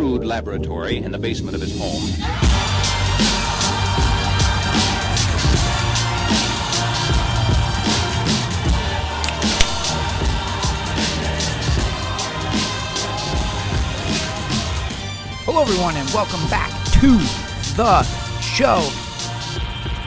crude 0.00 0.24
laboratory 0.24 0.96
in 0.96 1.12
the 1.12 1.18
basement 1.18 1.54
of 1.54 1.60
his 1.60 1.78
home. 1.78 2.00
Hello, 15.44 15.60
everyone, 15.60 15.94
and 15.96 16.08
welcome 16.14 16.40
back 16.48 16.70
to 16.92 17.18
the 17.76 18.02
show. 18.40 18.78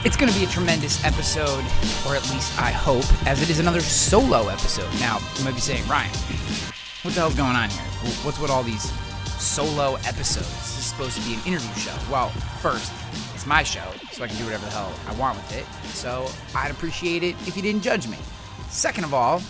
It's 0.04 0.18
going 0.18 0.32
to 0.32 0.36
be 0.36 0.43
a 0.43 0.47
tremendous 0.47 1.05
episode, 1.05 1.64
or 2.07 2.15
at 2.15 2.28
least 2.32 2.60
I 2.60 2.71
hope, 2.71 3.05
as 3.28 3.43
it 3.43 3.51
is 3.51 3.60
another 3.60 3.82
solo 3.82 4.47
episode. 4.47 4.91
Now, 5.00 5.19
you 5.37 5.46
might 5.46 5.54
be 5.54 5.61
saying, 5.61 5.87
Ryan, 5.87 6.10
what 7.04 7.14
the 7.14 7.19
hell's 7.19 7.36
going 7.36 7.55
on 7.55 7.69
here? 7.69 7.83
What's 8.23 8.39
with 8.39 8.50
all 8.50 8.64
these 8.64 8.91
solo 9.43 9.96
episodes? 10.06 10.50
This 10.50 10.78
is 10.79 10.86
supposed 10.86 11.18
to 11.18 11.28
be 11.28 11.36
an 11.36 11.42
interview 11.46 11.74
show. 11.75 11.96
Well, 12.10 12.29
first, 12.61 12.92
it's 13.34 13.46
my 13.46 13.64
show, 13.64 13.84
so 14.11 14.24
I 14.24 14.28
can 14.28 14.38
do 14.38 14.46
whatever 14.46 14.65
the 14.65 14.71
hell 14.71 14.93
I 15.07 15.14
want 15.15 15.38
with 15.38 15.57
it. 15.57 15.65
So 15.93 16.29
I'd 16.56 16.71
appreciate 16.71 17.24
it 17.24 17.36
if 17.48 17.56
you 17.56 17.61
didn't 17.61 17.82
judge 17.82 18.07
me. 18.07 18.18
Second 18.70 19.04
of 19.04 19.14
all, 19.14 19.42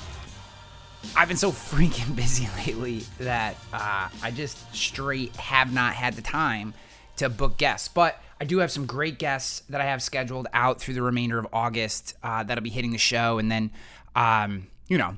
I've 1.16 1.28
been 1.28 1.38
so 1.38 1.52
freaking 1.52 2.16
busy 2.16 2.48
lately 2.66 3.04
that 3.20 3.56
uh, 3.72 4.10
I 4.22 4.32
just 4.32 4.76
straight 4.76 5.36
have 5.36 5.74
not 5.74 5.94
had 5.94 6.16
the 6.16 6.22
time 6.22 6.74
to 7.18 7.30
book 7.30 7.58
guests. 7.58 7.88
But 7.88 8.20
I 8.42 8.46
do 8.46 8.58
have 8.60 8.72
some 8.72 8.86
great 8.86 9.20
guests 9.20 9.62
that 9.70 9.80
I 9.80 9.86
have 9.86 10.02
scheduled 10.02 10.48
out 10.54 10.82
through 10.82 10.96
the 10.96 11.02
remainder 11.02 11.38
of 11.38 11.48
August 11.54 12.16
uh, 12.24 12.44
that'll 12.44 12.64
be 12.64 12.70
hitting 12.70 12.92
the 12.92 12.98
show. 12.98 13.38
And 13.38 13.52
then, 13.52 13.72
um, 14.16 14.68
you 14.88 14.98
know, 14.98 15.18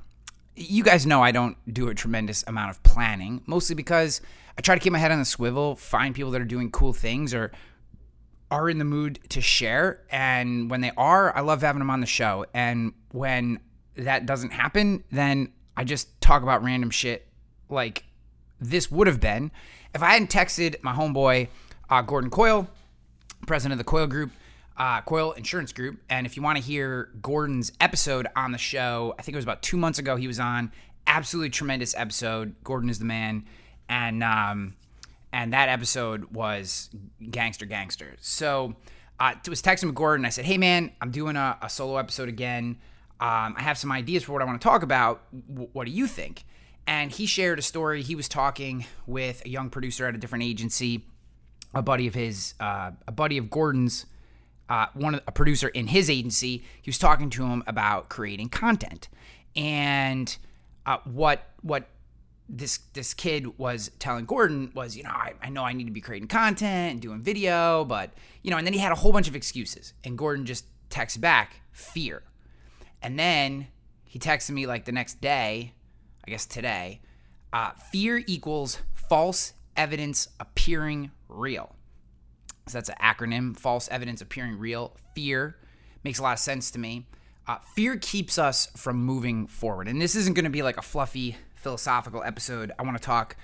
you 0.55 0.83
guys 0.83 1.05
know 1.05 1.21
I 1.21 1.31
don't 1.31 1.57
do 1.71 1.89
a 1.89 1.95
tremendous 1.95 2.43
amount 2.47 2.71
of 2.71 2.83
planning, 2.83 3.41
mostly 3.45 3.75
because 3.75 4.21
I 4.57 4.61
try 4.61 4.75
to 4.75 4.81
keep 4.81 4.93
my 4.93 4.99
head 4.99 5.11
on 5.11 5.19
the 5.19 5.25
swivel, 5.25 5.75
find 5.75 6.15
people 6.15 6.31
that 6.31 6.41
are 6.41 6.45
doing 6.45 6.71
cool 6.71 6.93
things 6.93 7.33
or 7.33 7.51
are 8.51 8.69
in 8.69 8.77
the 8.77 8.85
mood 8.85 9.19
to 9.29 9.41
share. 9.41 10.01
And 10.09 10.69
when 10.69 10.81
they 10.81 10.91
are, 10.95 11.35
I 11.35 11.41
love 11.41 11.61
having 11.61 11.79
them 11.79 11.89
on 11.89 11.99
the 11.99 12.05
show. 12.05 12.45
And 12.53 12.93
when 13.11 13.59
that 13.97 14.25
doesn't 14.25 14.51
happen, 14.51 15.03
then 15.11 15.51
I 15.75 15.83
just 15.83 16.21
talk 16.21 16.43
about 16.43 16.63
random 16.63 16.89
shit 16.89 17.27
like 17.69 18.03
this 18.59 18.89
would 18.89 19.07
have 19.07 19.19
been 19.19 19.51
if 19.95 20.03
I 20.03 20.11
hadn't 20.11 20.29
texted 20.29 20.75
my 20.83 20.93
homeboy, 20.93 21.47
uh, 21.89 22.01
Gordon 22.01 22.29
Coyle, 22.29 22.67
president 23.47 23.73
of 23.73 23.77
the 23.77 23.89
Coyle 23.89 24.07
Group, 24.07 24.31
uh, 24.77 25.01
Coyle 25.01 25.31
Insurance 25.31 25.71
Group. 25.71 26.01
And 26.09 26.27
if 26.27 26.35
you 26.35 26.43
want 26.43 26.57
to 26.57 26.63
hear 26.63 27.11
Gordon's 27.21 27.71
episode 27.79 28.27
on 28.35 28.51
the 28.51 28.57
show, 28.57 29.15
I 29.17 29.21
think 29.21 29.33
it 29.33 29.37
was 29.37 29.45
about 29.45 29.61
two 29.61 29.77
months 29.77 29.97
ago 29.97 30.17
he 30.17 30.27
was 30.27 30.39
on. 30.39 30.73
Absolutely 31.07 31.49
tremendous 31.49 31.95
episode. 31.95 32.55
Gordon 32.63 32.89
is 32.89 32.99
the 32.99 33.05
man. 33.05 33.45
And, 33.87 34.23
um, 34.23 34.75
and 35.35 35.51
that 35.51 35.67
episode 35.67 36.31
was 36.33 36.89
gangster 37.29 37.65
gangster. 37.65 38.15
So 38.21 38.75
uh, 39.19 39.33
I 39.35 39.49
was 39.49 39.61
texting 39.61 39.85
with 39.85 39.95
Gordon. 39.95 40.25
I 40.25 40.29
said, 40.29 40.45
"Hey 40.45 40.57
man, 40.57 40.91
I'm 41.01 41.11
doing 41.11 41.35
a, 41.35 41.57
a 41.61 41.69
solo 41.69 41.97
episode 41.97 42.29
again. 42.29 42.77
Um, 43.19 43.55
I 43.57 43.61
have 43.61 43.77
some 43.77 43.91
ideas 43.91 44.23
for 44.23 44.31
what 44.33 44.41
I 44.41 44.45
want 44.45 44.61
to 44.61 44.65
talk 44.65 44.81
about. 44.81 45.23
W- 45.49 45.69
what 45.73 45.85
do 45.85 45.91
you 45.91 46.07
think?" 46.07 46.45
And 46.87 47.11
he 47.11 47.25
shared 47.25 47.59
a 47.59 47.61
story. 47.61 48.01
He 48.01 48.15
was 48.15 48.29
talking 48.29 48.85
with 49.07 49.43
a 49.45 49.49
young 49.49 49.69
producer 49.69 50.07
at 50.07 50.15
a 50.15 50.17
different 50.17 50.43
agency, 50.43 51.05
a 51.73 51.81
buddy 51.81 52.07
of 52.07 52.13
his, 52.13 52.53
uh, 52.59 52.91
a 53.07 53.11
buddy 53.11 53.37
of 53.37 53.49
Gordon's, 53.49 54.05
uh, 54.69 54.85
one 54.93 55.15
a 55.27 55.31
producer 55.31 55.67
in 55.67 55.87
his 55.87 56.09
agency. 56.09 56.63
He 56.81 56.89
was 56.89 56.97
talking 56.97 57.29
to 57.31 57.45
him 57.45 57.63
about 57.67 58.07
creating 58.07 58.49
content, 58.49 59.09
and 59.55 60.35
uh, 60.85 60.99
what 61.03 61.49
what 61.61 61.89
this 62.47 62.79
this 62.93 63.13
kid 63.13 63.57
was 63.57 63.91
telling 63.99 64.25
Gordon 64.25 64.71
was, 64.75 64.95
you 64.95 65.03
know, 65.03 65.09
I, 65.09 65.33
I 65.41 65.49
know 65.49 65.63
I 65.63 65.73
need 65.73 65.85
to 65.85 65.91
be 65.91 66.01
creating 66.01 66.27
content 66.27 66.93
and 66.93 67.01
doing 67.01 67.21
video, 67.21 67.85
but 67.85 68.13
you 68.43 68.51
know, 68.51 68.57
and 68.57 68.65
then 68.65 68.73
he 68.73 68.79
had 68.79 68.91
a 68.91 68.95
whole 68.95 69.11
bunch 69.11 69.27
of 69.27 69.35
excuses, 69.35 69.93
and 70.03 70.17
Gordon 70.17 70.45
just 70.45 70.65
texts 70.89 71.17
back 71.17 71.61
fear, 71.71 72.23
and 73.01 73.17
then 73.17 73.67
he 74.03 74.19
texted 74.19 74.51
me 74.51 74.65
like 74.65 74.85
the 74.85 74.91
next 74.91 75.19
day, 75.21 75.73
I 76.25 76.31
guess 76.31 76.45
today, 76.45 77.01
uh, 77.51 77.71
fear 77.91 78.23
equals 78.27 78.79
false 78.93 79.53
evidence 79.75 80.29
appearing 80.39 81.11
real. 81.27 81.75
So 82.67 82.77
that's 82.77 82.89
an 82.89 82.95
acronym, 83.01 83.57
false 83.57 83.87
evidence 83.89 84.21
appearing 84.21 84.57
real. 84.57 84.95
Fear 85.13 85.57
makes 86.03 86.19
a 86.19 86.23
lot 86.23 86.33
of 86.33 86.39
sense 86.39 86.71
to 86.71 86.79
me. 86.79 87.05
Uh, 87.47 87.57
fear 87.75 87.97
keeps 87.97 88.39
us 88.39 88.67
from 88.75 89.03
moving 89.03 89.45
forward. 89.45 89.87
And 89.87 90.01
this 90.01 90.15
isn't 90.15 90.33
going 90.33 90.45
to 90.45 90.49
be 90.49 90.63
like 90.63 90.77
a 90.77 90.81
fluffy 90.81 91.35
philosophical 91.65 92.21
episode. 92.21 92.71
I 92.77 92.83
want 92.83 92.95
to 92.95 93.01
talk 93.03 93.35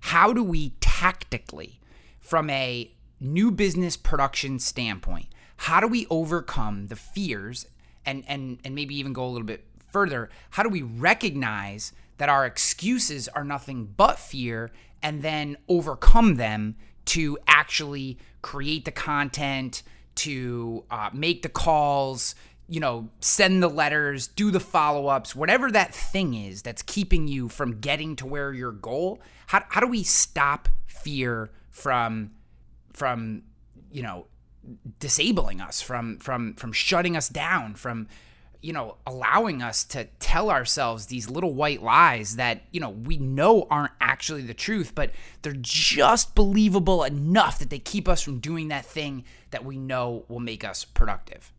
how 0.00 0.34
do 0.34 0.44
we 0.44 0.74
tactically, 0.80 1.80
from 2.20 2.50
a 2.50 2.92
new 3.18 3.50
business 3.50 3.96
production 3.96 4.58
standpoint, 4.58 5.28
how 5.56 5.80
do 5.80 5.88
we 5.88 6.06
overcome 6.10 6.88
the 6.88 6.96
fears 6.96 7.66
and, 8.04 8.22
and, 8.28 8.58
and 8.66 8.74
maybe 8.74 8.94
even 8.96 9.14
go 9.14 9.24
a 9.24 9.30
little 9.30 9.46
bit 9.46 9.64
further? 9.90 10.28
How 10.50 10.62
do 10.62 10.68
we 10.68 10.82
recognize 10.82 11.94
that 12.18 12.28
our 12.28 12.44
excuses 12.44 13.28
are 13.28 13.44
nothing 13.44 13.94
but 13.96 14.18
fear 14.18 14.70
and 15.02 15.22
then 15.22 15.56
overcome 15.66 16.34
them 16.34 16.76
to 17.06 17.38
actually 17.48 18.18
create 18.42 18.84
the 18.84 18.90
content, 18.90 19.82
to 20.16 20.84
uh, 20.90 21.08
make 21.14 21.40
the 21.40 21.48
calls, 21.48 22.34
you 22.70 22.78
know, 22.78 23.08
send 23.18 23.60
the 23.60 23.68
letters, 23.68 24.28
do 24.28 24.52
the 24.52 24.60
follow 24.60 25.08
ups, 25.08 25.34
whatever 25.34 25.72
that 25.72 25.92
thing 25.92 26.34
is 26.34 26.62
that's 26.62 26.82
keeping 26.82 27.26
you 27.26 27.48
from 27.48 27.80
getting 27.80 28.14
to 28.14 28.24
where 28.24 28.52
your 28.52 28.70
goal. 28.70 29.20
How, 29.48 29.64
how 29.68 29.80
do 29.80 29.88
we 29.88 30.04
stop 30.04 30.68
fear 30.86 31.50
from 31.70 32.30
from 32.92 33.42
you 33.90 34.02
know 34.02 34.26
disabling 34.98 35.60
us 35.60 35.80
from 35.80 36.18
from 36.18 36.54
from 36.54 36.72
shutting 36.72 37.16
us 37.16 37.28
down 37.28 37.74
from 37.74 38.06
you 38.60 38.72
know 38.72 38.96
allowing 39.06 39.62
us 39.62 39.84
to 39.84 40.04
tell 40.18 40.50
ourselves 40.50 41.06
these 41.06 41.30
little 41.30 41.54
white 41.54 41.82
lies 41.82 42.36
that 42.36 42.62
you 42.70 42.80
know 42.80 42.90
we 42.90 43.16
know 43.16 43.66
aren't 43.70 43.92
actually 44.00 44.42
the 44.42 44.52
truth 44.52 44.94
but 44.94 45.10
they're 45.42 45.54
just 45.60 46.34
believable 46.34 47.02
enough 47.02 47.58
that 47.58 47.70
they 47.70 47.78
keep 47.78 48.06
us 48.06 48.20
from 48.20 48.38
doing 48.38 48.68
that 48.68 48.84
thing 48.84 49.24
that 49.50 49.64
we 49.64 49.78
know 49.78 50.24
will 50.28 50.40
make 50.40 50.62
us 50.62 50.84
productive 50.84 51.52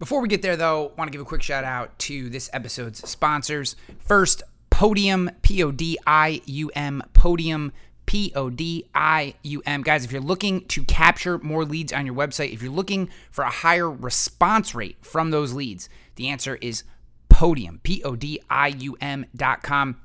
before 0.00 0.20
we 0.20 0.26
get 0.26 0.42
there 0.42 0.56
though 0.56 0.92
want 0.98 1.06
to 1.06 1.12
give 1.12 1.20
a 1.20 1.24
quick 1.24 1.42
shout 1.42 1.62
out 1.62 1.96
to 2.00 2.28
this 2.28 2.50
episode's 2.52 3.08
sponsors 3.08 3.76
first 4.00 4.42
podium 4.70 5.30
p-o-d-i-u-m 5.42 7.02
podium 7.12 7.72
P 8.06 8.32
O 8.34 8.50
D 8.50 8.86
I 8.92 9.34
U 9.44 9.62
M. 9.64 9.82
Guys, 9.82 10.04
if 10.04 10.10
you're 10.10 10.20
looking 10.20 10.66
to 10.66 10.82
capture 10.82 11.38
more 11.38 11.64
leads 11.64 11.92
on 11.92 12.06
your 12.06 12.14
website, 12.16 12.52
if 12.52 12.60
you're 12.60 12.72
looking 12.72 13.08
for 13.30 13.44
a 13.44 13.50
higher 13.50 13.88
response 13.88 14.74
rate 14.74 14.96
from 15.00 15.30
those 15.30 15.52
leads, 15.52 15.88
the 16.16 16.26
answer 16.26 16.56
is 16.56 16.82
Podium, 17.28 17.78
P 17.84 18.02
O 18.02 18.16
D 18.16 18.40
I 18.50 18.66
U 18.68 18.96
M 19.00 19.26
dot 19.36 19.62
com. 19.62 20.00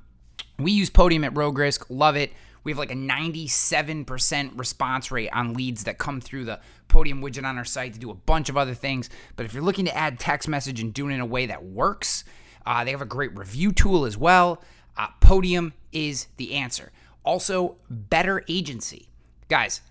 We 0.60 0.72
use 0.72 0.92
Podium 0.92 1.24
at 1.24 1.36
Rogue 1.36 1.58
Risk, 1.58 1.88
love 1.90 2.16
it. 2.16 2.32
We 2.66 2.72
have 2.72 2.80
like 2.80 2.92
a 2.92 2.96
97% 2.96 4.59
response 4.59 5.12
rate 5.12 5.30
on 5.31 5.53
leads 5.53 5.86
that 5.86 5.98
come 5.98 6.20
through 6.20 6.46
the 6.46 6.59
Podium 6.90 7.22
widget 7.22 7.46
on 7.46 7.58
our 7.58 7.64
site 7.64 7.94
to 7.94 8.00
do 8.00 8.09
a 8.09 8.16
bunch 8.16 8.50
of 8.50 8.58
other 8.58 8.74
things. 8.74 9.09
But 9.36 9.46
if 9.46 9.53
you're 9.53 9.64
looking 9.64 9.86
to 9.86 9.96
add 9.96 10.20
text 10.20 10.50
message 10.50 10.81
and 10.81 10.94
do 10.94 11.08
it 11.08 11.14
in 11.14 11.22
a 11.22 11.26
way 11.26 11.46
that 11.46 11.64
works, 11.64 12.26
uh, 12.66 12.84
they 12.84 12.92
have 12.92 13.02
a 13.02 13.06
great 13.06 13.38
review 13.38 13.72
tool 13.72 14.06
as 14.06 14.18
well. 14.18 14.62
Uh, 14.98 15.08
Podium 15.22 15.74
is 15.92 16.28
the 16.38 16.56
answer. 16.56 16.92
Also, 17.24 17.78
Better 17.90 18.44
Agency. 18.48 19.09
Guys, 19.47 19.82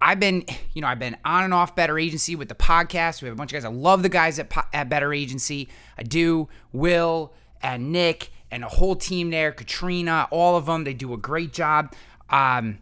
I've 0.00 0.20
been, 0.20 0.44
you 0.72 0.80
know, 0.80 0.88
I've 0.88 0.98
been 0.98 1.16
on 1.24 1.44
and 1.44 1.52
off 1.52 1.76
Better 1.76 1.98
Agency 1.98 2.36
with 2.36 2.48
the 2.48 2.54
podcast. 2.54 3.20
We 3.20 3.26
have 3.26 3.36
a 3.36 3.38
bunch 3.38 3.52
of 3.52 3.56
guys. 3.56 3.64
I 3.64 3.68
love 3.68 4.02
the 4.02 4.08
guys 4.08 4.38
at, 4.38 4.50
at 4.72 4.88
Better 4.88 5.12
Agency. 5.12 5.68
I 5.98 6.04
do. 6.04 6.48
Will 6.72 7.34
and 7.62 7.92
Nick 7.92 8.30
and 8.50 8.64
a 8.64 8.68
whole 8.68 8.96
team 8.96 9.30
there, 9.30 9.52
Katrina, 9.52 10.28
all 10.30 10.56
of 10.56 10.66
them. 10.66 10.84
They 10.84 10.94
do 10.94 11.12
a 11.12 11.18
great 11.18 11.52
job. 11.52 11.94
Um, 12.30 12.78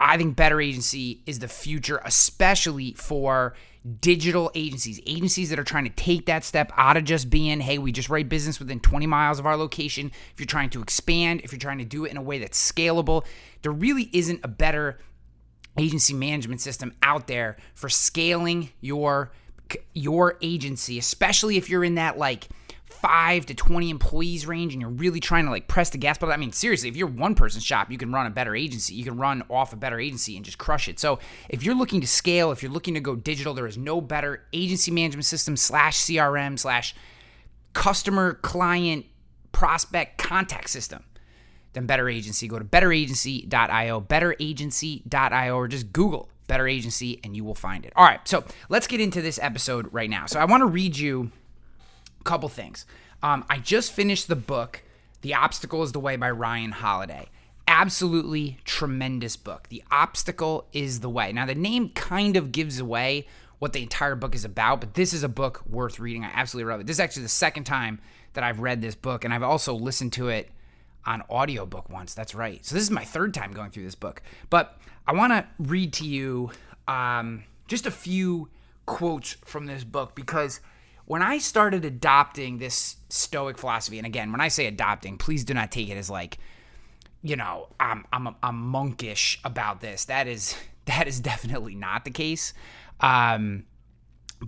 I 0.00 0.16
think 0.16 0.36
Better 0.36 0.60
Agency 0.60 1.22
is 1.26 1.38
the 1.38 1.48
future, 1.48 2.00
especially 2.04 2.92
for 2.94 3.54
digital 4.00 4.50
agencies, 4.54 5.00
agencies 5.06 5.50
that 5.50 5.58
are 5.58 5.64
trying 5.64 5.84
to 5.84 5.90
take 5.90 6.26
that 6.26 6.42
step 6.42 6.72
out 6.76 6.96
of 6.96 7.04
just 7.04 7.28
being, 7.28 7.60
hey, 7.60 7.78
we 7.78 7.92
just 7.92 8.08
write 8.08 8.28
business 8.28 8.58
within 8.58 8.80
20 8.80 9.06
miles 9.06 9.38
of 9.38 9.46
our 9.46 9.56
location. 9.56 10.10
If 10.32 10.40
you're 10.40 10.46
trying 10.46 10.70
to 10.70 10.82
expand, 10.82 11.42
if 11.44 11.52
you're 11.52 11.58
trying 11.58 11.78
to 11.78 11.84
do 11.84 12.04
it 12.04 12.10
in 12.10 12.16
a 12.16 12.22
way 12.22 12.38
that's 12.38 12.72
scalable, 12.72 13.24
there 13.62 13.72
really 13.72 14.08
isn't 14.12 14.40
a 14.42 14.48
better 14.48 14.98
agency 15.78 16.14
management 16.14 16.60
system 16.60 16.94
out 17.02 17.26
there 17.26 17.56
for 17.74 17.88
scaling 17.88 18.70
your 18.80 19.32
your 19.94 20.36
agency, 20.42 20.98
especially 20.98 21.56
if 21.56 21.68
you're 21.68 21.84
in 21.84 21.94
that 21.94 22.18
like 22.18 22.48
five 22.86 23.44
to 23.46 23.54
20 23.54 23.90
employees 23.90 24.46
range 24.46 24.72
and 24.72 24.80
you're 24.80 24.90
really 24.90 25.20
trying 25.20 25.44
to 25.44 25.50
like 25.50 25.68
press 25.68 25.90
the 25.90 25.98
gas 25.98 26.18
pedal. 26.18 26.32
I 26.32 26.36
mean, 26.36 26.52
seriously, 26.52 26.88
if 26.88 26.96
you're 26.96 27.08
one 27.08 27.34
person 27.34 27.60
shop, 27.60 27.90
you 27.90 27.98
can 27.98 28.12
run 28.12 28.26
a 28.26 28.30
better 28.30 28.54
agency. 28.54 28.94
You 28.94 29.04
can 29.04 29.16
run 29.16 29.42
off 29.50 29.72
a 29.72 29.76
better 29.76 29.98
agency 29.98 30.36
and 30.36 30.44
just 30.44 30.58
crush 30.58 30.88
it. 30.88 30.98
So 30.98 31.18
if 31.48 31.62
you're 31.62 31.74
looking 31.74 32.00
to 32.00 32.06
scale, 32.06 32.52
if 32.52 32.62
you're 32.62 32.72
looking 32.72 32.94
to 32.94 33.00
go 33.00 33.16
digital, 33.16 33.54
there 33.54 33.66
is 33.66 33.76
no 33.76 34.00
better 34.00 34.44
agency 34.52 34.90
management 34.90 35.26
system 35.26 35.56
slash 35.56 35.98
CRM 35.98 36.58
slash 36.58 36.94
customer 37.72 38.34
client 38.34 39.06
prospect 39.52 40.18
contact 40.18 40.70
system 40.70 41.04
than 41.72 41.86
Better 41.86 42.08
Agency. 42.08 42.48
Go 42.48 42.58
to 42.58 42.64
betteragency.io, 42.64 44.00
betteragency.io, 44.00 45.56
or 45.56 45.68
just 45.68 45.92
Google 45.92 46.28
Better 46.46 46.68
Agency 46.68 47.20
and 47.24 47.36
you 47.36 47.44
will 47.44 47.54
find 47.54 47.84
it. 47.84 47.92
All 47.96 48.04
right, 48.04 48.26
so 48.26 48.44
let's 48.68 48.86
get 48.86 49.00
into 49.00 49.20
this 49.20 49.38
episode 49.42 49.92
right 49.92 50.10
now. 50.10 50.26
So 50.26 50.40
I 50.40 50.44
want 50.44 50.62
to 50.62 50.66
read 50.66 50.96
you 50.96 51.32
couple 52.24 52.48
things. 52.48 52.86
Um, 53.22 53.44
I 53.48 53.58
just 53.58 53.92
finished 53.92 54.28
the 54.28 54.36
book, 54.36 54.82
The 55.22 55.34
Obstacle 55.34 55.82
is 55.82 55.92
the 55.92 56.00
Way 56.00 56.16
by 56.16 56.30
Ryan 56.30 56.72
Holiday. 56.72 57.28
Absolutely 57.66 58.58
tremendous 58.64 59.36
book. 59.36 59.68
The 59.70 59.82
Obstacle 59.90 60.66
is 60.72 61.00
the 61.00 61.08
Way. 61.08 61.32
Now, 61.32 61.46
the 61.46 61.54
name 61.54 61.90
kind 61.90 62.36
of 62.36 62.52
gives 62.52 62.78
away 62.78 63.26
what 63.58 63.72
the 63.72 63.82
entire 63.82 64.14
book 64.14 64.34
is 64.34 64.44
about, 64.44 64.80
but 64.80 64.94
this 64.94 65.14
is 65.14 65.22
a 65.22 65.28
book 65.28 65.62
worth 65.66 65.98
reading. 65.98 66.24
I 66.24 66.30
absolutely 66.34 66.70
love 66.70 66.80
it. 66.80 66.86
This 66.86 66.96
is 66.96 67.00
actually 67.00 67.22
the 67.22 67.30
second 67.30 67.64
time 67.64 68.00
that 68.34 68.44
I've 68.44 68.60
read 68.60 68.82
this 68.82 68.94
book, 68.94 69.24
and 69.24 69.32
I've 69.32 69.42
also 69.42 69.74
listened 69.74 70.12
to 70.14 70.28
it 70.28 70.50
on 71.06 71.22
audiobook 71.30 71.88
once. 71.88 72.14
That's 72.14 72.34
right. 72.34 72.64
So 72.64 72.74
this 72.74 72.82
is 72.82 72.90
my 72.90 73.04
third 73.04 73.32
time 73.32 73.52
going 73.52 73.70
through 73.70 73.84
this 73.84 73.94
book. 73.94 74.22
But 74.50 74.78
I 75.06 75.14
want 75.14 75.32
to 75.32 75.46
read 75.58 75.92
to 75.94 76.06
you 76.06 76.50
um, 76.88 77.44
just 77.68 77.86
a 77.86 77.90
few 77.90 78.48
quotes 78.86 79.32
from 79.44 79.66
this 79.66 79.84
book 79.84 80.14
because 80.14 80.60
when 81.06 81.22
I 81.22 81.38
started 81.38 81.84
adopting 81.84 82.58
this 82.58 82.96
Stoic 83.08 83.58
philosophy, 83.58 83.98
and 83.98 84.06
again, 84.06 84.32
when 84.32 84.40
I 84.40 84.48
say 84.48 84.66
adopting, 84.66 85.18
please 85.18 85.44
do 85.44 85.54
not 85.54 85.70
take 85.70 85.88
it 85.90 85.96
as 85.96 86.08
like, 86.08 86.38
you 87.22 87.36
know, 87.36 87.68
I'm 87.78 88.04
I'm 88.12 88.34
I'm 88.42 88.56
monkish 88.56 89.40
about 89.44 89.80
this. 89.80 90.06
That 90.06 90.26
is 90.26 90.56
that 90.86 91.06
is 91.06 91.20
definitely 91.20 91.74
not 91.74 92.04
the 92.04 92.10
case. 92.10 92.54
Um, 93.00 93.64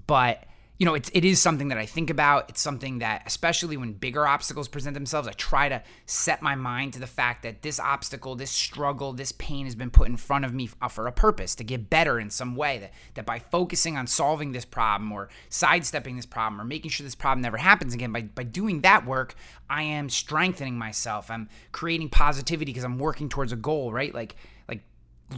but 0.07 0.45
you 0.79 0.85
know, 0.85 0.95
it's 0.95 1.11
it 1.15 1.25
is 1.25 1.41
something 1.41 1.69
that 1.69 1.79
I 1.79 1.87
think 1.87 2.11
about. 2.11 2.51
It's 2.51 2.61
something 2.61 2.99
that, 2.99 3.23
especially 3.25 3.79
when 3.79 3.95
bigger 3.95 4.27
obstacles 4.27 4.69
present 4.69 4.93
themselves, 4.93 5.27
I 5.27 5.33
try 5.33 5.71
to 5.71 5.83
set 6.05 6.43
my 6.43 6.55
mind 6.55 6.93
to 6.95 7.01
the 7.01 7.07
fact 7.07 7.43
that 7.45 7.63
this 7.63 7.81
obstacle, 7.81 8.35
this 8.35 8.51
struggle, 8.51 9.15
this 9.15 9.33
pain 9.33 9.65
has 9.65 9.75
been 9.75 9.91
put 9.91 10.09
in 10.09 10.19
front 10.19 10.45
of 10.45 10.53
me 10.53 10.69
uh, 10.83 10.89
for 10.89 11.07
a 11.07 11.13
purpose 11.13 11.55
to 11.57 11.65
get 11.65 11.89
better 11.89 12.21
in 12.21 12.29
some 12.29 12.57
way. 12.57 12.79
That 12.79 12.93
that 13.15 13.25
by 13.25 13.39
focusing 13.39 13.97
on 13.97 14.07
solving 14.07 14.53
this 14.53 14.67
problem 14.67 15.13
or 15.13 15.31
sidestepping 15.49 16.17
this 16.17 16.27
problem 16.27 16.61
or 16.61 16.65
making 16.65 16.91
sure 16.91 17.05
this 17.05 17.15
problem 17.15 17.41
never 17.41 17.57
happens 17.57 17.95
again, 17.95 18.13
by 18.13 18.23
by 18.23 18.43
doing 18.43 18.83
that 18.83 19.07
work, 19.07 19.35
I 19.71 19.83
am 19.83 20.11
strengthening 20.11 20.77
myself. 20.77 21.31
I'm 21.31 21.49
creating 21.73 22.11
positivity 22.11 22.73
because 22.73 22.85
I'm 22.85 22.99
working 22.99 23.31
towards 23.31 23.53
a 23.53 23.57
goal, 23.57 23.93
right? 23.93 24.15
Like 24.15 24.37
like 24.69 24.83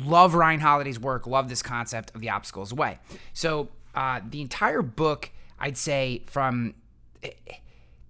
love 0.05 0.35
Ryan 0.35 0.59
Holiday's 0.59 0.99
work, 0.99 1.29
love 1.29 1.49
this 1.49 1.63
concept 1.63 2.13
of 2.17 2.21
the 2.21 2.31
obstacles 2.31 2.73
away. 2.73 2.99
So 3.35 3.69
uh, 3.95 4.21
the 4.29 4.41
entire 4.41 4.83
book, 4.83 5.31
I'd 5.59 5.77
say, 5.77 6.23
from 6.27 6.75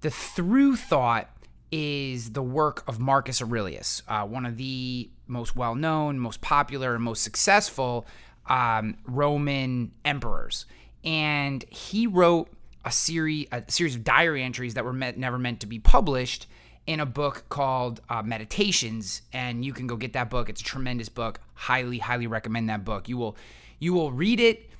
the 0.00 0.10
through 0.10 0.76
thought 0.76 1.30
is 1.70 2.32
the 2.32 2.42
work 2.42 2.82
of 2.88 2.98
Marcus 2.98 3.42
Aurelius, 3.42 4.02
uh, 4.08 4.24
one 4.24 4.46
of 4.46 4.56
the 4.56 5.10
most 5.26 5.56
well 5.56 5.74
known, 5.74 6.18
most 6.18 6.40
popular, 6.40 6.94
and 6.94 7.04
most 7.04 7.22
successful 7.22 8.06
um, 8.46 8.96
Roman 9.06 9.92
emperors. 10.04 10.66
And 11.04 11.64
he 11.68 12.06
wrote 12.06 12.48
a 12.84 12.90
series, 12.90 13.46
a 13.52 13.62
series 13.68 13.96
of 13.96 14.04
diary 14.04 14.42
entries 14.42 14.74
that 14.74 14.84
were 14.84 14.92
met, 14.92 15.18
never 15.18 15.38
meant 15.38 15.60
to 15.60 15.66
be 15.66 15.78
published 15.78 16.46
in 16.86 17.00
a 17.00 17.06
book 17.06 17.44
called 17.50 18.00
uh, 18.08 18.22
Meditations. 18.22 19.22
And 19.32 19.64
you 19.64 19.72
can 19.74 19.86
go 19.86 19.96
get 19.96 20.14
that 20.14 20.30
book. 20.30 20.48
It's 20.48 20.62
a 20.62 20.64
tremendous 20.64 21.08
book. 21.08 21.40
Highly, 21.54 21.98
highly 21.98 22.26
recommend 22.26 22.70
that 22.70 22.84
book. 22.84 23.08
You 23.08 23.18
will, 23.18 23.36
you 23.78 23.92
will 23.92 24.10
read 24.10 24.40
it 24.40 24.70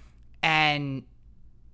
and 0.43 1.03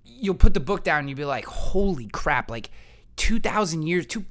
you'll 0.03 0.35
put 0.35 0.53
the 0.53 0.59
book 0.59 0.83
down 0.83 0.99
and 0.99 1.09
you'll 1.09 1.17
be 1.17 1.25
like, 1.25 1.45
holy 1.45 2.07
crap, 2.07 2.49
like 2.49 2.69
2,000 3.17 3.83
years, 3.83 4.05
two, 4.05 4.25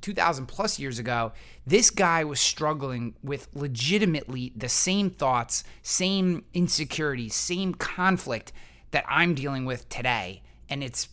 2,000 0.00 0.46
plus 0.46 0.78
years 0.78 0.98
ago, 0.98 1.32
this 1.66 1.90
guy 1.90 2.24
was 2.24 2.40
struggling 2.40 3.14
with 3.22 3.48
legitimately 3.54 4.52
the 4.56 4.68
same 4.68 5.10
thoughts, 5.10 5.64
same 5.82 6.44
insecurities, 6.54 7.34
same 7.34 7.74
conflict 7.74 8.52
that 8.90 9.04
I'm 9.08 9.34
dealing 9.34 9.64
with 9.64 9.88
today. 9.88 10.42
And 10.68 10.82
it's 10.82 11.08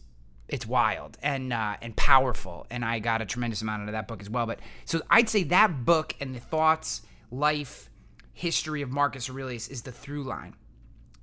it's 0.48 0.66
wild 0.66 1.18
and 1.22 1.52
uh, 1.52 1.76
and 1.82 1.96
powerful, 1.96 2.66
and 2.70 2.86
I 2.86 3.00
got 3.00 3.22
a 3.22 3.26
tremendous 3.26 3.62
amount 3.62 3.84
out 3.84 3.90
of 3.90 3.94
that 3.94 4.08
book 4.08 4.22
as 4.22 4.30
well. 4.30 4.46
But 4.46 4.60
so 4.86 5.02
I'd 5.10 5.30
say 5.30 5.44
that 5.44 5.84
book 5.86 6.16
and 6.20 6.34
the 6.34 6.40
thoughts, 6.40 7.02
life, 7.32 7.90
history 8.34 8.82
of 8.82 8.90
Marcus 8.90 9.30
Aurelius 9.30 9.68
is 9.68 9.82
the 9.82 9.92
through 9.92 10.24
line, 10.24 10.56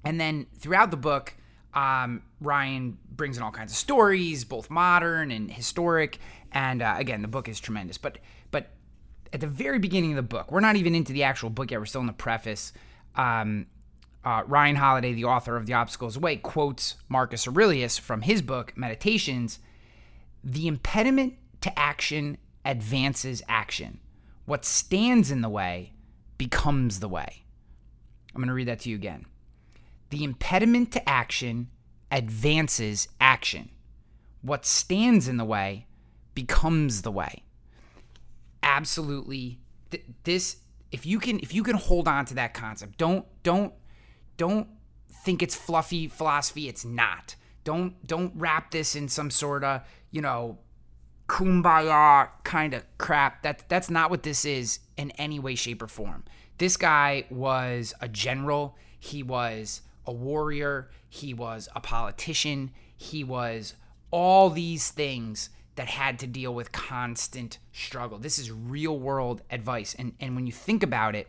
and 0.05 0.21
then 0.21 0.47
throughout 0.59 0.91
the 0.91 0.97
book, 0.97 1.35
um, 1.75 2.23
Ryan 2.41 2.99
brings 3.11 3.37
in 3.37 3.43
all 3.43 3.51
kinds 3.51 3.73
of 3.73 3.79
stories, 3.79 4.45
both 4.45 4.71
modern 4.71 5.31
and 5.31 5.51
historic. 5.51 6.19
And 6.53 6.83
uh, 6.83 6.95
again, 6.97 7.23
the 7.23 7.29
book 7.29 7.49
is 7.49 7.61
tremendous. 7.61 7.99
But 7.99 8.19
but 8.51 8.71
at 9.33 9.41
the 9.41 9.47
very 9.47 9.79
beginning 9.79 10.13
of 10.13 10.17
the 10.17 10.23
book, 10.23 10.51
we're 10.53 10.61
not 10.61 10.77
even 10.77 10.95
into 10.95 11.13
the 11.13 11.25
actual 11.25 11.51
book 11.51 11.71
yet. 11.71 11.81
We're 11.81 11.87
still 11.87 12.01
in 12.01 12.07
the 12.07 12.13
preface. 12.13 12.73
Um, 13.17 13.67
uh, 14.25 14.43
Ryan 14.47 14.77
Holiday, 14.77 15.13
the 15.13 15.25
author 15.25 15.57
of 15.57 15.67
The 15.67 15.75
Obstacles 15.75 16.17
Away, 16.17 16.37
quotes 16.37 16.95
Marcus 17.09 17.47
Aurelius 17.47 17.99
from 17.99 18.23
his 18.23 18.41
book 18.41 18.73
Meditations. 18.77 19.59
The 20.43 20.67
impediment 20.67 21.35
to 21.61 21.79
action 21.79 22.39
advances 22.65 23.43
action. 23.49 24.01
What 24.47 24.65
stands 24.65 25.31
in 25.31 25.43
the 25.43 25.49
way 25.49 25.93
becomes 26.39 27.01
the 27.01 27.09
way. 27.09 27.45
I'm 28.35 28.41
going 28.41 28.49
to 28.49 28.55
read 28.55 28.69
that 28.69 28.81
to 28.81 28.91
you 28.91 28.97
again. 28.97 29.27
The 30.11 30.25
impediment 30.25 30.93
to 30.93 31.09
action 31.09 31.69
advances 32.11 33.09
action. 33.21 33.71
What 34.43 34.65
stands 34.65 35.27
in 35.27 35.37
the 35.37 35.45
way 35.45 35.87
becomes 36.35 37.03
the 37.03 37.11
way. 37.11 37.43
Absolutely 38.63 39.61
th- 39.91 40.05
this 40.25 40.57
if 40.93 41.05
you 41.05 41.19
can 41.19 41.41
if 41.41 41.53
you 41.55 41.63
can 41.63 41.77
hold 41.77 42.07
on 42.07 42.25
to 42.27 42.35
that 42.35 42.55
concept, 42.55 42.99
don't 42.99 43.27
don't 43.43 43.73
don't 44.37 44.69
think 45.25 45.43
it's 45.43 45.55
fluffy 45.55 46.09
philosophy, 46.09 46.69
it's 46.69 46.85
not. 46.85 47.37
Don't 47.65 48.07
don't 48.07 48.33
wrap 48.37 48.71
this 48.71 48.95
in 48.95 49.09
some 49.09 49.31
sort 49.31 49.65
of, 49.65 49.83
you 50.11 50.21
know, 50.21 50.59
kumbaya 51.29 52.29
kind 52.45 52.75
of 52.75 52.85
crap. 52.99 53.43
That 53.43 53.69
that's 53.69 53.91
not 53.91 54.11
what 54.11 54.23
this 54.23 54.45
is 54.45 54.81
in 54.97 55.11
any 55.13 55.39
way 55.39 55.55
shape 55.55 55.83
or 55.83 55.89
form. 55.89 56.25
This 56.59 56.77
guy 56.77 57.25
was 57.31 57.93
a 58.01 58.09
general, 58.09 58.77
he 59.01 59.23
was 59.23 59.81
a 60.07 60.13
warrior, 60.13 60.91
he 61.09 61.33
was 61.35 61.69
a 61.75 61.81
politician, 61.81 62.71
he 62.97 63.25
was 63.25 63.75
all 64.11 64.51
these 64.51 64.91
things 64.91 65.51
that 65.77 65.89
had 65.89 66.19
to 66.21 66.27
deal 66.27 66.55
with 66.55 66.73
constant 66.73 67.59
struggle. 67.73 68.19
This 68.19 68.39
is 68.39 68.51
real 68.51 68.99
world 68.99 69.43
advice. 69.51 69.95
And, 69.99 70.15
and 70.21 70.37
when 70.37 70.47
you 70.47 70.53
think 70.53 70.83
about 70.83 71.17
it, 71.17 71.29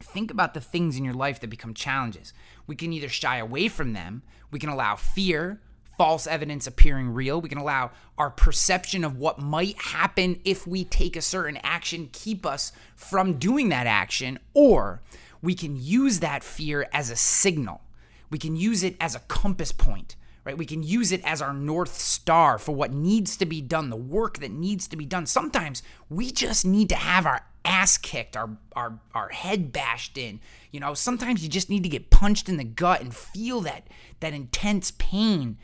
think 0.00 0.30
about 0.30 0.54
the 0.54 0.60
things 0.60 0.96
in 0.96 1.04
your 1.04 1.14
life 1.14 1.40
that 1.40 1.48
become 1.48 1.74
challenges. 1.74 2.32
We 2.66 2.74
can 2.74 2.92
either 2.92 3.08
shy 3.08 3.36
away 3.38 3.68
from 3.68 3.92
them, 3.92 4.22
we 4.50 4.58
can 4.58 4.68
allow 4.68 4.96
fear, 4.96 5.60
false 5.96 6.26
evidence 6.26 6.66
appearing 6.66 7.10
real, 7.10 7.40
we 7.40 7.48
can 7.48 7.58
allow 7.58 7.92
our 8.18 8.30
perception 8.30 9.04
of 9.04 9.16
what 9.16 9.38
might 9.38 9.80
happen 9.80 10.40
if 10.44 10.66
we 10.66 10.84
take 10.84 11.16
a 11.16 11.22
certain 11.22 11.58
action 11.62 12.08
keep 12.12 12.44
us 12.44 12.72
from 12.96 13.38
doing 13.38 13.68
that 13.68 13.86
action, 13.86 14.38
or 14.54 15.00
we 15.42 15.54
can 15.54 15.76
use 15.76 16.20
that 16.20 16.44
fear 16.44 16.88
as 16.92 17.10
a 17.10 17.16
signal. 17.16 17.82
We 18.30 18.38
can 18.38 18.56
use 18.56 18.82
it 18.82 18.96
as 19.00 19.14
a 19.14 19.20
compass 19.20 19.72
point, 19.72 20.16
right? 20.44 20.56
We 20.56 20.64
can 20.64 20.82
use 20.82 21.12
it 21.12 21.20
as 21.24 21.42
our 21.42 21.52
North 21.52 21.98
Star 21.98 22.58
for 22.58 22.74
what 22.74 22.92
needs 22.92 23.36
to 23.38 23.46
be 23.46 23.60
done, 23.60 23.90
the 23.90 23.96
work 23.96 24.38
that 24.38 24.52
needs 24.52 24.86
to 24.88 24.96
be 24.96 25.04
done. 25.04 25.26
Sometimes 25.26 25.82
we 26.08 26.30
just 26.30 26.64
need 26.64 26.88
to 26.88 26.94
have 26.94 27.26
our 27.26 27.44
ass 27.64 27.98
kicked, 27.98 28.36
our, 28.36 28.56
our, 28.74 28.98
our 29.14 29.28
head 29.28 29.72
bashed 29.72 30.16
in. 30.16 30.40
You 30.70 30.80
know, 30.80 30.94
sometimes 30.94 31.42
you 31.42 31.48
just 31.48 31.68
need 31.68 31.82
to 31.82 31.88
get 31.88 32.10
punched 32.10 32.48
in 32.48 32.56
the 32.56 32.64
gut 32.64 33.00
and 33.00 33.14
feel 33.14 33.60
that, 33.62 33.86
that 34.20 34.32
intense 34.32 34.92
pain 34.92 35.58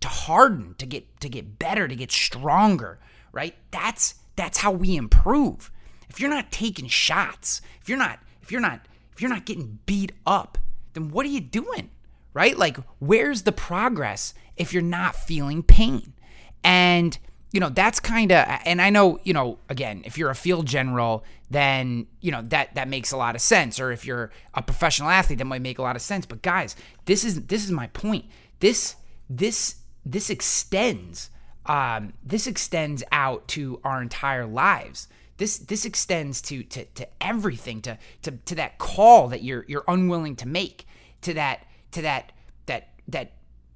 to 0.00 0.08
harden, 0.08 0.74
to 0.78 0.86
get, 0.86 1.20
to 1.20 1.28
get 1.28 1.58
better, 1.58 1.86
to 1.86 1.96
get 1.96 2.10
stronger, 2.10 2.98
right? 3.32 3.54
That's, 3.70 4.16
that's 4.36 4.58
how 4.58 4.72
we 4.72 4.96
improve. 4.96 5.70
If 6.08 6.20
you're 6.20 6.30
not 6.30 6.50
taking 6.50 6.88
shots, 6.88 7.62
if 7.80 7.88
you're 7.88 7.98
not, 7.98 8.18
if 8.42 8.50
you're 8.50 8.60
not 8.60 8.80
you're 9.20 9.30
not 9.30 9.44
getting 9.44 9.78
beat 9.86 10.12
up, 10.26 10.58
then 10.94 11.10
what 11.10 11.26
are 11.26 11.30
you 11.30 11.40
doing? 11.40 11.90
Right? 12.32 12.56
Like, 12.56 12.76
where's 13.00 13.42
the 13.42 13.52
progress 13.52 14.34
if 14.56 14.72
you're 14.72 14.82
not 14.82 15.16
feeling 15.16 15.62
pain? 15.64 16.12
And, 16.62 17.18
you 17.52 17.58
know, 17.58 17.68
that's 17.68 17.98
kind 17.98 18.30
of, 18.30 18.46
and 18.64 18.80
I 18.80 18.90
know, 18.90 19.18
you 19.24 19.32
know, 19.32 19.58
again, 19.68 20.02
if 20.04 20.16
you're 20.16 20.30
a 20.30 20.34
field 20.36 20.66
general, 20.66 21.24
then, 21.50 22.06
you 22.20 22.30
know, 22.30 22.42
that, 22.42 22.76
that 22.76 22.86
makes 22.86 23.10
a 23.10 23.16
lot 23.16 23.34
of 23.34 23.40
sense. 23.40 23.80
Or 23.80 23.90
if 23.90 24.06
you're 24.06 24.30
a 24.54 24.62
professional 24.62 25.10
athlete, 25.10 25.38
that 25.38 25.44
might 25.44 25.62
make 25.62 25.80
a 25.80 25.82
lot 25.82 25.96
of 25.96 26.02
sense. 26.02 26.24
But 26.24 26.42
guys, 26.42 26.76
this 27.06 27.24
is, 27.24 27.46
this 27.46 27.64
is 27.64 27.72
my 27.72 27.88
point. 27.88 28.26
This, 28.60 28.94
this, 29.28 29.76
this 30.06 30.30
extends, 30.30 31.30
um, 31.66 32.12
this 32.22 32.46
extends 32.46 33.02
out 33.10 33.48
to 33.48 33.80
our 33.82 34.00
entire 34.00 34.46
lives 34.46 35.08
this 35.40 35.58
this 35.58 35.84
extends 35.84 36.42
to 36.42 36.62
to 36.62 36.84
to 36.84 37.08
everything 37.20 37.80
to 37.82 37.98
to 38.22 38.30
to 38.30 38.54
that 38.54 38.78
call 38.78 39.28
that 39.28 39.42
you're 39.42 39.64
you're 39.66 39.84
unwilling 39.88 40.36
to 40.36 40.46
make 40.46 40.86
to 41.22 41.34
that 41.34 41.66
to 41.92 42.02
that 42.02 42.32
that 42.66 42.90
that 43.08 43.32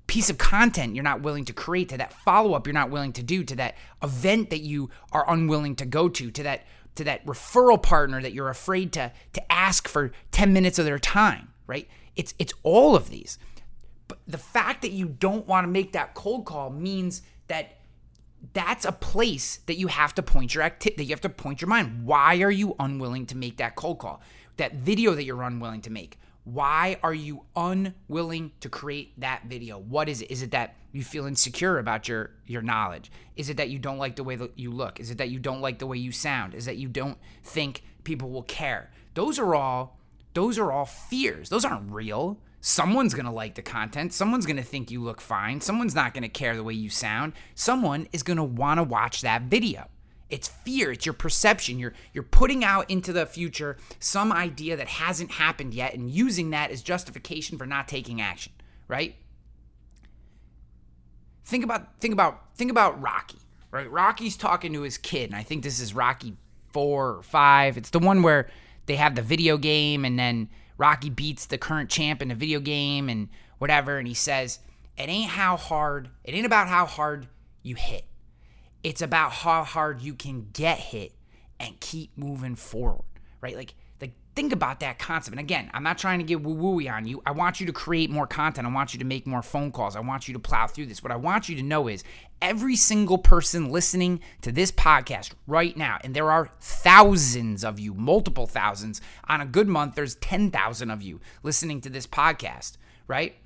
piece 0.07 0.29
of 0.29 0.37
content 0.37 0.95
you're 0.95 1.03
not 1.03 1.23
willing 1.23 1.45
to 1.47 1.55
create 1.55 1.89
to 1.89 1.97
that 1.97 2.13
follow 2.13 2.53
up 2.53 2.67
you're 2.67 2.75
not 2.75 2.91
willing 2.91 3.13
to 3.15 3.23
do 3.23 3.43
to 3.43 3.57
that 3.57 3.75
event 4.03 4.51
that 4.51 4.61
you 4.61 4.91
are 5.11 5.25
unwilling 5.27 5.75
to 5.75 5.87
go 5.87 6.09
to 6.09 6.31
to 6.31 6.43
that 6.43 6.67
to 6.95 7.05
that 7.05 7.25
referral 7.27 7.83
partner 7.83 8.21
that 8.21 8.33
you're 8.33 8.51
afraid 8.51 8.93
to 8.93 9.13
to 9.33 9.53
ask 9.53 9.89
for 9.89 10.13
10 10.33 10.53
minutes 10.53 10.79
of 10.79 10.85
their 10.85 10.99
time, 10.99 11.49
right? 11.67 11.89
It's 12.17 12.35
it's 12.39 12.53
all 12.63 12.95
of 12.95 13.11
these. 13.11 13.39
But 14.07 14.19
the 14.27 14.39
fact 14.39 14.83
that 14.83 14.93
you 14.93 15.09
don't 15.09 15.47
want 15.47 15.65
to 15.65 15.69
make 15.69 15.93
that 15.93 16.15
cold 16.15 16.45
call 16.45 16.71
means 16.71 17.23
that 17.49 17.79
that's 18.53 18.85
a 18.85 18.93
place 18.93 19.59
that 19.67 19.77
you 19.77 19.89
have 19.89 20.15
to 20.15 20.23
point 20.23 20.55
your 20.55 20.65
activity 20.65 20.97
that 20.97 21.05
you 21.05 21.13
have 21.13 21.21
to 21.23 21.29
point 21.29 21.61
your 21.61 21.69
mind. 21.69 22.05
Why 22.05 22.43
are 22.43 22.51
you 22.51 22.75
unwilling 22.79 23.27
to 23.27 23.37
make 23.37 23.57
that 23.59 23.77
cold 23.77 23.99
call? 23.99 24.21
That 24.57 24.75
video 24.75 25.15
that 25.15 25.25
you're 25.25 25.43
unwilling 25.43 25.83
to 25.83 25.91
make. 25.91 26.19
Why 26.45 26.99
are 27.03 27.15
you 27.15 27.45
unwilling 27.57 28.53
to 28.61 28.69
create 28.69 29.19
that 29.19 29.45
video? 29.47 29.79
What 29.79 30.09
is 30.09 30.21
it? 30.21 30.31
Is 30.31 30.43
it 30.43 30.51
that 30.51 30.77
you 30.93 31.03
feel 31.03 31.27
insecure 31.27 31.79
about 31.79 32.07
your 32.07 32.31
your 32.47 32.61
knowledge? 32.61 33.11
Is 33.35 33.49
it 33.49 33.57
that 33.57 33.71
you 33.71 33.79
don't 33.79 33.99
like 33.99 34.17
the 34.17 34.25
way 34.25 34.37
that 34.37 34.59
you 34.59 34.71
look? 34.71 35.01
Is 35.01 35.11
it 35.11 35.19
that 35.19 35.31
you 35.31 35.39
don't 35.39 35.63
like 35.63 35.79
the 35.79 35.87
way 35.87 35.97
you 35.97 36.13
sound? 36.13 36.55
Is 36.55 36.67
that 36.67 36.77
you 36.77 36.89
don't 36.89 37.17
think 37.43 37.83
people 38.05 38.31
will 38.31 38.43
care? 38.43 38.91
Those 39.15 39.39
are 39.39 39.55
all 39.55 39.99
those 40.35 40.59
are 40.59 40.71
all 40.71 40.85
fears. 40.85 41.49
Those 41.49 41.65
aren't 41.65 41.91
real. 41.91 42.39
Someone's 42.67 43.13
going 43.13 43.27
to 43.27 43.31
like 43.31 43.57
the 43.57 43.61
content. 43.61 44.15
Someone's 44.15 44.47
going 44.47 44.57
to 44.57 44.63
think 44.63 44.91
you 44.91 45.03
look 45.03 45.21
fine. 45.21 45.61
Someone's 45.61 45.95
not 45.95 46.15
going 46.15 46.23
to 46.23 46.31
care 46.31 46.57
the 46.57 46.65
way 46.65 46.73
you 46.73 46.89
sound. 46.89 47.35
Someone 47.55 48.09
is 48.11 48.23
going 48.23 48.39
to 48.39 48.43
want 48.43 48.79
to 48.79 48.83
watch 48.83 49.21
that 49.21 49.43
video. 49.43 49.89
It's 50.31 50.49
fear, 50.49 50.91
it's 50.91 51.05
your 51.05 51.13
perception. 51.13 51.79
You're 51.79 51.93
you're 52.15 52.25
putting 52.25 52.65
out 52.65 52.91
into 52.91 53.13
the 53.13 53.27
future 53.27 53.77
some 53.99 54.33
idea 54.33 54.79
that 54.79 54.89
hasn't 54.89 55.33
happened 55.33 55.75
yet 55.75 55.93
and 55.93 56.09
using 56.09 56.49
that 56.51 56.71
as 56.71 56.81
justification 56.81 57.59
for 57.59 57.67
not 57.67 57.87
taking 57.87 58.23
action, 58.23 58.55
right? 58.89 59.15
Think 61.45 61.65
about 61.65 62.01
think 62.01 62.15
about 62.15 62.57
think 62.57 62.71
about 62.71 62.99
Rocky, 62.99 63.41
right? 63.73 63.91
Rocky's 63.91 64.39
talking 64.39 64.73
to 64.73 64.81
his 64.81 64.97
kid, 64.97 65.29
and 65.29 65.37
I 65.37 65.43
think 65.43 65.65
this 65.65 65.81
is 65.81 65.93
Rocky 65.93 66.39
4 66.73 67.17
or 67.17 67.23
5. 67.23 67.77
It's 67.77 67.91
the 67.91 67.99
one 67.99 68.23
where 68.23 68.49
they 68.87 68.97
have 68.97 69.17
the 69.17 69.23
video 69.23 69.59
game 69.59 70.07
and 70.07 70.19
then 70.19 70.49
Rocky 70.77 71.11
beats 71.11 71.47
the 71.47 71.59
current 71.59 71.91
champ 71.91 72.21
in 72.21 72.31
a 72.31 72.35
video 72.35 72.61
game 72.61 73.09
and 73.09 73.29
whatever 73.59 73.99
and 73.99 74.09
he 74.09 74.15
says, 74.15 74.59
"It 74.97 75.09
ain't 75.09 75.31
how 75.31 75.57
hard, 75.57 76.11
it 76.25 76.35
ain't 76.35 76.47
about 76.47 76.69
how 76.69 76.87
hard 76.87 77.29
you 77.63 77.77
hit. 77.77 78.05
It's 78.83 79.03
about 79.03 79.33
how 79.33 79.65
hard 79.65 80.03
you 80.03 80.15
can 80.15 80.51
get 80.53 80.79
hit 80.79 81.13
and 81.59 81.81
keep 81.81 82.17
moving 82.17 82.55
forward, 82.55 83.05
right? 83.41 83.57
Like, 83.57 83.75
think 84.35 84.53
about 84.53 84.81
that 84.81 84.99
concept. 84.99 85.33
And 85.33 85.41
again, 85.41 85.71
I'm 85.73 85.83
not 85.83 85.99
trying 85.99 86.19
to 86.19 86.25
get 86.25 86.43
woo 86.43 86.55
wooey 86.55 86.93
on 86.93 87.07
you. 87.07 87.23
I 87.25 87.31
want 87.33 87.61
you 87.61 87.67
to 87.67 87.73
create 87.73 88.11
more 88.11 88.27
content. 88.27 88.67
I 88.67 88.71
want 88.71 88.93
you 88.93 88.99
to 88.99 89.05
make 89.05 89.27
more 89.27 89.43
phone 89.43 89.71
calls. 89.71 89.97
I 89.97 90.01
want 90.01 90.29
you 90.29 90.35
to 90.35 90.41
plow 90.41 90.67
through 90.67 90.87
this. 90.87 91.03
What 91.03 91.13
I 91.13 91.17
want 91.17 91.49
you 91.49 91.57
to 91.57 91.63
know 91.63 91.89
is 91.89 92.05
every 92.43 92.77
single 92.77 93.19
person 93.19 93.71
listening 93.71 94.21
to 94.43 94.53
this 94.53 94.73
podcast 94.73 95.33
right 95.47 95.77
now, 95.77 95.99
and 96.03 96.15
there 96.15 96.31
are 96.31 96.51
thousands 96.61 97.65
of 97.65 97.79
you, 97.79 97.95
multiple 97.95 98.47
thousands. 98.47 99.01
On 99.29 99.41
a 99.41 99.47
good 99.47 99.69
month, 99.69 99.95
there's 99.95 100.17
10,000 100.17 100.91
of 100.91 101.03
you 101.03 101.21
listening 101.43 101.81
to 101.83 101.91
this 101.91 102.07
podcast, 102.07 102.77
right? 103.07 103.37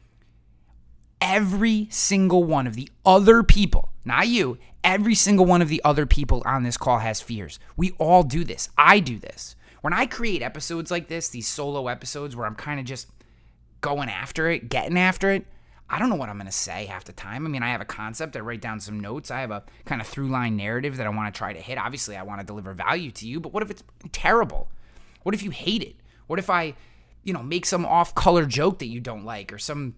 Every 1.21 1.89
single 1.91 2.45
one 2.45 2.67
of 2.67 2.75
the 2.75 2.89
other 3.05 3.43
people, 3.43 3.89
not 4.05 4.29
you, 4.29 4.59
Every 4.85 5.15
single 5.15 5.45
one 5.45 5.61
of 5.61 5.69
the 5.69 5.83
other 5.85 6.07
people 6.07 6.43
on 6.47 6.63
this 6.63 6.77
call 6.77 7.01
has 7.01 7.21
fears. 7.21 7.59
We 7.77 7.93
all 7.99 8.23
do 8.23 8.45
this. 8.45 8.71
I 8.79 9.01
do 9.01 9.19
this. 9.19 9.57
When 9.81 9.93
I 9.93 10.07
create 10.07 10.43
episodes 10.43 10.91
like 10.91 11.09
this, 11.09 11.29
these 11.29 11.47
solo 11.47 11.89
episodes 11.89 12.35
where 12.35 12.47
I'm 12.47 12.55
kind 12.55 12.81
of 12.81 12.87
just 12.87 13.09
going 13.81 14.09
after 14.09 14.49
it, 14.51 14.69
getting 14.69 14.99
after 14.99 15.31
it, 15.31 15.47
I 15.91 15.99
don't 15.99 16.11
know 16.11 16.17
what 16.17 16.29
I'm 16.29 16.37
going 16.37 16.47
to 16.47 16.53
say 16.53 16.87
half 16.87 17.05
the 17.05 17.13
time. 17.13 17.47
I 17.47 17.49
mean, 17.49 17.63
I 17.63 17.69
have 17.69 17.81
a 17.81 17.87
concept, 17.87 18.37
I 18.37 18.41
write 18.41 18.61
down 18.61 18.81
some 18.81 19.01
notes, 19.01 19.31
I 19.31 19.41
have 19.41 19.51
a 19.51 19.63
kind 19.87 20.01
of 20.01 20.07
through 20.07 20.29
line 20.29 20.57
narrative 20.57 20.99
that 20.99 21.07
I 21.07 21.11
want 21.11 21.33
to 21.33 21.39
try 21.39 21.53
to 21.53 21.61
hit. 21.61 21.79
Obviously, 21.79 22.17
I 22.17 22.23
want 22.23 22.41
to 22.41 22.47
deliver 22.47 22.75
value 22.75 23.11
to 23.13 23.27
you, 23.27 23.41
but 23.41 23.53
what 23.53 23.63
if 23.63 23.71
it's 23.71 23.83
terrible? 24.13 24.71
What 25.23 25.35
if 25.35 25.43
you 25.43 25.51
hate 25.51 25.83
it? 25.83 25.97
What 26.27 26.39
if 26.39 26.51
I, 26.51 26.75
you 27.23 27.33
know, 27.33 27.43
make 27.43 27.65
some 27.65 27.87
off 27.87 28.15
color 28.15 28.45
joke 28.45 28.81
that 28.81 28.89
you 28.89 29.01
don't 29.01 29.25
like 29.25 29.53
or 29.53 29.59
some 29.59 29.95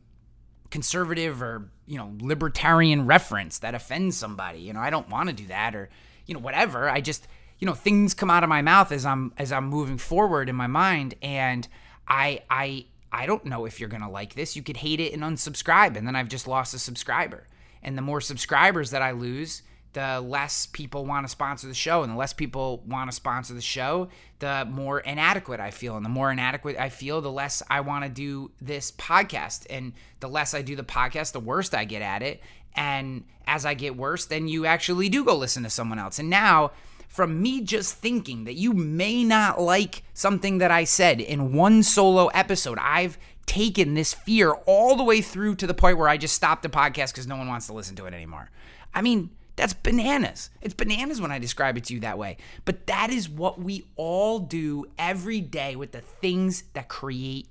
conservative 0.70 1.42
or 1.42 1.68
you 1.86 1.98
know 1.98 2.12
libertarian 2.20 3.06
reference 3.06 3.58
that 3.58 3.74
offends 3.74 4.16
somebody 4.16 4.60
you 4.60 4.72
know 4.72 4.80
i 4.80 4.88
don't 4.88 5.08
want 5.08 5.28
to 5.28 5.34
do 5.34 5.46
that 5.46 5.74
or 5.74 5.88
you 6.26 6.34
know 6.34 6.40
whatever 6.40 6.88
i 6.88 7.00
just 7.00 7.26
you 7.60 7.66
know 7.66 7.74
things 7.74 8.14
come 8.14 8.30
out 8.30 8.42
of 8.42 8.48
my 8.48 8.62
mouth 8.62 8.90
as 8.90 9.06
i'm 9.06 9.32
as 9.38 9.52
i'm 9.52 9.66
moving 9.66 9.98
forward 9.98 10.48
in 10.48 10.56
my 10.56 10.66
mind 10.66 11.14
and 11.22 11.68
i 12.08 12.40
i 12.50 12.84
i 13.12 13.26
don't 13.26 13.44
know 13.44 13.64
if 13.64 13.78
you're 13.78 13.88
gonna 13.88 14.10
like 14.10 14.34
this 14.34 14.56
you 14.56 14.62
could 14.62 14.78
hate 14.78 15.00
it 15.00 15.12
and 15.12 15.22
unsubscribe 15.22 15.96
and 15.96 16.06
then 16.06 16.16
i've 16.16 16.28
just 16.28 16.48
lost 16.48 16.74
a 16.74 16.78
subscriber 16.78 17.46
and 17.82 17.96
the 17.96 18.02
more 18.02 18.20
subscribers 18.20 18.90
that 18.90 19.02
i 19.02 19.10
lose 19.10 19.62
the 19.92 20.20
less 20.20 20.66
people 20.66 21.04
want 21.04 21.26
to 21.26 21.28
sponsor 21.28 21.66
the 21.66 21.74
show. 21.74 22.02
And 22.02 22.12
the 22.12 22.16
less 22.16 22.32
people 22.32 22.82
want 22.86 23.10
to 23.10 23.14
sponsor 23.14 23.54
the 23.54 23.60
show, 23.60 24.08
the 24.38 24.66
more 24.70 25.00
inadequate 25.00 25.58
I 25.58 25.70
feel. 25.70 25.96
And 25.96 26.04
the 26.04 26.10
more 26.10 26.30
inadequate 26.30 26.76
I 26.76 26.88
feel, 26.90 27.20
the 27.20 27.30
less 27.30 27.62
I 27.68 27.80
want 27.80 28.04
to 28.04 28.10
do 28.10 28.52
this 28.60 28.92
podcast. 28.92 29.66
And 29.68 29.92
the 30.20 30.28
less 30.28 30.54
I 30.54 30.62
do 30.62 30.76
the 30.76 30.84
podcast, 30.84 31.32
the 31.32 31.40
worse 31.40 31.74
I 31.74 31.84
get 31.84 32.02
at 32.02 32.22
it. 32.22 32.40
And 32.76 33.24
as 33.46 33.66
I 33.66 33.74
get 33.74 33.96
worse, 33.96 34.26
then 34.26 34.46
you 34.46 34.64
actually 34.64 35.08
do 35.08 35.24
go 35.24 35.34
listen 35.34 35.64
to 35.64 35.70
someone 35.70 35.98
else. 35.98 36.20
And 36.20 36.30
now, 36.30 36.70
from 37.10 37.42
me 37.42 37.60
just 37.60 37.96
thinking 37.96 38.44
that 38.44 38.54
you 38.54 38.72
may 38.72 39.24
not 39.24 39.60
like 39.60 40.04
something 40.14 40.58
that 40.58 40.70
I 40.70 40.84
said 40.84 41.20
in 41.20 41.52
one 41.52 41.82
solo 41.82 42.28
episode, 42.28 42.78
I've 42.80 43.18
taken 43.46 43.94
this 43.94 44.14
fear 44.14 44.52
all 44.64 44.94
the 44.94 45.02
way 45.02 45.20
through 45.20 45.56
to 45.56 45.66
the 45.66 45.74
point 45.74 45.98
where 45.98 46.08
I 46.08 46.16
just 46.16 46.36
stopped 46.36 46.62
the 46.62 46.68
podcast 46.68 47.08
because 47.12 47.26
no 47.26 47.36
one 47.36 47.48
wants 47.48 47.66
to 47.66 47.72
listen 47.72 47.96
to 47.96 48.06
it 48.06 48.14
anymore. 48.14 48.48
I 48.94 49.02
mean, 49.02 49.30
that's 49.56 49.74
bananas. 49.74 50.50
It's 50.62 50.72
bananas 50.72 51.20
when 51.20 51.32
I 51.32 51.40
describe 51.40 51.76
it 51.76 51.82
to 51.86 51.94
you 51.94 52.00
that 52.00 52.16
way. 52.16 52.36
But 52.64 52.86
that 52.86 53.10
is 53.10 53.28
what 53.28 53.60
we 53.60 53.86
all 53.96 54.38
do 54.38 54.86
every 54.96 55.40
day 55.40 55.74
with 55.74 55.90
the 55.90 56.02
things 56.02 56.62
that 56.74 56.88
create 56.88 57.48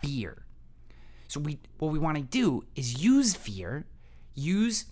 fear. 0.00 0.46
So 1.28 1.40
we 1.40 1.58
what 1.76 1.92
we 1.92 1.98
want 1.98 2.16
to 2.16 2.22
do 2.22 2.64
is 2.74 3.04
use 3.04 3.34
fear, 3.34 3.84
use 4.34 4.86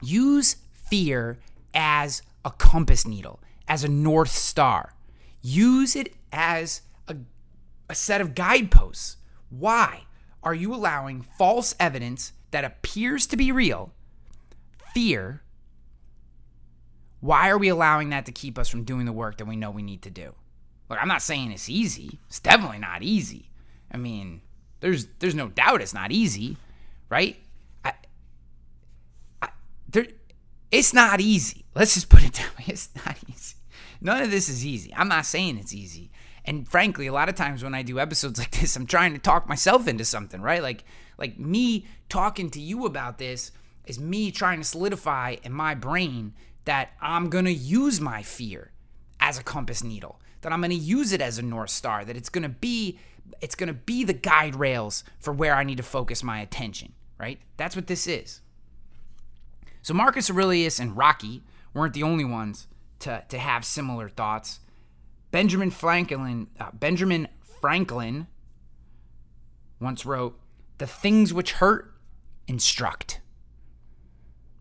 use 0.00 0.56
fear 0.72 1.38
as 1.74 2.22
a 2.44 2.50
compass 2.50 3.06
needle, 3.06 3.40
as 3.68 3.84
a 3.84 3.88
north 3.88 4.30
star. 4.30 4.94
Use 5.40 5.96
it 5.96 6.14
as 6.32 6.82
a, 7.08 7.16
a 7.88 7.94
set 7.94 8.20
of 8.20 8.34
guideposts. 8.34 9.16
Why 9.50 10.04
are 10.42 10.54
you 10.54 10.74
allowing 10.74 11.22
false 11.22 11.74
evidence 11.78 12.32
that 12.50 12.64
appears 12.64 13.26
to 13.28 13.36
be 13.36 13.52
real, 13.52 13.92
fear, 14.94 15.42
why 17.22 17.50
are 17.50 17.56
we 17.56 17.68
allowing 17.68 18.10
that 18.10 18.26
to 18.26 18.32
keep 18.32 18.58
us 18.58 18.68
from 18.68 18.82
doing 18.82 19.06
the 19.06 19.12
work 19.12 19.38
that 19.38 19.44
we 19.44 19.54
know 19.54 19.70
we 19.70 19.82
need 19.82 20.02
to 20.02 20.10
do? 20.10 20.34
Look, 20.90 20.98
I'm 21.00 21.06
not 21.06 21.22
saying 21.22 21.52
it's 21.52 21.68
easy. 21.68 22.18
It's 22.26 22.40
definitely 22.40 22.80
not 22.80 23.04
easy. 23.04 23.48
I 23.92 23.96
mean, 23.96 24.40
there's 24.80 25.06
there's 25.20 25.34
no 25.34 25.46
doubt 25.46 25.80
it's 25.80 25.94
not 25.94 26.10
easy, 26.10 26.56
right? 27.08 27.36
I, 27.84 27.92
I, 29.40 29.50
there, 29.88 30.08
it's 30.72 30.92
not 30.92 31.20
easy. 31.20 31.64
Let's 31.74 31.94
just 31.94 32.08
put 32.08 32.24
it 32.24 32.32
that 32.34 32.58
way. 32.58 32.64
It's 32.68 32.88
not 33.06 33.16
easy. 33.28 33.56
None 34.00 34.22
of 34.22 34.30
this 34.32 34.48
is 34.48 34.66
easy. 34.66 34.92
I'm 34.96 35.08
not 35.08 35.26
saying 35.26 35.58
it's 35.58 35.74
easy. 35.74 36.10
And 36.44 36.66
frankly, 36.66 37.06
a 37.06 37.12
lot 37.12 37.28
of 37.28 37.36
times 37.36 37.62
when 37.62 37.74
I 37.74 37.82
do 37.82 38.00
episodes 38.00 38.38
like 38.40 38.50
this, 38.50 38.74
I'm 38.74 38.86
trying 38.86 39.12
to 39.12 39.20
talk 39.20 39.48
myself 39.48 39.86
into 39.86 40.04
something, 40.04 40.40
right? 40.40 40.62
Like 40.62 40.82
like 41.18 41.38
me 41.38 41.86
talking 42.08 42.50
to 42.50 42.60
you 42.60 42.84
about 42.84 43.18
this 43.18 43.52
is 43.86 44.00
me 44.00 44.32
trying 44.32 44.58
to 44.58 44.64
solidify 44.64 45.36
in 45.44 45.52
my 45.52 45.74
brain 45.74 46.34
that 46.64 46.90
I'm 47.00 47.28
going 47.28 47.44
to 47.44 47.52
use 47.52 48.00
my 48.00 48.22
fear 48.22 48.70
as 49.20 49.38
a 49.38 49.42
compass 49.42 49.84
needle, 49.84 50.20
that 50.40 50.52
I'm 50.52 50.60
going 50.60 50.70
to 50.70 50.76
use 50.76 51.12
it 51.12 51.20
as 51.20 51.38
a 51.38 51.42
north 51.42 51.70
star, 51.70 52.04
that 52.04 52.16
it's 52.16 52.28
going 52.28 52.42
to 52.42 52.48
be 52.48 52.98
it's 53.40 53.54
going 53.54 53.68
to 53.68 53.72
be 53.72 54.02
the 54.02 54.12
guide 54.12 54.56
rails 54.56 55.04
for 55.20 55.32
where 55.32 55.54
I 55.54 55.62
need 55.62 55.76
to 55.76 55.82
focus 55.84 56.24
my 56.24 56.40
attention, 56.40 56.92
right? 57.18 57.38
That's 57.56 57.76
what 57.76 57.86
this 57.86 58.06
is. 58.06 58.40
So 59.82 59.94
Marcus 59.94 60.30
Aurelius 60.30 60.78
and 60.78 60.96
Rocky 60.96 61.42
weren't 61.74 61.94
the 61.94 62.04
only 62.04 62.24
ones 62.24 62.68
to, 63.00 63.24
to 63.28 63.38
have 63.38 63.64
similar 63.64 64.08
thoughts. 64.08 64.60
Benjamin 65.32 65.70
Franklin, 65.70 66.48
uh, 66.60 66.70
Benjamin 66.72 67.26
Franklin 67.60 68.28
once 69.80 70.06
wrote, 70.06 70.38
"The 70.78 70.86
things 70.86 71.34
which 71.34 71.52
hurt 71.52 71.94
instruct." 72.46 73.20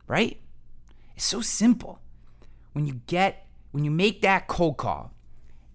Right? 0.07 0.41
It's 1.15 1.25
so 1.25 1.41
simple. 1.41 1.99
When 2.73 2.85
you 2.85 3.01
get 3.05 3.47
when 3.71 3.83
you 3.85 3.91
make 3.91 4.21
that 4.21 4.47
cold 4.47 4.77
call 4.77 5.13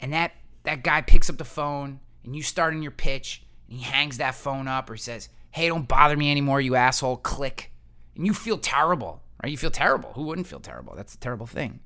and 0.00 0.12
that 0.12 0.32
that 0.64 0.82
guy 0.82 1.02
picks 1.02 1.30
up 1.30 1.38
the 1.38 1.44
phone 1.44 2.00
and 2.24 2.34
you 2.34 2.42
start 2.42 2.74
in 2.74 2.82
your 2.82 2.90
pitch 2.90 3.46
and 3.68 3.78
he 3.78 3.84
hangs 3.84 4.18
that 4.18 4.34
phone 4.34 4.66
up 4.66 4.90
or 4.90 4.96
says, 4.96 5.28
"Hey, 5.50 5.68
don't 5.68 5.86
bother 5.86 6.16
me 6.16 6.30
anymore, 6.30 6.60
you 6.60 6.74
asshole." 6.74 7.18
Click. 7.18 7.72
And 8.16 8.26
you 8.26 8.32
feel 8.32 8.56
terrible, 8.56 9.22
right? 9.42 9.50
You 9.50 9.58
feel 9.58 9.70
terrible. 9.70 10.12
Who 10.14 10.22
wouldn't 10.24 10.46
feel 10.46 10.60
terrible? 10.60 10.94
That's 10.94 11.14
a 11.14 11.18
terrible 11.18 11.46
thing. 11.46 11.80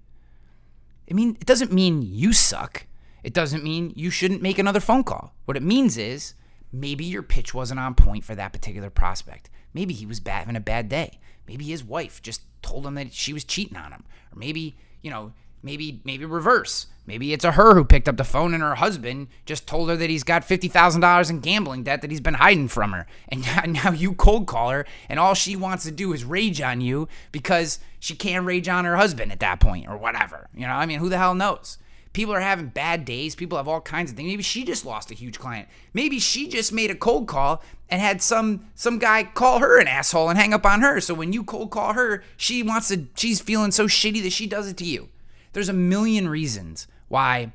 I 1.10 1.14
mean, 1.14 1.36
it 1.40 1.46
doesn't 1.46 1.72
mean 1.72 2.02
you 2.02 2.32
suck. 2.32 2.86
It 3.22 3.34
doesn't 3.34 3.64
mean 3.64 3.92
you 3.96 4.10
shouldn't 4.10 4.42
make 4.42 4.58
another 4.58 4.80
phone 4.80 5.04
call. 5.04 5.34
What 5.44 5.56
it 5.56 5.62
means 5.62 5.98
is 5.98 6.34
maybe 6.72 7.04
your 7.04 7.22
pitch 7.22 7.52
wasn't 7.52 7.80
on 7.80 7.94
point 7.94 8.24
for 8.24 8.34
that 8.34 8.52
particular 8.52 8.90
prospect. 8.90 9.50
Maybe 9.74 9.92
he 9.92 10.06
was 10.06 10.20
having 10.24 10.56
a 10.56 10.60
bad 10.60 10.88
day. 10.88 11.18
Maybe 11.46 11.64
his 11.64 11.84
wife 11.84 12.22
just 12.22 12.42
told 12.62 12.86
him 12.86 12.94
that 12.94 13.12
she 13.12 13.32
was 13.32 13.44
cheating 13.44 13.76
on 13.76 13.92
him. 13.92 14.04
Or 14.32 14.38
maybe, 14.38 14.76
you 15.02 15.10
know, 15.10 15.32
Maybe 15.62 16.00
maybe 16.04 16.24
reverse. 16.24 16.86
Maybe 17.06 17.32
it's 17.32 17.44
a 17.44 17.52
her 17.52 17.74
who 17.74 17.84
picked 17.84 18.08
up 18.08 18.16
the 18.16 18.24
phone 18.24 18.54
and 18.54 18.62
her 18.62 18.76
husband 18.76 19.28
just 19.44 19.66
told 19.66 19.88
her 19.88 19.96
that 19.96 20.10
he's 20.10 20.22
got 20.22 20.46
$50,000 20.46 21.30
in 21.30 21.40
gambling 21.40 21.82
debt 21.82 22.02
that 22.02 22.10
he's 22.10 22.20
been 22.20 22.34
hiding 22.34 22.68
from 22.68 22.92
her. 22.92 23.06
And 23.28 23.44
now 23.66 23.90
you 23.90 24.14
cold 24.14 24.46
call 24.46 24.70
her 24.70 24.86
and 25.08 25.18
all 25.18 25.34
she 25.34 25.56
wants 25.56 25.82
to 25.84 25.90
do 25.90 26.12
is 26.12 26.24
rage 26.24 26.60
on 26.60 26.80
you 26.80 27.08
because 27.32 27.80
she 27.98 28.14
can't 28.14 28.46
rage 28.46 28.68
on 28.68 28.84
her 28.84 28.96
husband 28.96 29.32
at 29.32 29.40
that 29.40 29.58
point 29.58 29.88
or 29.88 29.96
whatever. 29.96 30.46
You 30.54 30.68
know, 30.68 30.74
I 30.74 30.86
mean, 30.86 31.00
who 31.00 31.08
the 31.08 31.18
hell 31.18 31.34
knows? 31.34 31.78
People 32.12 32.34
are 32.34 32.40
having 32.40 32.66
bad 32.66 33.04
days. 33.04 33.34
People 33.34 33.58
have 33.58 33.68
all 33.68 33.80
kinds 33.80 34.10
of 34.10 34.16
things. 34.16 34.28
Maybe 34.28 34.42
she 34.42 34.64
just 34.64 34.84
lost 34.84 35.10
a 35.10 35.14
huge 35.14 35.38
client. 35.38 35.68
Maybe 35.94 36.18
she 36.18 36.48
just 36.48 36.72
made 36.72 36.90
a 36.90 36.96
cold 36.96 37.28
call 37.28 37.62
and 37.88 38.00
had 38.00 38.20
some 38.20 38.66
some 38.74 38.98
guy 38.98 39.24
call 39.24 39.60
her 39.60 39.78
an 39.80 39.86
asshole 39.86 40.28
and 40.28 40.38
hang 40.38 40.52
up 40.52 40.66
on 40.66 40.80
her. 40.80 41.00
So 41.00 41.14
when 41.14 41.32
you 41.32 41.44
cold 41.44 41.70
call 41.70 41.92
her, 41.92 42.24
she 42.36 42.62
wants 42.62 42.88
to 42.88 43.06
she's 43.14 43.40
feeling 43.40 43.70
so 43.70 43.86
shitty 43.86 44.22
that 44.22 44.32
she 44.32 44.46
does 44.46 44.68
it 44.68 44.76
to 44.78 44.84
you. 44.84 45.08
There's 45.52 45.68
a 45.68 45.74
million 45.74 46.28
reasons 46.28 46.86
why 47.08 47.52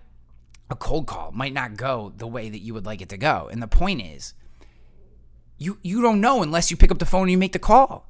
a 0.70 0.76
cold 0.76 1.08
call 1.08 1.32
might 1.32 1.54
not 1.54 1.78
go 1.78 2.14
the 2.18 2.28
way 2.28 2.50
that 2.50 2.60
you 2.60 2.74
would 2.74 2.86
like 2.86 3.02
it 3.02 3.10
to 3.10 3.18
go. 3.18 3.50
And 3.52 3.62
the 3.62 3.68
point 3.68 4.02
is, 4.02 4.34
you 5.58 5.78
you 5.82 6.02
don't 6.02 6.20
know 6.20 6.44
unless 6.44 6.70
you 6.70 6.78
pick 6.78 6.92
up 6.92 7.00
the 7.00 7.06
phone 7.06 7.24
and 7.24 7.32
you 7.32 7.38
make 7.38 7.54
the 7.54 7.60
call. 7.60 8.08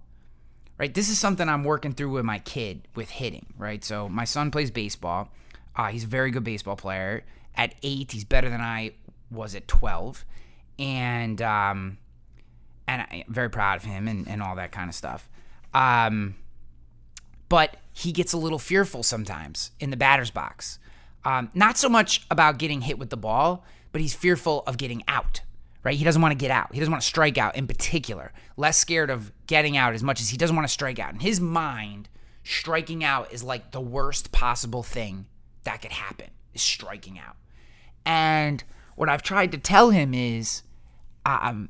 Right? 0.77 0.94
This 0.94 1.10
is 1.10 1.18
something 1.18 1.48
I'm 1.48 1.63
working 1.63 1.94
through 1.94 2.10
with 2.10 2.25
my 2.25 2.39
kid 2.39 2.88
with 2.96 3.10
hitting, 3.10 3.46
right? 3.58 3.82
So 3.82 4.10
my 4.10 4.25
son 4.25 4.51
plays 4.51 4.72
baseball 4.72 5.30
uh, 5.75 5.88
he's 5.88 6.06
a 6.06 6.08
very 6.08 6.32
good 6.32 6.44
baseball 6.44 6.75
player. 6.75 7.24
At 7.56 7.75
eight, 7.84 8.12
he's 8.12 8.24
better 8.24 8.50
than 8.50 8.62
I 8.62 8.92
was 9.30 9.56
at 9.56 9.68
12. 9.68 10.25
And 10.80 11.42
um, 11.42 11.98
and 12.88 13.06
I'm 13.10 13.24
very 13.27 13.50
proud 13.50 13.77
of 13.77 13.84
him 13.84 14.08
and, 14.08 14.27
and 14.27 14.42
all 14.42 14.56
that 14.56 14.72
kind 14.72 14.89
of 14.89 14.96
stuff. 14.96 15.30
Um, 15.74 16.36
but 17.49 17.77
he 17.93 18.11
gets 18.11 18.33
a 18.33 18.37
little 18.37 18.59
fearful 18.59 19.03
sometimes 19.03 19.71
in 19.79 19.89
the 19.89 19.97
batter's 19.97 20.31
box. 20.31 20.79
Um, 21.23 21.49
not 21.53 21.77
so 21.77 21.89
much 21.89 22.25
about 22.29 22.57
getting 22.57 22.81
hit 22.81 22.99
with 22.99 23.09
the 23.09 23.17
ball, 23.17 23.63
but 23.91 24.01
he's 24.01 24.13
fearful 24.13 24.63
of 24.67 24.77
getting 24.77 25.03
out, 25.07 25.41
right? 25.83 25.97
He 25.97 26.03
doesn't 26.03 26.21
want 26.21 26.31
to 26.33 26.37
get 26.37 26.51
out. 26.51 26.73
He 26.73 26.79
doesn't 26.79 26.91
want 26.91 27.01
to 27.01 27.07
strike 27.07 27.37
out 27.37 27.55
in 27.55 27.67
particular. 27.67 28.31
Less 28.57 28.77
scared 28.77 29.09
of 29.09 29.31
getting 29.47 29.77
out 29.77 29.93
as 29.93 30.03
much 30.03 30.21
as 30.21 30.29
he 30.29 30.37
doesn't 30.37 30.55
want 30.55 30.67
to 30.67 30.71
strike 30.71 30.99
out. 30.99 31.13
In 31.13 31.19
his 31.21 31.39
mind, 31.39 32.09
striking 32.43 33.03
out 33.03 33.33
is 33.33 33.43
like 33.43 33.71
the 33.71 33.81
worst 33.81 34.31
possible 34.31 34.83
thing 34.83 35.25
that 35.63 35.81
could 35.81 35.91
happen 35.91 36.29
is 36.53 36.61
striking 36.61 37.17
out. 37.19 37.35
And 38.05 38.63
what 38.95 39.09
I've 39.09 39.23
tried 39.23 39.51
to 39.51 39.57
tell 39.57 39.89
him 39.89 40.13
is 40.13 40.61
um, 41.25 41.69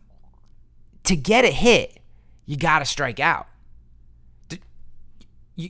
to 1.04 1.16
get 1.16 1.46
a 1.46 1.50
hit, 1.50 2.00
you 2.46 2.58
got 2.58 2.80
to 2.80 2.86
strike 2.86 3.20
out. 3.20 3.48
You, 5.56 5.70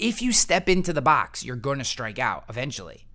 if 0.00 0.22
you 0.22 0.32
step 0.32 0.68
into 0.68 0.92
the 0.92 1.02
box, 1.02 1.44
you're 1.44 1.56
going 1.56 1.78
to 1.78 1.84
strike 1.84 2.18
out 2.18 2.44
eventually. 2.48 3.06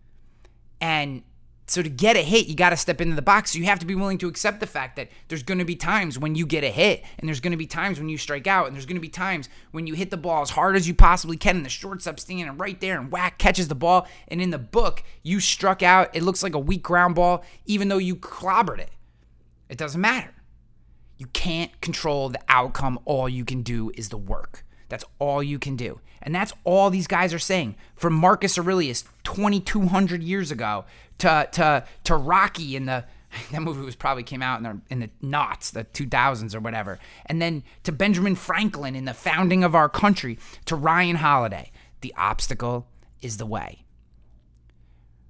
And 0.79 1.23
so 1.67 1.81
to 1.81 1.89
get 1.89 2.15
a 2.15 2.21
hit, 2.21 2.45
you 2.45 2.55
got 2.55 2.69
to 2.69 2.77
step 2.77 3.01
into 3.01 3.15
the 3.15 3.23
box. 3.23 3.51
So 3.51 3.59
you 3.59 3.65
have 3.65 3.79
to 3.79 3.87
be 3.87 3.95
willing 3.95 4.19
to 4.19 4.27
accept 4.27 4.59
the 4.59 4.67
fact 4.67 4.95
that 4.97 5.09
there's 5.27 5.41
going 5.41 5.57
to 5.57 5.65
be 5.65 5.75
times 5.75 6.19
when 6.19 6.35
you 6.35 6.45
get 6.45 6.63
a 6.63 6.69
hit, 6.69 7.03
and 7.17 7.27
there's 7.27 7.39
going 7.39 7.51
to 7.51 7.57
be 7.57 7.65
times 7.65 7.97
when 7.97 8.07
you 8.07 8.19
strike 8.19 8.45
out, 8.45 8.67
and 8.67 8.75
there's 8.75 8.85
going 8.85 8.97
to 8.97 9.01
be 9.01 9.09
times 9.09 9.49
when 9.71 9.87
you 9.87 9.95
hit 9.95 10.11
the 10.11 10.17
ball 10.17 10.43
as 10.43 10.51
hard 10.51 10.75
as 10.75 10.87
you 10.87 10.93
possibly 10.93 11.37
can, 11.37 11.57
and 11.57 11.65
the 11.65 11.69
shortstop 11.69 12.19
standing 12.19 12.55
right 12.57 12.79
there 12.81 12.99
and 12.99 13.11
whack 13.11 13.39
catches 13.39 13.67
the 13.67 13.75
ball. 13.75 14.07
And 14.27 14.41
in 14.41 14.51
the 14.51 14.59
book, 14.59 15.03
you 15.23 15.39
struck 15.39 15.81
out. 15.81 16.15
It 16.15 16.21
looks 16.21 16.43
like 16.43 16.53
a 16.53 16.59
weak 16.59 16.83
ground 16.83 17.15
ball, 17.15 17.43
even 17.65 17.87
though 17.87 17.97
you 17.97 18.15
clobbered 18.15 18.79
it. 18.79 18.91
It 19.67 19.79
doesn't 19.79 19.99
matter. 19.99 20.33
You 21.17 21.25
can't 21.27 21.81
control 21.81 22.29
the 22.29 22.41
outcome. 22.47 22.99
All 23.05 23.27
you 23.27 23.43
can 23.43 23.63
do 23.63 23.91
is 23.95 24.09
the 24.09 24.17
work. 24.17 24.63
That's 24.87 25.05
all 25.17 25.41
you 25.41 25.57
can 25.57 25.75
do. 25.75 25.99
And 26.25 26.34
that's 26.34 26.51
all 26.63 26.89
these 26.89 27.08
guys 27.08 27.34
are 27.34 27.39
saying. 27.39 27.75
From 27.96 28.13
Marcus 28.13 28.57
Aurelius 28.57 29.05
2200 29.24 30.24
years 30.24 30.51
ago 30.51 30.85
to 31.20 31.48
to 31.53 31.85
to 32.03 32.16
Rocky 32.16 32.75
in 32.75 32.85
the 32.85 33.05
that 33.51 33.61
movie 33.61 33.85
was 33.85 33.96
probably 33.96 34.24
came 34.24 34.42
out 34.42 34.57
in 34.57 34.64
the 34.64 34.81
in 34.90 35.00
the 35.00 35.09
knots, 35.22 35.72
the 35.72 35.85
2000s 35.85 36.55
or 36.55 36.59
whatever. 36.59 37.00
And 37.27 37.42
then 37.42 37.64
to 37.83 37.92
Benjamin 37.92 38.35
Franklin 38.35 38.96
in 38.96 39.05
the 39.05 39.14
founding 39.14 39.64
of 39.64 39.75
our 39.75 39.88
country, 39.88 40.38
to 40.66 40.75
Ryan 40.75 41.18
Holiday. 41.18 41.72
The 42.01 42.14
obstacle 42.18 42.88
is 43.22 43.38
the 43.38 43.46
way. 43.46 43.85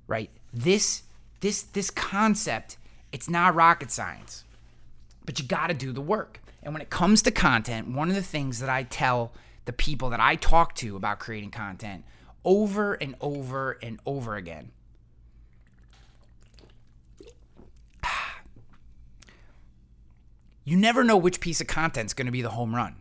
Right? 0.07 0.29
This 0.53 1.03
this 1.41 1.63
this 1.63 1.89
concept, 1.91 2.77
it's 3.11 3.29
not 3.29 3.53
rocket 3.53 3.91
science. 3.91 4.43
But 5.25 5.39
you 5.39 5.45
got 5.45 5.67
to 5.67 5.73
do 5.73 5.91
the 5.91 6.01
work. 6.01 6.41
And 6.61 6.73
when 6.73 6.81
it 6.81 6.89
comes 6.89 7.21
to 7.23 7.31
content, 7.31 7.89
one 7.89 8.09
of 8.09 8.15
the 8.15 8.21
things 8.21 8.59
that 8.59 8.69
I 8.69 8.83
tell 8.83 9.31
the 9.65 9.73
people 9.73 10.09
that 10.11 10.19
I 10.19 10.35
talk 10.35 10.75
to 10.75 10.95
about 10.95 11.19
creating 11.19 11.51
content 11.51 12.05
over 12.43 12.93
and 12.93 13.15
over 13.19 13.77
and 13.81 13.99
over 14.05 14.35
again 14.35 14.71
you 20.63 20.77
never 20.77 21.03
know 21.03 21.17
which 21.17 21.39
piece 21.39 21.59
of 21.61 21.67
content 21.67 22.07
is 22.07 22.13
going 22.13 22.27
to 22.27 22.31
be 22.31 22.41
the 22.41 22.49
home 22.51 22.75
run. 22.75 22.95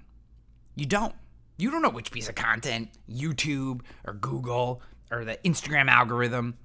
You 0.75 0.87
don't. 0.87 1.15
You 1.57 1.71
don't 1.71 1.83
know 1.83 1.91
which 1.91 2.11
piece 2.11 2.29
of 2.29 2.35
content, 2.35 2.89
YouTube 3.09 3.83
or 4.05 4.15
Google 4.15 4.83
or 5.11 5.25
the 5.25 5.39
Instagram 5.45 5.89
algorithm 5.89 6.57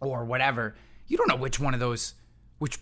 or 0.00 0.24
whatever. 0.24 0.76
You 1.08 1.16
don't 1.16 1.28
know 1.28 1.36
which 1.36 1.58
one 1.58 1.74
of 1.74 1.80
those, 1.80 2.14
which 2.58 2.78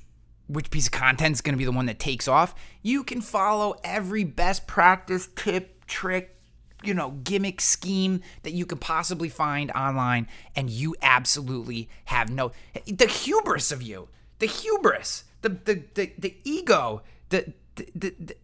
which 0.47 0.71
piece 0.71 0.87
of 0.87 0.93
content 0.93 1.35
is 1.35 1.41
going 1.41 1.55
to 1.55 1.59
be 1.59 1.65
the 1.65 1.73
one 1.73 1.87
that 1.87 1.99
takes 1.99 2.27
off. 2.27 2.55
You 2.83 3.05
can 3.05 3.21
follow 3.21 3.77
every 3.85 4.25
best 4.25 4.67
practice 4.67 5.29
tip, 5.37 5.87
trick, 5.87 6.38
you 6.83 6.95
know, 6.95 7.11
gimmick 7.25 7.61
scheme 7.61 8.21
that 8.43 8.53
you 8.53 8.67
could 8.67 8.81
possibly 8.81 9.29
find 9.29 9.71
online, 9.73 10.29
and 10.55 10.71
you 10.71 10.95
absolutely 11.03 11.89
have 12.07 12.31
no 12.31 12.53
the 12.87 13.07
hubris 13.07 13.73
of 13.73 13.83
you, 13.83 14.09
the 14.39 14.47
hubris, 14.47 15.25
the 15.43 15.49
the 15.49 15.83
the, 15.95 16.13
the 16.19 16.37
ego 16.45 17.03
the, 17.31 17.53
the, 17.77 18.15
the, 18.19 18.37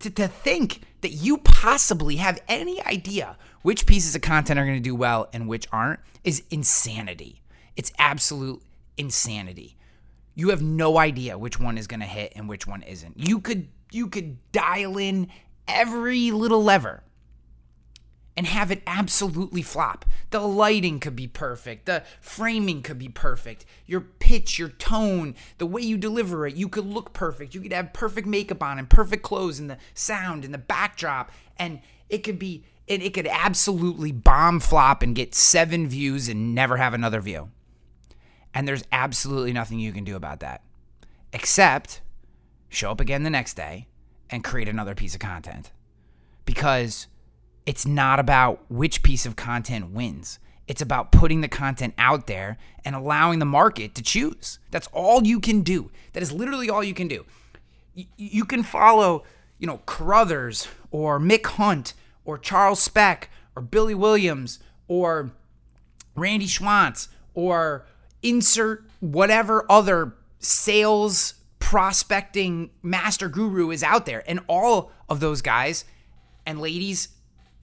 to, 0.00 0.10
to 0.10 0.28
think 0.28 0.82
that 1.00 1.10
you 1.10 1.38
possibly 1.38 2.16
have 2.16 2.40
any 2.48 2.82
idea 2.82 3.36
which 3.62 3.86
pieces 3.86 4.14
of 4.14 4.22
content 4.22 4.58
are 4.58 4.64
going 4.64 4.76
to 4.76 4.82
do 4.82 4.94
well 4.94 5.28
and 5.32 5.48
which 5.48 5.66
aren't 5.72 6.00
is 6.24 6.42
insanity. 6.50 7.42
It's 7.76 7.92
absolute 7.98 8.62
insanity. 8.96 9.76
You 10.34 10.50
have 10.50 10.62
no 10.62 10.98
idea 10.98 11.38
which 11.38 11.60
one 11.60 11.78
is 11.78 11.86
going 11.86 12.00
to 12.00 12.06
hit 12.06 12.32
and 12.34 12.48
which 12.48 12.66
one 12.66 12.82
isn't. 12.82 13.14
You 13.16 13.40
could 13.40 13.68
you 13.90 14.08
could 14.08 14.38
dial 14.52 14.96
in 14.96 15.28
every 15.68 16.30
little 16.30 16.62
lever 16.62 17.02
and 18.36 18.46
have 18.46 18.70
it 18.70 18.82
absolutely 18.86 19.62
flop. 19.62 20.04
The 20.30 20.40
lighting 20.40 21.00
could 21.00 21.14
be 21.16 21.26
perfect, 21.26 21.86
the 21.86 22.02
framing 22.20 22.82
could 22.82 22.98
be 22.98 23.08
perfect, 23.08 23.64
your 23.86 24.00
pitch, 24.00 24.58
your 24.58 24.70
tone, 24.70 25.34
the 25.58 25.66
way 25.66 25.82
you 25.82 25.96
deliver 25.96 26.46
it, 26.46 26.54
you 26.54 26.68
could 26.68 26.86
look 26.86 27.12
perfect. 27.12 27.54
You 27.54 27.60
could 27.60 27.72
have 27.72 27.92
perfect 27.92 28.26
makeup 28.26 28.62
on 28.62 28.78
and 28.78 28.88
perfect 28.88 29.22
clothes 29.22 29.58
and 29.58 29.68
the 29.68 29.78
sound 29.94 30.44
and 30.44 30.54
the 30.54 30.58
backdrop 30.58 31.30
and 31.58 31.80
it 32.08 32.18
could 32.18 32.38
be 32.38 32.64
and 32.88 33.02
it 33.02 33.14
could 33.14 33.28
absolutely 33.28 34.10
bomb 34.10 34.58
flop 34.60 35.02
and 35.02 35.14
get 35.14 35.34
7 35.34 35.88
views 35.88 36.28
and 36.28 36.54
never 36.54 36.76
have 36.78 36.94
another 36.94 37.20
view. 37.20 37.50
And 38.52 38.66
there's 38.66 38.82
absolutely 38.90 39.52
nothing 39.52 39.78
you 39.78 39.92
can 39.92 40.04
do 40.04 40.16
about 40.16 40.40
that 40.40 40.62
except 41.32 42.00
show 42.68 42.90
up 42.90 43.00
again 43.00 43.22
the 43.22 43.30
next 43.30 43.54
day 43.54 43.86
and 44.30 44.42
create 44.42 44.68
another 44.68 44.94
piece 44.94 45.14
of 45.14 45.20
content. 45.20 45.70
Because 46.44 47.06
it's 47.66 47.86
not 47.86 48.18
about 48.18 48.64
which 48.68 49.02
piece 49.02 49.26
of 49.26 49.36
content 49.36 49.90
wins. 49.90 50.38
It's 50.66 50.82
about 50.82 51.12
putting 51.12 51.40
the 51.40 51.48
content 51.48 51.94
out 51.98 52.26
there 52.26 52.56
and 52.84 52.94
allowing 52.94 53.38
the 53.38 53.44
market 53.44 53.94
to 53.96 54.02
choose. 54.02 54.58
That's 54.70 54.88
all 54.92 55.26
you 55.26 55.40
can 55.40 55.62
do. 55.62 55.90
That 56.12 56.22
is 56.22 56.32
literally 56.32 56.70
all 56.70 56.84
you 56.84 56.94
can 56.94 57.08
do. 57.08 57.24
You, 57.94 58.06
you 58.16 58.44
can 58.44 58.62
follow, 58.62 59.24
you 59.58 59.66
know, 59.66 59.80
Carothers 59.86 60.68
or 60.90 61.18
Mick 61.20 61.46
Hunt 61.46 61.94
or 62.24 62.38
Charles 62.38 62.80
Specht 62.80 63.28
or 63.54 63.62
Billy 63.62 63.94
Williams 63.94 64.60
or 64.88 65.32
Randy 66.14 66.46
Schwantz 66.46 67.08
or 67.34 67.86
insert 68.22 68.88
whatever 69.00 69.66
other 69.70 70.14
sales 70.38 71.34
prospecting 71.58 72.70
master 72.82 73.28
guru 73.28 73.70
is 73.70 73.82
out 73.82 74.06
there. 74.06 74.22
And 74.26 74.40
all 74.46 74.92
of 75.08 75.20
those 75.20 75.42
guys 75.42 75.84
and 76.46 76.60
ladies 76.60 77.08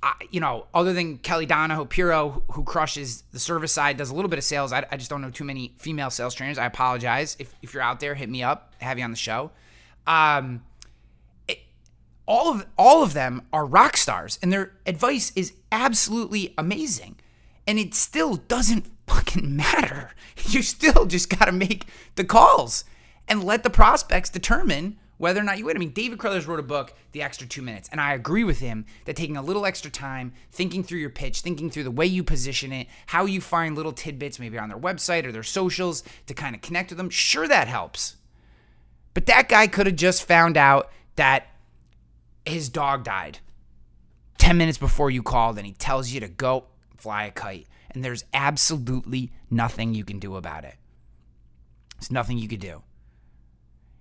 I, 0.02 0.14
you 0.32 0.40
know, 0.40 0.68
other 0.74 0.94
than 0.94 1.18
Kelly 1.18 1.46
Donahue, 1.46 1.86
Piro, 1.86 2.44
who 2.52 2.64
crushes 2.64 3.24
the 3.32 3.40
service 3.40 3.74
side, 3.74 3.98
does 3.98 4.10
a 4.10 4.16
little 4.16 4.30
bit 4.30 4.40
of 4.40 4.46
sales. 4.46 4.72
I, 4.72 4.86
I 4.92 4.98
just 4.98 5.10
don't 5.10 5.22
know 5.22 5.30
too 5.30 5.44
many 5.44 5.74
female 5.78 6.10
sales 6.10 6.34
trainers. 6.34 6.58
I 6.58 6.66
apologize. 6.66 7.36
If, 7.40 7.54
if 7.62 7.74
you're 7.74 7.84
out 7.84 8.00
there, 8.00 8.16
hit 8.16 8.30
me 8.30 8.42
up, 8.44 8.74
have 8.80 8.98
you 8.98 9.04
on 9.04 9.12
the 9.12 9.18
show. 9.18 9.52
Um, 10.08 10.64
all 12.30 12.54
of 12.54 12.66
all 12.78 13.02
of 13.02 13.14
them 13.14 13.42
are 13.52 13.66
rock 13.66 13.98
stars, 13.98 14.38
and 14.44 14.54
their 14.54 14.72
advice 14.86 15.34
is 15.36 15.54
absolutely 15.72 16.54
amazing. 16.60 17.20
And 17.68 17.80
it 17.80 17.96
still 17.96 18.36
doesn't 18.36 18.86
fucking 19.08 19.56
matter. 19.56 20.12
You 20.48 20.62
still 20.62 21.06
just 21.06 21.30
got 21.38 21.46
to 21.46 21.52
make 21.52 21.86
the 22.16 22.24
calls 22.24 22.86
and 23.28 23.44
let 23.44 23.64
the 23.64 23.70
prospects 23.70 24.30
determine 24.30 24.98
whether 25.20 25.40
or 25.40 25.44
not 25.44 25.60
you 25.60 25.66
win. 25.66 25.76
I 25.76 25.80
mean, 25.80 25.92
David 25.92 26.18
Carothers 26.18 26.48
wrote 26.48 26.60
a 26.60 26.64
book, 26.64 26.94
The 27.12 27.22
Extra 27.22 27.46
Two 27.46 27.62
Minutes, 27.62 27.90
and 27.92 28.02
I 28.02 28.14
agree 28.14 28.44
with 28.44 28.60
him 28.60 28.86
that 29.06 29.16
taking 29.16 29.38
a 29.38 29.42
little 29.42 29.66
extra 29.66 29.92
time, 29.92 30.34
thinking 30.52 30.82
through 30.82 31.00
your 31.00 31.10
pitch, 31.10 31.42
thinking 31.42 31.70
through 31.70 31.84
the 31.84 31.92
way 31.92 32.06
you 32.06 32.24
position 32.24 32.72
it, 32.72 32.88
how 33.08 33.26
you 33.26 33.42
find 33.42 33.76
little 33.76 33.92
tidbits 33.92 34.40
maybe 34.40 34.58
on 34.58 34.70
their 34.70 34.80
website 34.80 35.26
or 35.26 35.32
their 35.32 35.44
socials 35.44 36.04
to 36.26 36.34
kind 36.34 36.56
of 36.56 36.62
connect 36.62 36.90
with 36.90 36.98
them, 36.98 37.10
sure, 37.10 37.48
that 37.48 37.68
helps. 37.68 38.16
But 39.14 39.26
that 39.26 39.50
guy 39.50 39.68
could 39.68 39.88
have 39.88 39.98
just 39.98 40.26
found 40.26 40.56
out 40.56 40.90
that 41.18 41.48
his 42.46 42.70
dog 42.70 43.04
died 43.04 43.40
10 44.38 44.58
minutes 44.58 44.78
before 44.78 45.12
you 45.12 45.22
called 45.22 45.58
and 45.58 45.68
he 45.68 45.74
tells 45.74 46.12
you 46.12 46.22
to 46.22 46.30
go 46.30 46.66
fly 46.96 47.26
a 47.26 47.32
kite. 47.32 47.68
And 47.92 48.06
there's 48.06 48.24
absolutely 48.34 49.34
nothing 49.50 49.94
you 49.94 50.06
can 50.06 50.20
do 50.20 50.38
about 50.38 50.64
it. 50.64 50.76
There's 52.00 52.12
nothing 52.12 52.38
you 52.38 52.48
could 52.48 52.62
do. 52.62 52.84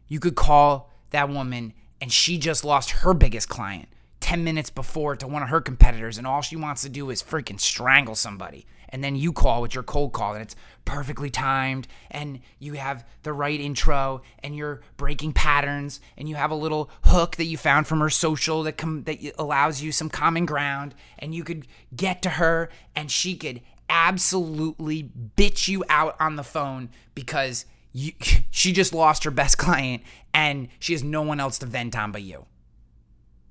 You 0.07 0.21
could 0.21 0.37
call 0.37 0.93
that 1.11 1.29
woman 1.29 1.73
and 2.01 2.13
she 2.13 2.39
just 2.39 2.65
lost 2.65 2.91
her 2.91 3.15
biggest 3.15 3.49
client 3.49 3.89
10 4.21 4.45
minutes 4.45 4.71
before 4.71 5.17
to 5.17 5.27
one 5.27 5.43
of 5.43 5.49
her 5.49 5.61
competitors 5.61 6.19
and 6.19 6.27
all 6.27 6.43
she 6.43 6.57
wants 6.57 6.83
to 6.83 6.89
do 6.89 7.11
is 7.11 7.23
freaking 7.23 7.61
strangle 7.61 8.15
somebody. 8.15 8.67
And 8.91 9.05
then 9.05 9.17
you 9.17 9.33
call 9.33 9.61
with 9.61 9.75
your 9.75 9.85
cold 9.85 10.13
call 10.13 10.33
and 10.33 10.43
it's 10.43 10.57
perfectly 10.85 11.29
timed 11.29 11.87
and 12.11 12.41
you 12.59 12.75
have 12.75 13.07
the 13.23 13.33
right 13.33 13.61
intro 13.61 14.23
and 14.43 14.57
you're 14.57 14.81
breaking 14.97 15.35
patterns 15.35 16.01
and 16.17 16.29
you 16.29 16.37
have 16.37 16.51
a 16.51 16.57
little 16.57 16.91
hook 17.05 17.37
that 17.37 17.45
you 17.45 17.59
found 17.59 17.87
from 17.87 18.01
her 18.01 18.11
social 18.11 18.63
that 18.63 18.79
com- 18.79 19.05
that 19.05 19.19
allows 19.39 19.83
you 19.83 19.93
some 19.93 20.09
common 20.09 20.47
ground 20.47 20.95
and 21.19 21.35
you 21.35 21.45
could 21.45 21.67
get 21.95 22.23
to 22.23 22.31
her 22.31 22.71
and 22.97 23.11
she 23.11 23.37
could 23.37 23.61
absolutely 23.91 25.11
bitch 25.37 25.69
you 25.69 25.85
out 25.89 26.17
on 26.19 26.37
the 26.37 26.45
phone 26.45 26.89
because 27.15 27.67
you, 27.99 28.13
she 28.51 28.73
just 28.73 28.95
lost 28.95 29.25
her 29.25 29.31
best 29.31 29.59
client 29.59 30.03
and 30.33 30.69
she 30.79 30.93
has 30.93 31.03
no 31.03 31.23
one 31.23 31.41
else 31.41 31.59
to 31.59 31.67
vent 31.67 31.97
on 31.97 32.13
but 32.13 32.23
you. 32.23 32.47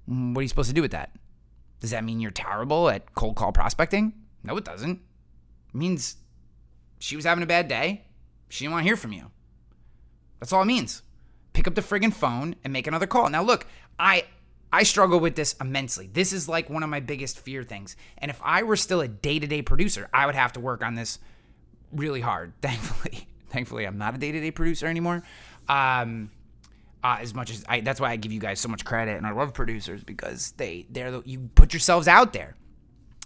Mm, 0.10 0.34
what 0.34 0.40
are 0.40 0.44
you 0.44 0.48
supposed 0.48 0.70
to 0.70 0.76
do 0.76 0.82
with 0.82 0.92
that? 0.92 1.12
Does 1.80 1.92
that 1.92 2.04
mean 2.04 2.20
you're 2.20 2.32
terrible 2.32 2.90
at 2.90 3.14
cold 3.14 3.36
call 3.36 3.52
prospecting? 3.52 4.14
No, 4.44 4.58
it 4.58 4.66
doesn't. 4.66 5.00
It 5.70 5.76
means 5.76 6.18
she 7.00 7.16
was 7.16 7.26
having 7.26 7.44
a 7.44 7.48
bad 7.48 7.68
day. 7.68 8.06
She 8.50 8.64
didn't 8.64 8.74
want 8.74 8.84
to 8.84 8.90
hear 8.90 8.98
from 8.98 9.14
you. 9.14 9.32
That's 10.40 10.54
all 10.54 10.62
it 10.62 10.66
means. 10.66 11.02
Pick 11.54 11.68
up 11.68 11.76
the 11.76 11.82
friggin' 11.82 12.14
phone 12.14 12.56
and 12.64 12.72
make 12.72 12.88
another 12.88 13.08
call. 13.08 13.30
Now, 13.30 13.44
look, 13.44 13.68
I 14.00 14.26
I 14.72 14.84
struggle 14.84 15.20
with 15.20 15.36
this 15.36 15.56
immensely. 15.62 16.10
This 16.12 16.34
is 16.34 16.50
like 16.50 16.70
one 16.70 16.84
of 16.84 16.90
my 16.90 17.00
biggest 17.00 17.40
fear 17.40 17.64
things. 17.64 17.96
And 18.18 18.30
if 18.30 18.40
I 18.44 18.64
were 18.64 18.76
still 18.76 19.02
a 19.02 19.08
day-to-day 19.08 19.62
producer, 19.62 20.10
I 20.14 20.26
would 20.26 20.36
have 20.36 20.54
to 20.54 20.60
work 20.60 20.84
on 20.84 20.96
this 20.96 21.20
really 21.92 22.22
hard. 22.22 22.54
Thankfully, 22.62 23.28
thankfully, 23.50 23.86
I'm 23.86 23.98
not 23.98 24.16
a 24.16 24.18
day-to-day 24.18 24.52
producer 24.52 24.88
anymore. 24.88 25.24
Um, 25.68 26.32
uh, 27.04 27.18
as 27.22 27.34
much 27.34 27.52
as 27.52 27.64
I, 27.70 27.82
that's 27.82 28.02
why 28.02 28.12
I 28.12 28.16
give 28.16 28.32
you 28.32 28.40
guys 28.40 28.60
so 28.60 28.70
much 28.70 28.84
credit, 28.84 29.18
and 29.18 29.26
I 29.26 29.32
love 29.32 29.54
producers 29.54 30.04
because 30.04 30.54
they 30.58 30.86
they're 30.90 31.12
the, 31.12 31.22
you 31.26 31.50
put 31.56 31.74
yourselves 31.74 32.08
out 32.08 32.34
there, 32.34 32.56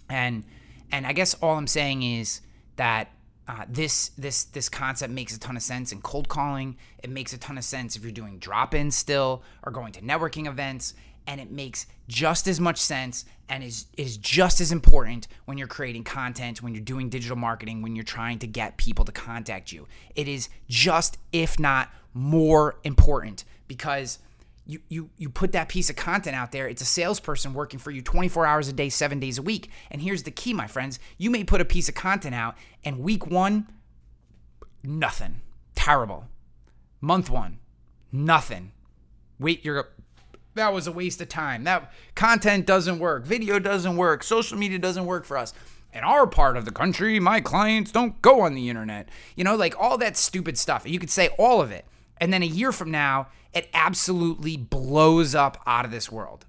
and 0.08 0.44
and 0.90 1.06
I 1.06 1.12
guess 1.12 1.34
all 1.34 1.56
I'm 1.56 1.66
saying 1.66 2.02
is 2.02 2.42
that 2.76 3.10
uh, 3.48 3.64
this 3.68 4.10
this 4.10 4.44
this 4.44 4.68
concept 4.68 5.12
makes 5.12 5.34
a 5.34 5.40
ton 5.40 5.56
of 5.56 5.62
sense 5.62 5.90
in 5.90 6.00
cold 6.02 6.28
calling. 6.28 6.76
It 7.02 7.10
makes 7.10 7.32
a 7.32 7.38
ton 7.38 7.58
of 7.58 7.64
sense 7.64 7.96
if 7.96 8.02
you're 8.02 8.12
doing 8.12 8.38
drop-ins 8.38 8.94
still 8.94 9.42
or 9.64 9.72
going 9.72 9.92
to 9.92 10.00
networking 10.00 10.46
events, 10.46 10.94
and 11.26 11.40
it 11.40 11.50
makes 11.50 11.86
just 12.08 12.46
as 12.46 12.60
much 12.60 12.78
sense 12.78 13.24
and 13.48 13.62
is 13.62 13.86
is 13.96 14.16
just 14.16 14.60
as 14.60 14.72
important 14.72 15.28
when 15.44 15.58
you're 15.58 15.68
creating 15.68 16.04
content, 16.04 16.62
when 16.62 16.74
you're 16.74 16.82
doing 16.82 17.08
digital 17.08 17.36
marketing, 17.36 17.82
when 17.82 17.94
you're 17.94 18.04
trying 18.04 18.38
to 18.40 18.46
get 18.46 18.76
people 18.76 19.04
to 19.04 19.12
contact 19.12 19.72
you. 19.72 19.86
It 20.14 20.28
is 20.28 20.48
just 20.68 21.18
if 21.32 21.58
not 21.58 21.90
more 22.14 22.76
important 22.84 23.44
because 23.68 24.18
you 24.66 24.80
you 24.88 25.10
you 25.16 25.28
put 25.28 25.52
that 25.52 25.68
piece 25.68 25.90
of 25.90 25.96
content 25.96 26.36
out 26.36 26.52
there. 26.52 26.68
It's 26.68 26.82
a 26.82 26.86
salesperson 26.86 27.52
working 27.52 27.78
for 27.78 27.90
you 27.90 28.02
24 28.02 28.46
hours 28.46 28.68
a 28.68 28.72
day 28.72 28.88
7 28.88 29.18
days 29.18 29.38
a 29.38 29.42
week. 29.42 29.70
And 29.90 30.00
here's 30.00 30.22
the 30.22 30.30
key 30.30 30.54
my 30.54 30.66
friends. 30.66 30.98
You 31.18 31.30
may 31.30 31.44
put 31.44 31.60
a 31.60 31.64
piece 31.64 31.88
of 31.88 31.94
content 31.94 32.34
out 32.34 32.56
and 32.84 33.00
week 33.00 33.26
1 33.26 33.66
nothing. 34.84 35.40
Terrible. 35.74 36.26
Month 37.00 37.30
1 37.30 37.58
nothing. 38.12 38.72
Wait 39.38 39.64
you're 39.64 39.88
that 40.54 40.72
was 40.72 40.86
a 40.86 40.92
waste 40.92 41.20
of 41.20 41.28
time 41.28 41.64
that 41.64 41.92
content 42.14 42.66
doesn't 42.66 42.98
work 42.98 43.24
video 43.24 43.58
doesn't 43.58 43.96
work 43.96 44.22
social 44.22 44.58
media 44.58 44.78
doesn't 44.78 45.06
work 45.06 45.24
for 45.24 45.36
us 45.36 45.52
in 45.92 46.04
our 46.04 46.26
part 46.26 46.56
of 46.56 46.64
the 46.64 46.72
country 46.72 47.20
my 47.20 47.40
clients 47.40 47.90
don't 47.90 48.20
go 48.22 48.40
on 48.40 48.54
the 48.54 48.68
internet 48.68 49.08
you 49.36 49.44
know 49.44 49.56
like 49.56 49.74
all 49.78 49.98
that 49.98 50.16
stupid 50.16 50.56
stuff 50.58 50.88
you 50.88 50.98
could 50.98 51.10
say 51.10 51.28
all 51.38 51.60
of 51.60 51.70
it 51.70 51.84
and 52.22 52.32
then 52.32 52.44
a 52.44 52.46
year 52.46 52.70
from 52.70 52.92
now, 52.92 53.26
it 53.52 53.68
absolutely 53.74 54.56
blows 54.56 55.34
up 55.34 55.60
out 55.66 55.84
of 55.84 55.90
this 55.90 56.10
world. 56.10 56.46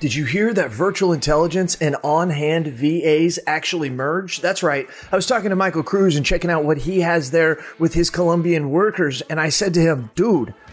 Did 0.00 0.14
you 0.14 0.26
hear 0.26 0.52
that 0.52 0.70
virtual 0.70 1.14
intelligence 1.14 1.74
and 1.76 1.96
on 2.04 2.28
hand 2.28 2.66
VAs 2.66 3.38
actually 3.46 3.88
merge? 3.88 4.42
That's 4.42 4.62
right. 4.62 4.86
I 5.10 5.16
was 5.16 5.26
talking 5.26 5.48
to 5.48 5.56
Michael 5.56 5.82
Cruz 5.82 6.14
and 6.14 6.26
checking 6.26 6.50
out 6.50 6.64
what 6.64 6.76
he 6.76 7.00
has 7.00 7.30
there 7.30 7.64
with 7.78 7.94
his 7.94 8.10
Colombian 8.10 8.68
workers. 8.68 9.22
And 9.22 9.40
I 9.40 9.48
said 9.48 9.72
to 9.74 9.80
him, 9.80 10.10
dude, 10.14 10.52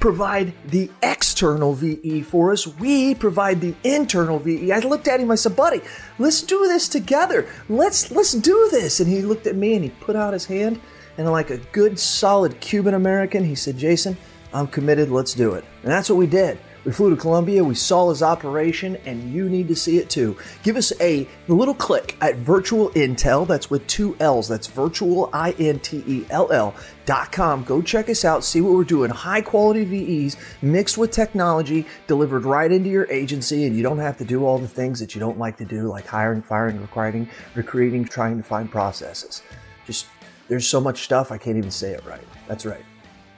provide 0.00 0.52
the 0.70 0.90
external 1.02 1.74
VE 1.74 2.22
for 2.22 2.52
us. 2.52 2.66
We 2.66 3.14
provide 3.14 3.60
the 3.60 3.74
internal 3.84 4.38
VE. 4.38 4.72
I 4.72 4.78
looked 4.80 5.08
at 5.08 5.20
him. 5.20 5.30
I 5.30 5.34
said, 5.34 5.56
"Buddy, 5.56 5.80
let's 6.18 6.42
do 6.42 6.66
this 6.68 6.88
together. 6.88 7.46
Let's 7.68 8.10
let's 8.10 8.32
do 8.32 8.68
this." 8.70 9.00
And 9.00 9.08
he 9.08 9.22
looked 9.22 9.46
at 9.46 9.56
me 9.56 9.74
and 9.74 9.84
he 9.84 9.90
put 9.90 10.16
out 10.16 10.32
his 10.32 10.46
hand. 10.46 10.80
And 11.16 11.30
like 11.30 11.50
a 11.50 11.58
good, 11.72 11.98
solid 11.98 12.60
Cuban 12.60 12.94
American, 12.94 13.44
he 13.44 13.54
said, 13.54 13.76
"Jason, 13.76 14.16
I'm 14.52 14.68
committed. 14.68 15.10
Let's 15.10 15.34
do 15.34 15.54
it." 15.54 15.64
And 15.82 15.90
that's 15.90 16.08
what 16.08 16.18
we 16.18 16.26
did. 16.26 16.58
We 16.84 16.92
flew 16.92 17.10
to 17.10 17.16
Colombia, 17.16 17.62
we 17.62 17.74
saw 17.74 18.08
his 18.08 18.22
operation, 18.22 18.96
and 19.04 19.30
you 19.30 19.48
need 19.50 19.68
to 19.68 19.76
see 19.76 19.98
it 19.98 20.08
too. 20.08 20.36
Give 20.62 20.76
us 20.76 20.90
a 21.00 21.28
little 21.48 21.74
click 21.74 22.16
at 22.22 22.36
Virtual 22.36 22.88
Intel, 22.90 23.46
that's 23.46 23.68
with 23.68 23.86
two 23.88 24.16
L's, 24.20 24.48
that's 24.48 24.68
virtual, 24.68 25.28
I 25.32 25.50
N 25.58 25.80
T 25.80 26.02
E 26.06 26.24
L 26.30 26.50
L 26.50 26.74
dot 27.08 27.32
com. 27.32 27.64
Go 27.64 27.80
check 27.80 28.10
us 28.10 28.22
out, 28.22 28.44
see 28.44 28.60
what 28.60 28.74
we're 28.74 28.84
doing. 28.84 29.10
High 29.10 29.40
quality 29.40 29.84
VEs 29.84 30.36
mixed 30.60 30.98
with 30.98 31.10
technology 31.10 31.86
delivered 32.06 32.44
right 32.44 32.70
into 32.70 32.90
your 32.90 33.10
agency, 33.10 33.64
and 33.64 33.74
you 33.74 33.82
don't 33.82 33.98
have 33.98 34.18
to 34.18 34.26
do 34.26 34.44
all 34.44 34.58
the 34.58 34.68
things 34.68 35.00
that 35.00 35.14
you 35.14 35.18
don't 35.18 35.38
like 35.38 35.56
to 35.56 35.64
do, 35.64 35.88
like 35.88 36.06
hiring, 36.06 36.42
firing, 36.42 36.78
recruiting, 36.78 37.26
recruiting, 37.54 38.04
trying 38.04 38.36
to 38.36 38.42
find 38.42 38.70
processes. 38.70 39.40
Just 39.86 40.06
there's 40.48 40.66
so 40.66 40.82
much 40.82 41.04
stuff 41.04 41.32
I 41.32 41.38
can't 41.38 41.56
even 41.56 41.70
say 41.70 41.92
it 41.92 42.04
right. 42.04 42.20
That's 42.46 42.66
right. 42.66 42.84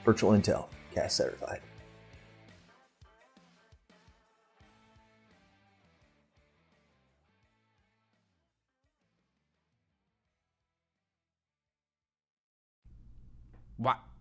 Virtual 0.04 0.33
Intel, 0.33 0.66
CAS 0.92 1.14
certified. 1.14 1.61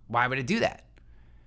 Why, 0.10 0.28
would 0.28 0.40
it 0.40 0.48
do 0.48 0.60
that? 0.60 0.84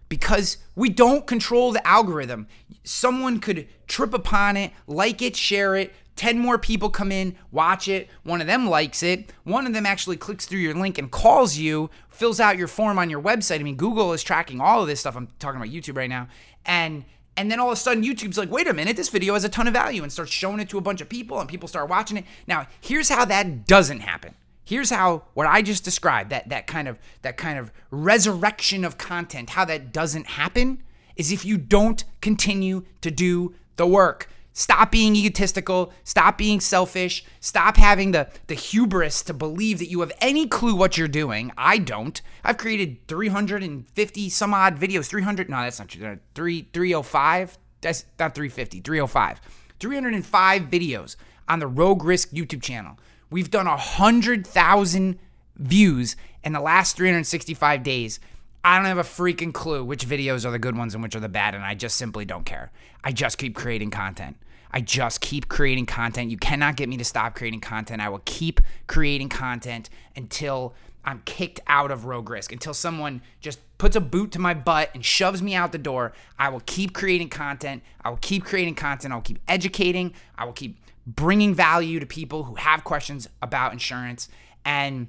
Because 0.09 0.59
we 0.75 0.89
don't 0.89 1.27
control 1.27 1.73
the 1.73 1.87
algorithm. 1.87 2.47
Someone 2.85 3.41
could 3.41 3.69
trip 3.87 4.15
upon 4.15 4.57
it, 4.57 4.73
like 4.87 5.21
it, 5.21 5.37
share 5.37 5.77
it. 5.77 5.93
10 6.17 6.39
more 6.39 6.59
people 6.59 6.91
come 6.91 7.11
in, 7.11 7.37
watch 7.51 7.89
it. 7.89 8.09
One 8.23 8.41
of 8.41 8.47
them 8.47 8.69
likes 8.69 9.03
it. 9.03 9.33
One 9.45 9.67
of 9.67 9.73
them 9.73 9.87
actually 9.87 10.17
clicks 10.17 10.47
through 10.47 10.61
your 10.61 10.75
link 10.75 10.99
and 10.99 11.11
calls 11.11 11.57
you, 11.57 11.91
fills 12.11 12.39
out 12.39 12.59
your 12.59 12.69
form 12.69 12.99
on 12.99 13.11
your 13.11 13.21
website. 13.21 13.61
I 13.61 13.63
mean, 13.63 13.77
Google 13.77 14.13
is 14.13 14.23
tracking 14.23 14.61
all 14.61 14.83
of 14.83 14.87
this 14.87 15.01
stuff. 15.01 15.17
I'm 15.17 15.29
talking 15.39 15.61
about 15.61 15.73
YouTube 15.73 15.97
right 15.97 16.11
now. 16.11 16.29
And 16.65 17.05
and 17.35 17.51
then 17.51 17.59
all 17.59 17.69
of 17.69 17.73
a 17.73 17.77
sudden 17.77 18.05
YouTube's 18.05 18.37
like, 18.37 18.51
"Wait 18.51 18.69
a 18.69 18.75
minute, 18.75 18.95
this 18.95 19.09
video 19.09 19.33
has 19.33 19.43
a 19.43 19.49
ton 19.49 19.67
of 19.67 19.73
value." 19.73 20.03
and 20.03 20.13
starts 20.13 20.31
showing 20.31 20.61
it 20.61 20.69
to 20.69 20.77
a 20.77 20.83
bunch 20.83 21.01
of 21.01 21.09
people 21.09 21.41
and 21.41 21.49
people 21.49 21.67
start 21.67 21.89
watching 21.89 22.19
it. 22.19 22.27
Now, 22.47 22.67
here's 22.79 23.09
how 23.09 23.25
that 23.25 23.67
doesn't 23.67 24.01
happen. 24.01 24.35
Here's 24.65 24.91
how 24.91 25.25
what 25.35 25.47
I 25.47 25.63
just 25.63 25.85
described, 25.85 26.31
that 26.31 26.49
that 26.49 26.67
kind 26.67 26.89
of 26.89 26.99
that 27.23 27.37
kind 27.37 27.59
of 27.59 27.73
resurrection 27.91 28.85
of 28.85 28.99
content, 28.99 29.51
how 29.51 29.65
that 29.65 29.93
doesn't 29.93 30.27
happen 30.27 30.83
is 31.17 31.33
if 31.33 31.45
you 31.45 31.59
don't 31.59 32.05
continue 32.21 32.85
to 33.01 33.11
do 33.11 33.55
the 33.77 33.87
work. 33.87 34.29
Stop 34.55 34.93
being 34.93 35.17
egotistical, 35.17 35.95
stop 36.05 36.37
being 36.37 36.61
selfish, 36.61 37.25
stop 37.41 37.77
having 37.77 38.13
the 38.13 38.29
the 38.47 38.55
hubris 38.55 39.23
to 39.23 39.35
believe 39.35 39.79
that 39.79 39.91
you 39.91 40.01
have 40.01 40.13
any 40.21 40.47
clue 40.47 40.75
what 40.75 40.99
you're 40.99 41.09
doing. 41.09 41.51
I 41.57 41.79
don't. 41.79 42.21
I've 42.45 42.59
created 42.59 43.09
350 43.09 44.29
some 44.29 44.55
odd 44.55 44.79
videos, 44.79 45.07
300 45.07 45.49
no, 45.49 45.57
that's 45.57 45.79
not 45.79 45.89
true. 45.89 46.19
3 46.35 46.69
305. 46.73 47.59
That's 47.81 48.05
not 48.19 48.35
350, 48.35 48.81
305. 48.81 49.41
305 49.81 50.63
videos 50.63 51.17
on 51.49 51.59
the 51.59 51.67
Rogue 51.67 52.05
Risk 52.05 52.31
YouTube 52.31 52.63
channel. 52.63 52.99
We've 53.31 53.51
done 53.51 53.67
100,000 53.67 55.19
views 55.57 56.17
in 56.45 56.53
the 56.53 56.61
last 56.61 56.97
365 56.97 57.83
days. 57.83 58.21
I 58.65 58.77
don't 58.77 58.87
have 58.87 58.99
a 58.99 59.03
freaking 59.03 59.53
clue 59.53 59.85
which 59.85 60.07
videos 60.07 60.45
are 60.45 60.51
the 60.51 60.59
good 60.59 60.77
ones 60.77 60.95
and 60.95 61.03
which 61.03 61.17
are 61.17 61.21
the 61.21 61.29
bad, 61.29 61.55
and 61.55 61.65
I 61.65 61.75
just 61.75 61.97
simply 61.97 62.25
don't 62.25 62.45
care. 62.45 62.71
I 63.03 63.13
just 63.13 63.39
keep 63.39 63.55
creating 63.55 63.91
content. 63.91 64.37
I 64.71 64.81
just 64.81 65.21
keep 65.21 65.49
creating 65.49 65.87
content. 65.87 66.31
You 66.31 66.39
cannot 66.39 66.77
get 66.77 66.89
me 66.89 66.97
to 66.97 67.05
stop 67.05 67.35
creating 67.35 67.61
content. 67.61 68.01
I 68.01 68.09
will 68.09 68.23
keep 68.25 68.61
creating 68.87 69.29
content 69.29 69.91
until 70.17 70.75
I'm 71.05 71.21
kicked 71.25 71.61
out 71.67 71.91
of 71.91 72.05
Rogue 72.05 72.31
Risk, 72.31 72.53
until 72.53 72.73
someone 72.73 73.23
just 73.41 73.59
puts 73.79 73.97
a 73.97 74.01
boot 74.01 74.31
to 74.33 74.39
my 74.39 74.55
butt 74.55 74.91
and 74.95 75.05
shoves 75.05 75.43
me 75.43 75.55
out 75.55 75.73
the 75.73 75.79
door. 75.79 76.13
I 76.39 76.49
will 76.49 76.63
keep 76.65 76.95
creating 76.95 77.29
content. 77.29 77.83
I 78.05 78.11
will 78.11 78.19
keep 78.19 78.45
creating 78.45 78.77
content. 78.77 79.13
I 79.13 79.17
will 79.17 79.23
keep 79.23 79.41
educating. 79.49 80.15
I 80.39 80.45
will 80.45 80.53
keep 80.53 80.79
bringing 81.07 81.55
value 81.55 82.01
to 82.01 82.07
people 82.07 82.45
who 82.45 82.55
have 82.57 82.85
questions 82.85 83.29
about 83.41 83.73
insurance. 83.73 84.29
And 84.65 85.09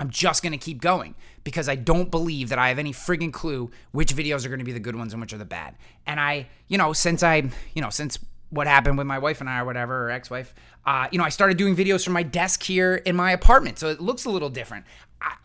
I'm 0.00 0.10
just 0.10 0.42
going 0.42 0.52
to 0.52 0.58
keep 0.58 0.80
going 0.80 1.14
because 1.44 1.68
I 1.68 1.76
don't 1.76 2.10
believe 2.10 2.48
that 2.48 2.58
I 2.58 2.68
have 2.68 2.78
any 2.78 2.92
frigging 2.92 3.32
clue 3.32 3.70
which 3.92 4.14
videos 4.14 4.44
are 4.44 4.48
going 4.48 4.58
to 4.58 4.64
be 4.64 4.72
the 4.72 4.80
good 4.80 4.96
ones 4.96 5.12
and 5.12 5.20
which 5.20 5.32
are 5.32 5.38
the 5.38 5.44
bad. 5.44 5.76
And 6.06 6.18
I, 6.18 6.48
you 6.68 6.78
know, 6.78 6.92
since 6.92 7.22
I, 7.22 7.50
you 7.74 7.82
know, 7.82 7.90
since 7.90 8.18
what 8.50 8.66
happened 8.66 8.98
with 8.98 9.06
my 9.06 9.18
wife 9.18 9.40
and 9.40 9.48
I 9.48 9.60
or 9.60 9.64
whatever, 9.64 10.08
or 10.08 10.10
ex 10.10 10.28
wife, 10.28 10.54
uh, 10.84 11.08
you 11.10 11.18
know, 11.18 11.24
I 11.24 11.30
started 11.30 11.56
doing 11.56 11.74
videos 11.74 12.04
from 12.04 12.12
my 12.12 12.22
desk 12.22 12.62
here 12.62 12.96
in 12.96 13.16
my 13.16 13.30
apartment. 13.32 13.78
So 13.78 13.88
it 13.88 14.00
looks 14.00 14.24
a 14.24 14.30
little 14.30 14.50
different. 14.50 14.84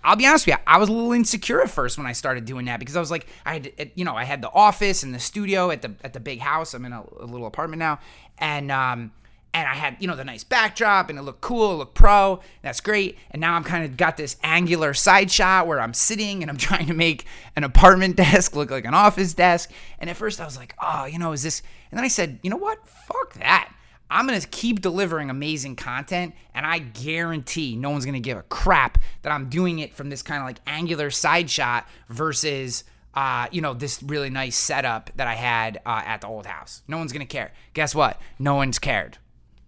I, 0.03 0.09
will 0.09 0.17
be 0.17 0.25
honest 0.25 0.47
with 0.47 0.55
you, 0.55 0.63
I 0.65 0.77
was 0.77 0.89
a 0.89 0.91
little 0.91 1.13
insecure 1.13 1.61
at 1.61 1.69
first 1.69 1.97
when 1.97 2.07
I 2.07 2.11
started 2.11 2.45
doing 2.45 2.65
that 2.65 2.79
because 2.79 2.95
I 2.95 2.99
was 2.99 3.11
like, 3.11 3.27
I 3.45 3.53
had, 3.53 3.91
you 3.95 4.03
know, 4.03 4.15
I 4.15 4.23
had 4.23 4.41
the 4.41 4.51
office 4.51 5.03
and 5.03 5.13
the 5.13 5.19
studio 5.19 5.69
at 5.69 5.83
the 5.83 5.93
at 6.03 6.13
the 6.13 6.19
big 6.19 6.39
house. 6.39 6.73
I'm 6.73 6.83
in 6.83 6.93
a, 6.93 7.03
a 7.19 7.25
little 7.25 7.45
apartment 7.45 7.79
now, 7.79 7.99
and 8.39 8.71
um, 8.71 9.11
and 9.57 9.67
I 9.67 9.73
had, 9.73 9.97
you 9.99 10.07
know, 10.07 10.15
the 10.15 10.23
nice 10.23 10.43
backdrop 10.43 11.09
and 11.09 11.17
it 11.17 11.23
looked 11.23 11.41
cool, 11.41 11.73
it 11.73 11.75
looked 11.77 11.95
pro. 11.95 12.41
That's 12.61 12.79
great. 12.79 13.17
And 13.31 13.39
now 13.39 13.55
I'm 13.55 13.63
kind 13.63 13.83
of 13.83 13.97
got 13.97 14.15
this 14.15 14.37
angular 14.43 14.93
side 14.93 15.31
shot 15.31 15.65
where 15.65 15.81
I'm 15.81 15.93
sitting 15.93 16.43
and 16.43 16.51
I'm 16.51 16.57
trying 16.67 16.85
to 16.87 16.93
make 16.93 17.25
an 17.55 17.63
apartment 17.63 18.15
desk 18.17 18.55
look 18.55 18.69
like 18.69 18.85
an 18.85 18.93
office 18.93 19.33
desk. 19.33 19.71
And 19.99 20.09
at 20.09 20.15
first 20.15 20.39
I 20.39 20.45
was 20.45 20.57
like, 20.57 20.75
oh, 20.81 21.05
you 21.05 21.17
know, 21.17 21.31
is 21.31 21.43
this? 21.43 21.61
And 21.91 21.97
then 21.97 22.05
I 22.05 22.09
said, 22.09 22.39
you 22.43 22.49
know 22.49 22.57
what? 22.57 22.87
Fuck 22.87 23.33
that. 23.35 23.73
I'm 24.09 24.27
going 24.27 24.39
to 24.39 24.47
keep 24.47 24.79
delivering 24.79 25.29
amazing 25.29 25.75
content, 25.75 26.33
and 26.53 26.65
I 26.65 26.79
guarantee 26.79 27.75
no 27.75 27.89
one's 27.89 28.05
going 28.05 28.13
to 28.13 28.21
give 28.21 28.37
a 28.37 28.43
crap 28.43 28.99
that 29.23 29.33
I'm 29.33 29.49
doing 29.49 29.79
it 29.79 29.93
from 29.93 30.09
this 30.09 30.21
kind 30.21 30.41
of 30.41 30.47
like 30.47 30.59
angular 30.65 31.11
side 31.11 31.49
shot 31.49 31.89
versus, 32.07 32.85
uh, 33.15 33.47
you 33.51 33.59
know, 33.59 33.73
this 33.73 34.01
really 34.01 34.29
nice 34.29 34.55
setup 34.55 35.09
that 35.17 35.27
I 35.27 35.33
had 35.33 35.81
uh, 35.85 36.03
at 36.05 36.21
the 36.21 36.27
old 36.27 36.45
house. 36.45 36.83
No 36.87 36.97
one's 36.97 37.11
going 37.11 37.27
to 37.27 37.29
care. 37.29 37.51
Guess 37.73 37.95
what? 37.95 38.21
No 38.39 38.55
one's 38.55 38.79
cared. 38.79 39.17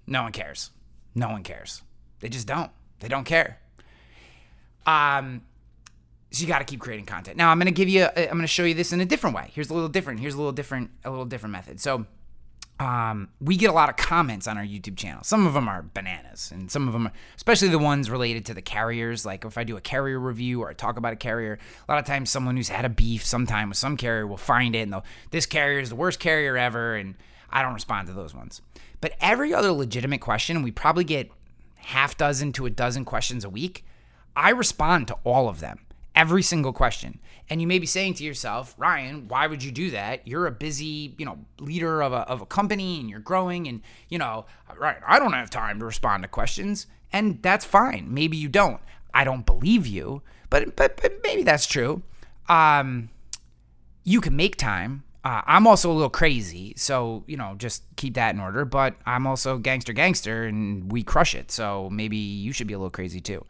No 0.09 0.23
one 0.23 0.31
cares. 0.31 0.71
No 1.15 1.29
one 1.29 1.43
cares. 1.43 1.83
They 2.19 2.29
just 2.29 2.47
don't. 2.47 2.71
They 2.99 3.07
don't 3.07 3.23
care. 3.23 3.59
Um, 4.85 5.43
so 6.31 6.41
you 6.41 6.47
got 6.47 6.59
to 6.59 6.65
keep 6.65 6.79
creating 6.79 7.05
content. 7.05 7.37
Now 7.37 7.49
I'm 7.49 7.57
going 7.57 7.67
to 7.67 7.71
give 7.71 7.89
you. 7.89 8.03
i 8.03 8.21
am 8.21 8.31
going 8.31 8.41
to 8.41 8.47
show 8.47 8.63
you 8.63 8.73
this 8.73 8.91
in 8.91 8.99
a 9.01 9.05
different 9.05 9.35
way. 9.35 9.51
Here's 9.53 9.69
a 9.69 9.73
little 9.73 9.89
different. 9.89 10.19
Here's 10.19 10.33
a 10.33 10.37
little 10.37 10.51
different. 10.51 10.89
A 11.05 11.09
little 11.09 11.25
different 11.25 11.53
method. 11.53 11.79
So. 11.79 12.05
Um, 12.81 13.27
we 13.41 13.57
get 13.57 13.69
a 13.69 13.73
lot 13.73 13.89
of 13.89 13.97
comments 13.97 14.47
on 14.47 14.57
our 14.57 14.63
YouTube 14.63 14.95
channel. 14.95 15.21
Some 15.25 15.45
of 15.45 15.53
them 15.53 15.67
are 15.67 15.81
bananas, 15.81 16.49
and 16.53 16.71
some 16.71 16.87
of 16.87 16.93
them, 16.93 17.07
are, 17.07 17.11
especially 17.35 17.67
the 17.67 17.77
ones 17.77 18.09
related 18.09 18.45
to 18.45 18.53
the 18.53 18.61
carriers. 18.61 19.25
Like 19.25 19.43
if 19.43 19.57
I 19.57 19.65
do 19.65 19.75
a 19.75 19.81
carrier 19.81 20.17
review 20.17 20.61
or 20.61 20.69
I 20.69 20.73
talk 20.73 20.95
about 20.95 21.11
a 21.11 21.17
carrier, 21.17 21.59
a 21.89 21.91
lot 21.91 21.99
of 21.99 22.05
times 22.05 22.29
someone 22.29 22.55
who's 22.55 22.69
had 22.69 22.85
a 22.85 22.89
beef 22.89 23.25
sometime 23.25 23.67
with 23.67 23.77
some 23.77 23.97
carrier 23.97 24.25
will 24.25 24.37
find 24.37 24.77
it 24.77 24.79
and 24.79 24.93
they'll, 24.93 25.03
this 25.31 25.45
carrier 25.45 25.79
is 25.79 25.89
the 25.89 25.95
worst 25.95 26.21
carrier 26.21 26.55
ever, 26.55 26.95
and 26.95 27.15
I 27.49 27.63
don't 27.63 27.73
respond 27.73 28.07
to 28.07 28.13
those 28.13 28.33
ones. 28.33 28.61
But 29.01 29.13
every 29.21 29.53
other 29.53 29.71
legitimate 29.71 30.21
question, 30.21 30.61
we 30.61 30.71
probably 30.71 31.03
get 31.03 31.31
half 31.75 32.17
dozen 32.17 32.51
to 32.53 32.65
a 32.65 32.69
dozen 32.69 33.05
questions 33.05 33.45
a 33.45 33.49
week. 33.49 33.85
I 34.35 34.49
respond 34.51 35.07
to 35.07 35.17
all 35.23 35.49
of 35.49 35.59
them, 35.59 35.79
every 36.15 36.43
single 36.43 36.73
question. 36.73 37.19
And 37.49 37.61
you 37.61 37.67
may 37.67 37.79
be 37.79 37.85
saying 37.85 38.15
to 38.15 38.23
yourself, 38.23 38.75
Ryan, 38.77 39.27
why 39.27 39.47
would 39.47 39.63
you 39.63 39.71
do 39.71 39.91
that? 39.91 40.27
You're 40.27 40.45
a 40.45 40.51
busy, 40.51 41.15
you 41.17 41.25
know, 41.25 41.39
leader 41.59 42.01
of 42.01 42.13
a, 42.13 42.27
of 42.29 42.41
a 42.41 42.45
company 42.45 42.99
and 42.99 43.09
you're 43.09 43.19
growing 43.19 43.67
and, 43.67 43.81
you 44.07 44.19
know, 44.19 44.45
right, 44.77 44.97
I 45.05 45.17
don't 45.17 45.33
have 45.33 45.49
time 45.49 45.79
to 45.79 45.85
respond 45.85 46.23
to 46.23 46.29
questions. 46.29 46.85
And 47.11 47.41
that's 47.41 47.65
fine. 47.65 48.13
Maybe 48.13 48.37
you 48.37 48.49
don't. 48.49 48.79
I 49.13 49.23
don't 49.23 49.45
believe 49.45 49.87
you, 49.87 50.21
but 50.49 50.75
but, 50.75 51.01
but 51.01 51.13
maybe 51.23 51.41
that's 51.41 51.65
true. 51.65 52.03
Um, 52.47 53.09
you 54.03 54.21
can 54.21 54.35
make 54.35 54.55
time 54.55 55.03
uh, 55.23 55.41
I'm 55.45 55.67
also 55.67 55.91
a 55.91 55.93
little 55.93 56.09
crazy, 56.09 56.73
so 56.77 57.23
you 57.27 57.35
know, 57.35 57.55
just 57.57 57.83
keep 57.97 58.13
that 58.13 58.33
in 58.33 58.39
order. 58.39 58.63
But 58.65 58.95
I'm 59.05 59.27
also 59.27 59.57
gangster, 59.57 59.93
gangster, 59.93 60.43
and 60.45 60.91
we 60.91 61.03
crush 61.03 61.35
it. 61.35 61.51
So 61.51 61.89
maybe 61.89 62.17
you 62.17 62.53
should 62.53 62.67
be 62.67 62.73
a 62.73 62.77
little 62.77 62.89
crazy 62.89 63.19
too. 63.19 63.45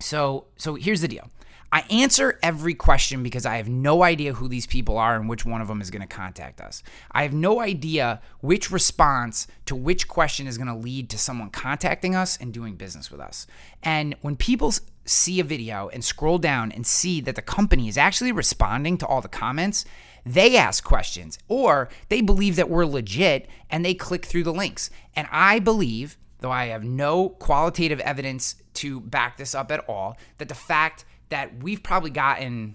So, 0.00 0.46
so 0.56 0.74
here's 0.74 1.00
the 1.00 1.08
deal. 1.08 1.30
I 1.72 1.84
answer 1.88 2.38
every 2.42 2.74
question 2.74 3.22
because 3.22 3.46
I 3.46 3.56
have 3.56 3.68
no 3.68 4.02
idea 4.02 4.34
who 4.34 4.46
these 4.46 4.66
people 4.66 4.98
are 4.98 5.16
and 5.16 5.26
which 5.26 5.46
one 5.46 5.62
of 5.62 5.68
them 5.68 5.80
is 5.80 5.90
going 5.90 6.06
to 6.06 6.06
contact 6.06 6.60
us. 6.60 6.82
I 7.10 7.22
have 7.22 7.32
no 7.32 7.60
idea 7.60 8.20
which 8.40 8.70
response 8.70 9.46
to 9.64 9.74
which 9.74 10.06
question 10.06 10.46
is 10.46 10.58
going 10.58 10.68
to 10.68 10.74
lead 10.74 11.08
to 11.10 11.18
someone 11.18 11.48
contacting 11.48 12.14
us 12.14 12.36
and 12.36 12.52
doing 12.52 12.74
business 12.74 13.10
with 13.10 13.22
us. 13.22 13.46
And 13.82 14.14
when 14.20 14.36
people 14.36 14.74
see 15.06 15.40
a 15.40 15.44
video 15.44 15.88
and 15.88 16.04
scroll 16.04 16.36
down 16.36 16.72
and 16.72 16.86
see 16.86 17.22
that 17.22 17.36
the 17.36 17.42
company 17.42 17.88
is 17.88 17.96
actually 17.96 18.32
responding 18.32 18.98
to 18.98 19.06
all 19.06 19.22
the 19.22 19.28
comments, 19.28 19.86
they 20.26 20.58
ask 20.58 20.84
questions 20.84 21.38
or 21.48 21.88
they 22.10 22.20
believe 22.20 22.56
that 22.56 22.68
we're 22.68 22.84
legit 22.84 23.48
and 23.70 23.82
they 23.82 23.94
click 23.94 24.26
through 24.26 24.44
the 24.44 24.52
links. 24.52 24.90
And 25.16 25.26
I 25.32 25.58
believe, 25.58 26.18
though 26.40 26.50
I 26.50 26.66
have 26.66 26.84
no 26.84 27.30
qualitative 27.30 27.98
evidence 28.00 28.56
to 28.74 29.00
back 29.00 29.38
this 29.38 29.54
up 29.54 29.72
at 29.72 29.88
all, 29.88 30.18
that 30.36 30.50
the 30.50 30.54
fact 30.54 31.06
that 31.32 31.62
we've 31.62 31.82
probably 31.82 32.10
gotten 32.10 32.74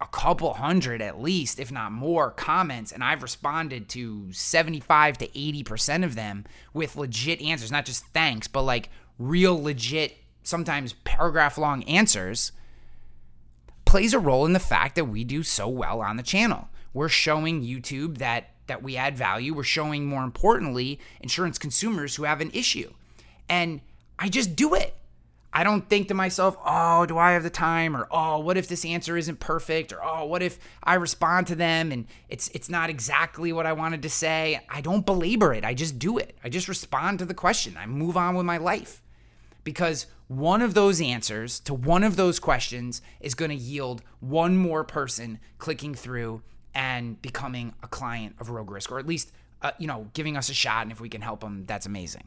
a 0.00 0.06
couple 0.06 0.54
hundred 0.54 1.02
at 1.02 1.20
least, 1.20 1.58
if 1.58 1.72
not 1.72 1.90
more, 1.90 2.30
comments, 2.30 2.92
and 2.92 3.02
I've 3.02 3.20
responded 3.20 3.88
to 3.90 4.32
75 4.32 5.18
to 5.18 5.26
80% 5.26 6.04
of 6.04 6.14
them 6.14 6.44
with 6.72 6.94
legit 6.94 7.42
answers, 7.42 7.72
not 7.72 7.84
just 7.84 8.06
thanks, 8.06 8.46
but 8.46 8.62
like 8.62 8.90
real 9.18 9.60
legit, 9.60 10.18
sometimes 10.44 10.92
paragraph 11.02 11.58
long 11.58 11.82
answers 11.82 12.52
plays 13.84 14.14
a 14.14 14.20
role 14.20 14.46
in 14.46 14.52
the 14.52 14.60
fact 14.60 14.94
that 14.94 15.06
we 15.06 15.24
do 15.24 15.42
so 15.42 15.66
well 15.66 16.00
on 16.00 16.16
the 16.16 16.22
channel. 16.22 16.68
We're 16.94 17.08
showing 17.08 17.62
YouTube 17.62 18.18
that 18.18 18.50
that 18.68 18.84
we 18.84 18.96
add 18.96 19.16
value. 19.16 19.52
We're 19.52 19.64
showing 19.64 20.06
more 20.06 20.22
importantly 20.22 21.00
insurance 21.20 21.58
consumers 21.58 22.14
who 22.14 22.22
have 22.22 22.40
an 22.40 22.52
issue. 22.52 22.92
And 23.48 23.80
I 24.16 24.28
just 24.28 24.54
do 24.54 24.76
it. 24.76 24.94
I 25.52 25.64
don't 25.64 25.88
think 25.88 26.08
to 26.08 26.14
myself, 26.14 26.56
"Oh, 26.64 27.06
do 27.06 27.18
I 27.18 27.32
have 27.32 27.42
the 27.42 27.50
time?" 27.50 27.96
or 27.96 28.06
"Oh, 28.10 28.38
what 28.38 28.56
if 28.56 28.68
this 28.68 28.84
answer 28.84 29.16
isn't 29.16 29.40
perfect?" 29.40 29.92
or 29.92 30.02
"Oh, 30.02 30.24
what 30.24 30.42
if 30.42 30.58
I 30.82 30.94
respond 30.94 31.48
to 31.48 31.56
them 31.56 31.90
and 31.90 32.06
it's 32.28 32.48
it's 32.48 32.68
not 32.68 32.90
exactly 32.90 33.52
what 33.52 33.66
I 33.66 33.72
wanted 33.72 34.02
to 34.02 34.10
say?" 34.10 34.60
I 34.68 34.80
don't 34.80 35.04
belabor 35.04 35.52
it. 35.52 35.64
I 35.64 35.74
just 35.74 35.98
do 35.98 36.18
it. 36.18 36.38
I 36.44 36.48
just 36.48 36.68
respond 36.68 37.18
to 37.18 37.24
the 37.24 37.34
question. 37.34 37.76
I 37.76 37.86
move 37.86 38.16
on 38.16 38.34
with 38.36 38.46
my 38.46 38.58
life. 38.58 39.02
Because 39.62 40.06
one 40.28 40.62
of 40.62 40.74
those 40.74 41.00
answers 41.00 41.60
to 41.60 41.74
one 41.74 42.04
of 42.04 42.16
those 42.16 42.38
questions 42.38 43.02
is 43.20 43.34
going 43.34 43.50
to 43.50 43.56
yield 43.56 44.02
one 44.20 44.56
more 44.56 44.84
person 44.84 45.38
clicking 45.58 45.94
through 45.94 46.42
and 46.74 47.20
becoming 47.20 47.74
a 47.82 47.88
client 47.88 48.36
of 48.38 48.48
Rogue 48.48 48.70
Risk, 48.70 48.92
or 48.92 48.98
at 48.98 49.06
least, 49.06 49.32
uh, 49.60 49.72
you 49.78 49.86
know, 49.86 50.06
giving 50.14 50.36
us 50.36 50.48
a 50.48 50.54
shot. 50.54 50.82
And 50.82 50.92
if 50.92 51.00
we 51.00 51.08
can 51.08 51.20
help 51.20 51.40
them, 51.40 51.64
that's 51.66 51.84
amazing. 51.84 52.24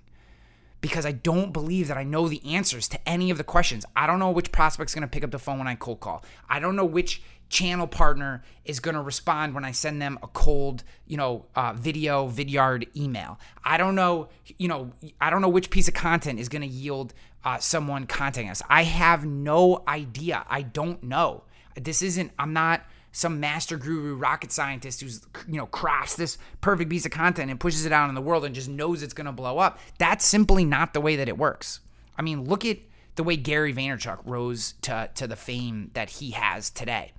Because 0.84 1.06
I 1.06 1.14
don't 1.14 1.54
believe 1.54 1.88
that 1.88 1.96
I 1.96 2.04
know 2.04 2.28
the 2.28 2.42
answers 2.46 2.90
to 2.90 3.10
any 3.10 3.32
of 3.32 3.38
the 3.38 3.44
questions. 3.46 3.86
I 3.96 4.06
don't 4.06 4.20
know 4.20 4.32
which 4.32 4.52
prospect's 4.52 4.94
going 4.94 5.04
to 5.04 5.08
pick 5.08 5.24
up 5.24 5.32
the 5.32 5.40
phone 5.40 5.58
when 5.58 5.68
I 5.68 5.76
cold 5.76 6.02
call. 6.02 6.26
I 6.50 6.60
don't 6.60 6.76
know 6.76 6.84
which 6.84 7.22
channel 7.48 7.88
partner 7.88 8.44
is 8.66 8.82
going 8.82 8.96
to 8.96 9.02
respond 9.02 9.54
when 9.54 9.64
I 9.64 9.72
send 9.72 10.02
them 10.02 10.20
a 10.22 10.28
cold, 10.28 10.84
you 11.08 11.16
know, 11.16 11.46
uh, 11.56 11.72
video, 11.72 12.28
Vidyard 12.28 12.88
email. 12.98 13.40
I 13.64 13.78
don't 13.78 13.96
know, 13.96 14.28
you 14.58 14.68
know, 14.68 14.92
I 15.22 15.30
don't 15.30 15.42
know 15.42 15.48
which 15.48 15.70
piece 15.70 15.88
of 15.88 15.94
content 15.94 16.38
is 16.38 16.50
going 16.50 16.64
to 16.64 16.68
yield 16.68 17.14
uh, 17.46 17.60
someone 17.60 18.06
contacting 18.06 18.50
us. 18.50 18.62
I 18.70 18.84
have 18.84 19.24
no 19.24 19.84
idea. 19.88 20.46
I 20.50 20.64
don't 20.64 21.02
know. 21.02 21.44
This 21.80 22.02
isn't. 22.02 22.32
I'm 22.38 22.52
not 22.52 22.86
some 23.14 23.40
master 23.40 23.78
guru 23.78 24.16
rocket 24.16 24.52
scientist 24.52 25.00
who's 25.00 25.26
you 25.48 25.56
know 25.56 25.68
crafts 25.68 26.16
this 26.16 26.38
perfect 26.60 26.90
piece 26.90 27.06
of 27.06 27.12
content 27.12 27.50
and 27.50 27.60
pushes 27.60 27.86
it 27.86 27.94
out 27.94 28.10
in 28.10 28.16
the 28.16 28.22
world 28.22 28.44
and 28.44 28.54
just 28.54 28.68
knows 28.68 29.02
it's 29.02 29.14
going 29.14 29.26
to 29.26 29.32
blow 29.32 29.60
up. 29.60 29.80
That's 30.00 30.26
simply 30.26 30.66
not 30.66 30.94
the 30.94 31.00
way 31.00 31.16
that 31.16 31.30
it 31.30 31.38
works. 31.38 31.80
I 32.18 32.24
mean, 32.24 32.44
look 32.44 32.66
at 32.66 32.80
the 33.16 33.24
way 33.24 33.38
Gary 33.38 33.74
Vaynerchuk 33.74 34.20
rose 34.26 34.74
to 34.82 35.10
to 35.16 35.28
the 35.28 35.36
fame 35.36 35.92
that 35.94 36.10
he 36.10 36.32
has 36.32 36.70
today. 36.70 37.14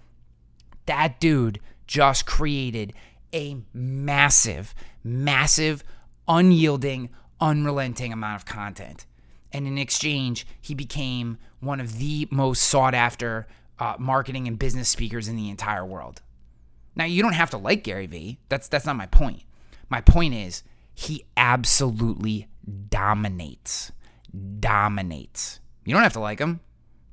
That 0.86 1.20
dude 1.20 1.60
just 1.86 2.26
created 2.26 2.92
a 3.32 3.56
massive, 3.72 4.74
massive, 5.02 5.84
unyielding, 6.28 7.10
unrelenting 7.40 8.12
amount 8.12 8.42
of 8.42 8.46
content. 8.46 9.06
And 9.52 9.68
in 9.68 9.78
exchange, 9.78 10.46
he 10.60 10.74
became 10.74 11.38
one 11.60 11.80
of 11.80 11.98
the 11.98 12.26
most 12.30 12.64
sought 12.64 12.94
after 12.94 13.46
uh, 13.78 13.96
marketing 13.98 14.48
and 14.48 14.58
business 14.58 14.88
speakers 14.88 15.28
in 15.28 15.36
the 15.36 15.50
entire 15.50 15.84
world. 15.84 16.22
Now, 16.96 17.04
you 17.04 17.22
don't 17.22 17.32
have 17.32 17.50
to 17.50 17.58
like 17.58 17.82
Gary 17.82 18.06
Vee. 18.06 18.38
That's 18.48 18.68
that's 18.68 18.86
not 18.86 18.96
my 18.96 19.06
point. 19.06 19.42
My 19.88 20.00
point 20.00 20.34
is 20.34 20.62
he 20.94 21.24
absolutely 21.36 22.48
dominates. 22.88 23.92
Dominates. 24.60 25.60
You 25.84 25.94
don't 25.94 26.02
have 26.02 26.12
to 26.14 26.20
like 26.20 26.38
him, 26.38 26.60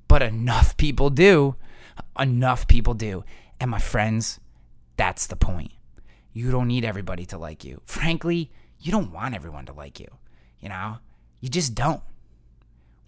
but 0.07 0.21
enough 0.21 0.77
people 0.77 1.09
do. 1.09 1.55
Enough 2.19 2.67
people 2.67 2.93
do. 2.93 3.23
And 3.59 3.69
my 3.69 3.79
friends, 3.79 4.39
that's 4.97 5.27
the 5.27 5.35
point. 5.35 5.71
You 6.33 6.51
don't 6.51 6.67
need 6.67 6.85
everybody 6.85 7.25
to 7.27 7.37
like 7.37 7.65
you. 7.65 7.81
Frankly, 7.85 8.51
you 8.79 8.91
don't 8.91 9.11
want 9.11 9.35
everyone 9.35 9.65
to 9.65 9.73
like 9.73 9.99
you. 9.99 10.07
You 10.59 10.69
know, 10.69 10.97
you 11.39 11.49
just 11.49 11.75
don't. 11.75 12.01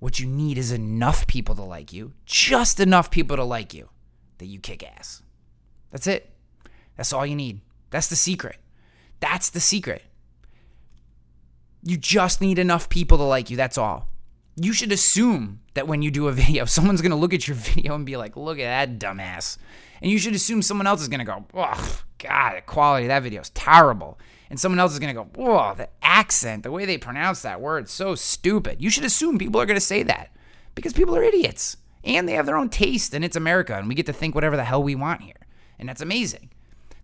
What 0.03 0.19
you 0.19 0.27
need 0.27 0.57
is 0.57 0.73
enough 0.73 1.27
people 1.27 1.55
to 1.55 1.63
like 1.63 1.93
you, 1.93 2.11
just 2.25 2.81
enough 2.81 3.09
people 3.09 3.37
to 3.37 3.43
like 3.45 3.73
you 3.73 3.87
that 4.37 4.47
you 4.47 4.59
kick 4.59 4.83
ass. 4.83 5.23
That's 5.91 6.07
it. 6.07 6.29
That's 6.97 7.13
all 7.13 7.25
you 7.25 7.37
need. 7.37 7.61
That's 7.89 8.09
the 8.09 8.17
secret. 8.17 8.57
That's 9.21 9.49
the 9.49 9.61
secret. 9.61 10.03
You 11.83 11.95
just 11.95 12.41
need 12.41 12.59
enough 12.59 12.89
people 12.89 13.17
to 13.17 13.23
like 13.23 13.49
you. 13.49 13.55
That's 13.55 13.77
all. 13.77 14.09
You 14.57 14.73
should 14.73 14.91
assume 14.91 15.61
that 15.73 15.87
when 15.87 16.01
you 16.01 16.11
do 16.11 16.27
a 16.27 16.31
video, 16.43 16.65
someone's 16.65 17.01
going 17.01 17.11
to 17.11 17.15
look 17.15 17.33
at 17.33 17.47
your 17.47 17.55
video 17.55 17.95
and 17.95 18.05
be 18.05 18.17
like, 18.17 18.35
look 18.35 18.59
at 18.59 18.89
that 18.89 18.99
dumbass. 18.99 19.57
And 20.01 20.11
you 20.11 20.17
should 20.17 20.35
assume 20.35 20.61
someone 20.61 20.85
else 20.85 21.01
is 21.01 21.07
going 21.07 21.19
to 21.19 21.25
go, 21.25 21.45
oh, 21.53 22.01
God, 22.17 22.57
the 22.57 22.61
quality 22.61 23.05
of 23.05 23.07
that 23.07 23.23
video 23.23 23.39
is 23.39 23.51
terrible. 23.51 24.19
And 24.53 24.59
someone 24.59 24.77
else 24.77 24.93
is 24.93 24.99
going 24.99 25.15
to 25.15 25.19
go, 25.19 25.29
whoa, 25.33 25.73
the 25.73 25.89
accent, 26.03 26.61
the 26.61 26.69
way 26.69 26.85
they 26.85 26.99
pronounce 26.99 27.41
that 27.41 27.59
word, 27.59 27.89
so 27.89 28.13
stupid. 28.13 28.79
You 28.79 28.91
should 28.91 29.03
assume 29.03 29.39
people 29.39 29.59
are 29.59 29.65
going 29.65 29.77
to 29.77 29.81
say 29.81 30.03
that 30.03 30.29
because 30.75 30.93
people 30.93 31.15
are 31.15 31.23
idiots 31.23 31.77
and 32.03 32.29
they 32.29 32.33
have 32.33 32.45
their 32.45 32.57
own 32.57 32.69
taste 32.69 33.15
and 33.15 33.25
it's 33.25 33.35
America 33.35 33.75
and 33.75 33.87
we 33.87 33.95
get 33.95 34.05
to 34.05 34.13
think 34.13 34.35
whatever 34.35 34.55
the 34.55 34.63
hell 34.63 34.83
we 34.83 34.93
want 34.93 35.23
here. 35.23 35.47
And 35.79 35.89
that's 35.89 36.03
amazing. 36.03 36.51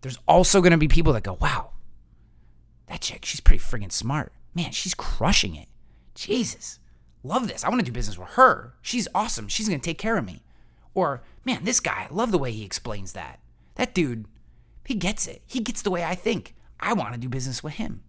There's 0.02 0.20
also 0.28 0.62
going 0.62 0.74
to 0.74 0.78
be 0.78 0.88
people 0.88 1.12
that 1.14 1.24
go, 1.24 1.40
wow, 1.42 1.72
that 2.86 3.02
chick, 3.02 3.26
she's 3.26 3.42
pretty 3.42 3.64
friggin' 3.64 3.92
smart. 3.92 4.32
Man, 4.54 4.70
she's 4.70 4.94
crushing 4.94 5.56
it. 5.56 5.70
Jesus, 6.14 6.78
love 7.24 7.48
this. 7.48 7.64
I 7.64 7.70
want 7.70 7.80
to 7.80 7.86
do 7.86 7.92
business 7.92 8.20
with 8.20 8.30
her. 8.30 8.76
She's 8.84 9.08
awesome. 9.16 9.48
She's 9.48 9.68
going 9.68 9.80
to 9.80 9.84
take 9.90 9.98
care 9.98 10.20
of 10.20 10.26
me. 10.26 10.44
Or, 10.94 11.24
man, 11.46 11.64
this 11.64 11.80
guy, 11.80 12.06
I 12.08 12.14
love 12.14 12.30
the 12.30 12.38
way 12.38 12.52
he 12.52 12.64
explains 12.64 13.14
that. 13.14 13.40
That 13.74 13.96
dude, 13.96 14.28
he 14.86 14.94
gets 14.94 15.26
it. 15.26 15.42
He 15.48 15.62
gets 15.62 15.82
the 15.82 15.90
way 15.90 16.04
I 16.04 16.14
think. 16.14 16.54
I 16.80 16.94
want 16.94 17.14
to 17.14 17.20
do 17.20 17.30
business 17.30 17.64
with 17.64 17.74
him. 17.74 18.02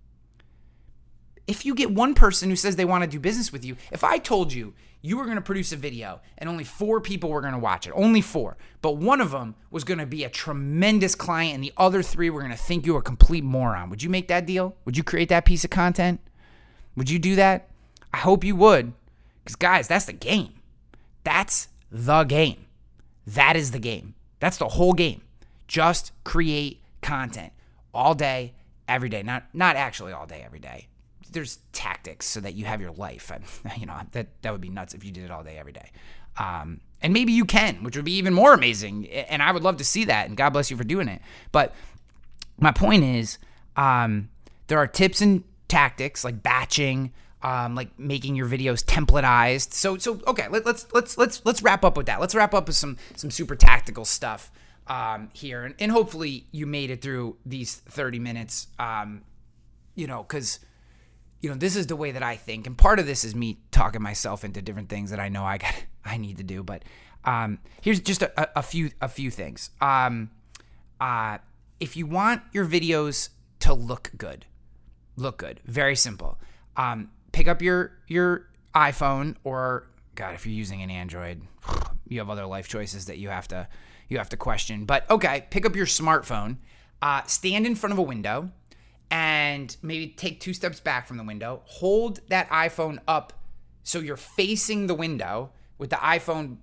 If 1.47 1.67
you 1.67 1.75
get 1.75 1.91
one 1.91 2.15
person 2.15 2.49
who 2.49 2.57
says 2.57 2.77
they 2.77 2.85
want 2.85 3.03
to 3.03 3.11
do 3.11 3.19
business 3.19 3.53
with 3.53 3.65
you, 3.65 3.77
if 3.91 4.05
I 4.05 4.19
told 4.19 4.53
you 4.53 4.75
you 5.03 5.17
were 5.17 5.25
going 5.25 5.37
to 5.37 5.43
produce 5.43 5.73
a 5.73 5.77
video 5.77 6.21
and 6.39 6.49
only 6.49 6.63
four 6.63 7.01
people 7.01 7.31
were 7.31 7.41
going 7.41 7.55
to 7.55 7.59
watch 7.59 7.87
it, 7.87 7.93
only 7.97 8.21
four, 8.21 8.57
but 8.83 8.97
one 8.97 9.21
of 9.21 9.33
them 9.33 9.57
was 9.71 9.83
going 9.83 9.99
to 9.99 10.07
be 10.07 10.23
a 10.23 10.31
tremendous 10.31 11.15
client 11.15 11.55
and 11.55 11.65
the 11.65 11.73
other 11.77 12.03
three 12.03 12.31
were 12.31 12.41
going 12.41 12.53
to 12.53 12.57
think 12.57 12.87
you 12.87 12.93
were 12.93 13.01
a 13.01 13.03
complete 13.03 13.43
moron, 13.43 13.91
would 13.91 14.03
you 14.03 14.11
make 14.11 14.29
that 14.29 14.47
deal? 14.47 14.77
Would 14.85 14.97
you 14.97 15.03
create 15.03 15.29
that 15.31 15.45
piece 15.45 15.65
of 15.65 15.71
content? 15.71 16.21
Would 16.97 17.11
you 17.11 17.19
do 17.19 17.35
that? 17.37 17.69
I 18.13 18.19
hope 18.19 18.45
you 18.45 18.55
would. 18.57 18.93
Because, 19.43 19.57
guys, 19.57 19.89
that's 19.89 20.05
the 20.05 20.13
game. 20.13 20.55
That's 21.25 21.69
the 21.91 22.25
game. 22.25 22.67
That 23.27 23.57
is 23.57 23.71
the 23.71 23.79
game. 23.79 24.15
That's 24.39 24.59
the 24.59 24.69
whole 24.69 24.93
game. 24.93 25.23
Just 25.67 26.13
create 26.25 26.81
content 27.01 27.53
all 27.95 28.15
day, 28.15 28.55
every 28.91 29.09
day. 29.09 29.23
Not 29.23 29.45
not 29.55 29.77
actually 29.77 30.13
all 30.13 30.27
day, 30.27 30.43
every 30.45 30.59
day. 30.59 30.89
There's 31.31 31.59
tactics 31.73 32.27
so 32.27 32.41
that 32.41 32.55
you 32.55 32.65
have 32.65 32.81
your 32.81 32.93
life. 32.93 33.31
And, 33.65 33.81
you 33.81 33.87
know 33.87 34.01
that 34.13 34.29
that 34.43 34.53
would 34.53 34.61
be 34.61 34.69
nuts 34.69 34.95
if 34.95 35.05
you 35.05 35.13
did 35.13 35.25
it 35.25 35.31
all 35.31 35.45
day, 35.45 35.57
every 35.59 35.73
day. 35.73 35.91
Um, 36.39 36.81
and 37.03 37.13
maybe 37.13 37.33
you 37.33 37.45
can, 37.45 37.83
which 37.83 37.97
would 37.97 38.05
be 38.05 38.17
even 38.17 38.35
more 38.35 38.53
amazing. 38.53 39.09
And 39.09 39.43
I 39.43 39.53
would 39.53 39.63
love 39.63 39.79
to 39.79 39.85
see 39.85 40.05
that. 40.05 40.29
And 40.29 40.37
God 40.37 40.51
bless 40.51 40.71
you 40.71 40.77
for 40.77 40.85
doing 40.85 41.09
it. 41.09 41.23
But 41.51 41.75
my 42.59 42.73
point 42.73 43.05
is, 43.05 43.39
um, 43.77 44.29
there 44.67 44.79
are 44.79 44.87
tips 44.87 45.21
and 45.21 45.45
tactics 45.69 46.25
like 46.25 46.43
batching, 46.43 47.13
um, 47.43 47.75
like 47.75 47.99
making 47.99 48.35
your 48.37 48.47
videos 48.47 48.85
templatized. 48.85 49.73
So 49.73 49.97
so 49.97 50.21
okay, 50.27 50.49
let, 50.49 50.67
let's 50.67 50.87
let's 50.93 51.17
let's 51.17 51.45
let's 51.45 51.63
wrap 51.63 51.85
up 51.85 51.97
with 51.97 52.07
that. 52.07 52.21
Let's 52.21 52.35
wrap 52.35 52.55
up 52.55 52.67
with 52.67 52.77
some 52.77 52.97
some 53.17 53.31
super 53.31 53.57
tactical 53.57 54.05
stuff 54.05 54.51
um, 54.91 55.31
here, 55.33 55.63
and, 55.63 55.75
and 55.79 55.93
hopefully 55.93 56.47
you 56.51 56.67
made 56.67 56.91
it 56.91 57.01
through 57.01 57.37
these 57.47 57.77
30 57.77 58.19
minutes. 58.19 58.67
Um, 58.79 59.23
you 59.95 60.09
know, 60.09 60.23
because 60.25 60.59
you 61.41 61.49
know 61.49 61.55
this 61.55 61.77
is 61.77 61.87
the 61.87 61.97
way 61.97 62.11
that 62.11 62.25
I 62.25 62.37
think, 62.37 62.67
and 62.67 62.77
part 62.77 62.99
of 62.99 63.07
this 63.07 63.25
is 63.25 63.35
me 63.35 63.61
talking 63.71 64.03
myself 64.03 64.45
into 64.45 64.61
different 64.61 64.89
things 64.89 65.11
that 65.11 65.21
I 65.21 65.29
know 65.29 65.45
I 65.45 65.59
got 65.59 65.73
I 66.05 66.17
need 66.17 66.39
to 66.39 66.43
do. 66.43 66.65
But 66.65 66.83
um, 67.25 67.61
here's 67.81 68.01
just 68.01 68.23
a, 68.23 68.59
a, 68.59 68.63
few 68.63 68.91
a 69.01 69.09
few 69.09 69.31
things. 69.31 69.71
Um, 69.81 70.31
uh, 71.01 71.39
if 71.79 71.97
you 71.97 72.07
want 72.07 72.43
your 72.53 72.67
videos 72.67 73.29
to 73.61 73.73
look 73.73 74.11
good, 74.19 74.45
look 75.17 75.39
good. 75.39 75.61
Very 75.65 75.95
simple. 75.95 76.39
Um, 76.77 77.11
pick 77.31 77.47
up 77.47 77.63
your 77.63 77.93
your 78.09 78.49
iPhone 78.75 79.37
or 79.45 79.87
God, 80.17 80.35
if 80.35 80.47
you're 80.47 80.55
using 80.55 80.83
an 80.83 80.91
Android, 80.91 81.43
you 82.09 82.19
have 82.19 82.29
other 82.29 82.47
life 82.47 82.67
choices 82.67 83.07
that 83.07 83.19
you 83.19 83.29
have 83.29 83.47
to 83.49 83.69
you 84.11 84.19
have 84.19 84.29
to 84.29 84.37
question. 84.37 84.85
But 84.85 85.09
okay, 85.09 85.47
pick 85.49 85.65
up 85.65 85.75
your 85.75 85.87
smartphone, 85.87 86.59
uh, 87.01 87.23
stand 87.23 87.65
in 87.65 87.75
front 87.75 87.95
of 87.95 87.99
a 87.99 88.03
window, 88.03 88.51
and 89.11 89.75
maybe 89.81 90.09
take 90.09 90.41
two 90.41 90.53
steps 90.53 90.81
back 90.81 91.07
from 91.07 91.17
the 91.17 91.25
window. 91.25 91.63
Hold 91.65 92.21
that 92.29 92.51
iPhone 92.51 92.99
up 93.09 93.33
so 93.83 93.99
you're 93.99 94.19
facing 94.19 94.87
the 94.87 94.95
window 94.95 95.51
with 95.79 95.89
the 95.89 95.97
iPhone 95.97 96.59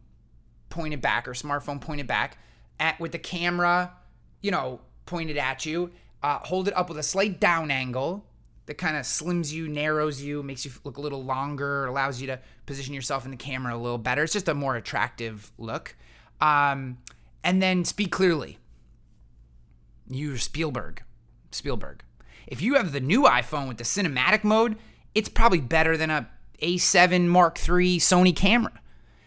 pointed 0.69 1.01
back 1.01 1.27
or 1.27 1.31
smartphone 1.31 1.81
pointed 1.81 2.05
back, 2.05 2.37
at 2.79 2.99
with 2.99 3.11
the 3.11 3.19
camera, 3.19 3.93
you 4.41 4.51
know, 4.51 4.79
pointed 5.05 5.37
at 5.37 5.65
you. 5.65 5.91
Uh, 6.21 6.39
hold 6.39 6.67
it 6.67 6.77
up 6.77 6.89
with 6.89 6.97
a 6.97 7.03
slight 7.03 7.39
down 7.39 7.71
angle 7.71 8.25
that 8.65 8.75
kind 8.75 8.97
of 8.97 9.03
slims 9.03 9.51
you, 9.51 9.67
narrows 9.67 10.21
you, 10.21 10.43
makes 10.43 10.65
you 10.65 10.71
look 10.83 10.97
a 10.97 11.01
little 11.01 11.23
longer, 11.23 11.85
allows 11.85 12.19
you 12.19 12.27
to 12.27 12.39
position 12.65 12.93
yourself 12.93 13.23
in 13.23 13.31
the 13.31 13.37
camera 13.37 13.75
a 13.75 13.77
little 13.77 13.97
better. 13.97 14.23
It's 14.23 14.33
just 14.33 14.49
a 14.49 14.53
more 14.53 14.75
attractive 14.75 15.51
look. 15.57 15.95
Um, 16.41 16.97
and 17.43 17.61
then 17.61 17.85
speak 17.85 18.11
clearly. 18.11 18.57
You're 20.09 20.37
Spielberg. 20.37 21.03
Spielberg. 21.51 22.03
If 22.45 22.61
you 22.61 22.75
have 22.75 22.91
the 22.91 22.99
new 22.99 23.23
iPhone 23.23 23.67
with 23.67 23.77
the 23.77 23.83
cinematic 23.83 24.43
mode, 24.43 24.77
it's 25.13 25.29
probably 25.29 25.59
better 25.59 25.97
than 25.97 26.09
a 26.09 26.29
A7 26.61 27.27
Mark 27.27 27.57
III 27.57 27.99
Sony 27.99 28.35
camera. 28.35 28.79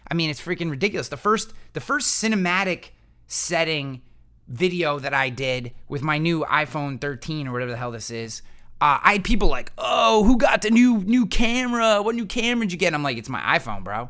I 0.09 0.13
mean, 0.13 0.29
it's 0.29 0.41
freaking 0.41 0.69
ridiculous. 0.69 1.07
The 1.07 1.17
first 1.17 1.53
the 1.73 1.79
first 1.79 2.21
cinematic 2.21 2.89
setting 3.27 4.01
video 4.47 4.99
that 4.99 5.13
I 5.13 5.29
did 5.29 5.71
with 5.87 6.01
my 6.01 6.17
new 6.17 6.43
iPhone 6.45 6.99
13 6.99 7.47
or 7.47 7.53
whatever 7.53 7.71
the 7.71 7.77
hell 7.77 7.91
this 7.91 8.11
is, 8.11 8.41
uh, 8.81 8.99
I 9.01 9.13
had 9.13 9.23
people 9.23 9.47
like, 9.47 9.71
"Oh, 9.77 10.23
who 10.25 10.37
got 10.37 10.63
the 10.63 10.71
new 10.71 10.97
new 10.97 11.27
camera? 11.27 12.01
What 12.01 12.15
new 12.15 12.25
camera 12.25 12.65
did 12.65 12.73
you 12.73 12.77
get?" 12.77 12.93
I'm 12.93 13.03
like, 13.03 13.17
"It's 13.17 13.29
my 13.29 13.57
iPhone, 13.57 13.83
bro." 13.83 14.09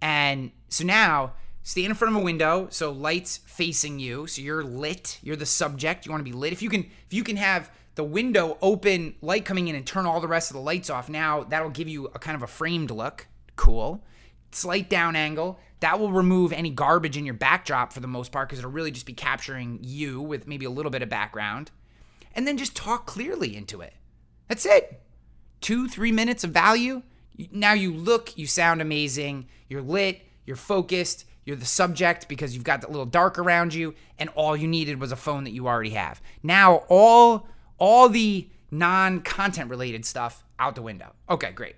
And 0.00 0.50
so 0.68 0.84
now, 0.84 1.34
stand 1.62 1.88
in 1.88 1.94
front 1.94 2.14
of 2.14 2.20
a 2.20 2.24
window, 2.24 2.68
so 2.70 2.90
lights 2.90 3.38
facing 3.46 3.98
you, 3.98 4.26
so 4.26 4.42
you're 4.42 4.64
lit. 4.64 5.18
You're 5.22 5.36
the 5.36 5.46
subject. 5.46 6.06
You 6.06 6.12
want 6.12 6.24
to 6.24 6.30
be 6.30 6.36
lit. 6.36 6.52
If 6.52 6.62
you 6.62 6.70
can, 6.70 6.80
if 7.06 7.12
you 7.12 7.24
can 7.24 7.36
have 7.36 7.70
the 7.94 8.04
window 8.04 8.56
open, 8.62 9.14
light 9.20 9.44
coming 9.44 9.68
in, 9.68 9.74
and 9.74 9.86
turn 9.86 10.06
all 10.06 10.20
the 10.20 10.28
rest 10.28 10.50
of 10.50 10.54
the 10.54 10.62
lights 10.62 10.90
off, 10.90 11.08
now 11.08 11.44
that'll 11.44 11.70
give 11.70 11.88
you 11.88 12.06
a 12.14 12.18
kind 12.18 12.36
of 12.36 12.42
a 12.42 12.46
framed 12.46 12.90
look. 12.90 13.26
Cool. 13.56 14.04
Slight 14.52 14.88
down 14.88 15.16
angle. 15.16 15.58
That 15.80 15.98
will 15.98 16.12
remove 16.12 16.52
any 16.52 16.70
garbage 16.70 17.16
in 17.16 17.24
your 17.24 17.34
backdrop 17.34 17.92
for 17.92 18.00
the 18.00 18.06
most 18.06 18.32
part 18.32 18.48
because 18.48 18.58
it'll 18.58 18.70
really 18.70 18.90
just 18.90 19.06
be 19.06 19.12
capturing 19.12 19.78
you 19.82 20.20
with 20.20 20.46
maybe 20.46 20.66
a 20.66 20.70
little 20.70 20.90
bit 20.90 21.02
of 21.02 21.08
background. 21.08 21.70
And 22.34 22.46
then 22.46 22.58
just 22.58 22.76
talk 22.76 23.06
clearly 23.06 23.56
into 23.56 23.80
it. 23.80 23.94
That's 24.48 24.66
it. 24.66 25.02
Two, 25.60 25.88
three 25.88 26.12
minutes 26.12 26.44
of 26.44 26.50
value. 26.50 27.02
Now 27.50 27.72
you 27.72 27.92
look, 27.94 28.36
you 28.36 28.46
sound 28.46 28.82
amazing, 28.82 29.48
you're 29.68 29.80
lit, 29.82 30.20
you're 30.44 30.56
focused, 30.56 31.24
you're 31.44 31.56
the 31.56 31.64
subject 31.64 32.28
because 32.28 32.54
you've 32.54 32.64
got 32.64 32.80
that 32.80 32.90
little 32.90 33.06
dark 33.06 33.38
around 33.38 33.74
you, 33.74 33.94
and 34.18 34.30
all 34.30 34.56
you 34.56 34.68
needed 34.68 35.00
was 35.00 35.12
a 35.12 35.16
phone 35.16 35.44
that 35.44 35.52
you 35.52 35.66
already 35.66 35.90
have. 35.90 36.20
Now 36.42 36.84
all 36.88 37.48
all 37.78 38.08
the 38.08 38.48
non-content 38.70 39.70
related 39.70 40.04
stuff 40.04 40.44
out 40.58 40.74
the 40.74 40.82
window. 40.82 41.14
Okay, 41.28 41.50
great. 41.50 41.76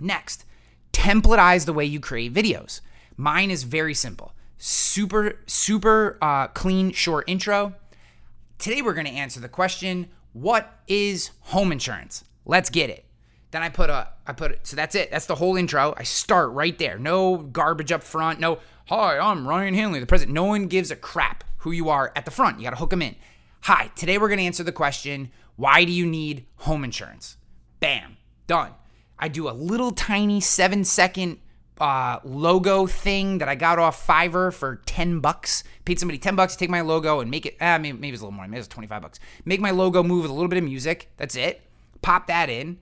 Next, 0.00 0.44
templatize 0.92 1.66
the 1.66 1.72
way 1.72 1.84
you 1.84 2.00
create 2.00 2.32
videos. 2.32 2.80
Mine 3.16 3.50
is 3.50 3.62
very 3.64 3.94
simple. 3.94 4.32
Super, 4.56 5.38
super 5.46 6.18
uh, 6.22 6.48
clean, 6.48 6.92
short 6.92 7.28
intro. 7.28 7.74
Today 8.58 8.82
we're 8.82 8.94
going 8.94 9.06
to 9.06 9.12
answer 9.12 9.38
the 9.38 9.48
question, 9.48 10.08
what 10.32 10.80
is 10.88 11.30
home 11.40 11.70
insurance? 11.72 12.24
Let's 12.44 12.70
get 12.70 12.90
it. 12.90 13.04
Then 13.50 13.62
I 13.62 13.68
put 13.68 13.90
a, 13.90 14.08
I 14.26 14.32
put 14.32 14.50
it, 14.50 14.66
so 14.66 14.76
that's 14.76 14.94
it. 14.94 15.10
That's 15.10 15.26
the 15.26 15.34
whole 15.34 15.56
intro. 15.56 15.94
I 15.96 16.02
start 16.02 16.50
right 16.50 16.76
there. 16.78 16.98
No 16.98 17.36
garbage 17.36 17.92
up 17.92 18.02
front. 18.02 18.40
No, 18.40 18.58
hi, 18.88 19.18
I'm 19.18 19.46
Ryan 19.46 19.74
Hanley, 19.74 20.00
the 20.00 20.06
president. 20.06 20.34
No 20.34 20.44
one 20.44 20.66
gives 20.66 20.90
a 20.90 20.96
crap 20.96 21.44
who 21.58 21.72
you 21.72 21.90
are 21.90 22.10
at 22.16 22.24
the 22.24 22.30
front. 22.30 22.58
You 22.58 22.64
got 22.64 22.70
to 22.70 22.76
hook 22.76 22.90
them 22.90 23.02
in. 23.02 23.16
Hi, 23.62 23.90
today 23.94 24.16
we're 24.16 24.28
going 24.28 24.38
to 24.38 24.44
answer 24.44 24.64
the 24.64 24.72
question, 24.72 25.30
why 25.56 25.84
do 25.84 25.92
you 25.92 26.06
need 26.06 26.46
home 26.56 26.84
insurance? 26.84 27.36
Bam, 27.80 28.16
done. 28.46 28.72
I 29.18 29.28
do 29.28 29.48
a 29.48 29.50
little 29.50 29.90
tiny 29.90 30.40
seven 30.40 30.84
second 30.84 31.38
uh, 31.78 32.20
logo 32.24 32.86
thing 32.86 33.38
that 33.38 33.48
I 33.48 33.56
got 33.56 33.78
off 33.78 34.06
Fiverr 34.06 34.54
for 34.54 34.76
10 34.86 35.20
bucks. 35.20 35.64
Paid 35.84 35.98
somebody 35.98 36.18
10 36.18 36.34
bucks 36.34 36.54
to 36.54 36.58
take 36.58 36.70
my 36.70 36.80
logo 36.80 37.20
and 37.20 37.30
make 37.30 37.44
it, 37.44 37.56
ah, 37.60 37.76
maybe, 37.76 37.98
maybe 37.98 38.14
it's 38.14 38.22
a 38.22 38.24
little 38.24 38.36
more, 38.36 38.48
maybe 38.48 38.58
it's 38.58 38.68
25 38.68 39.02
bucks. 39.02 39.20
Make 39.44 39.60
my 39.60 39.70
logo 39.70 40.02
move 40.02 40.22
with 40.22 40.30
a 40.30 40.34
little 40.34 40.48
bit 40.48 40.58
of 40.58 40.64
music. 40.64 41.10
That's 41.18 41.36
it. 41.36 41.60
Pop 42.00 42.26
that 42.28 42.48
in, 42.48 42.78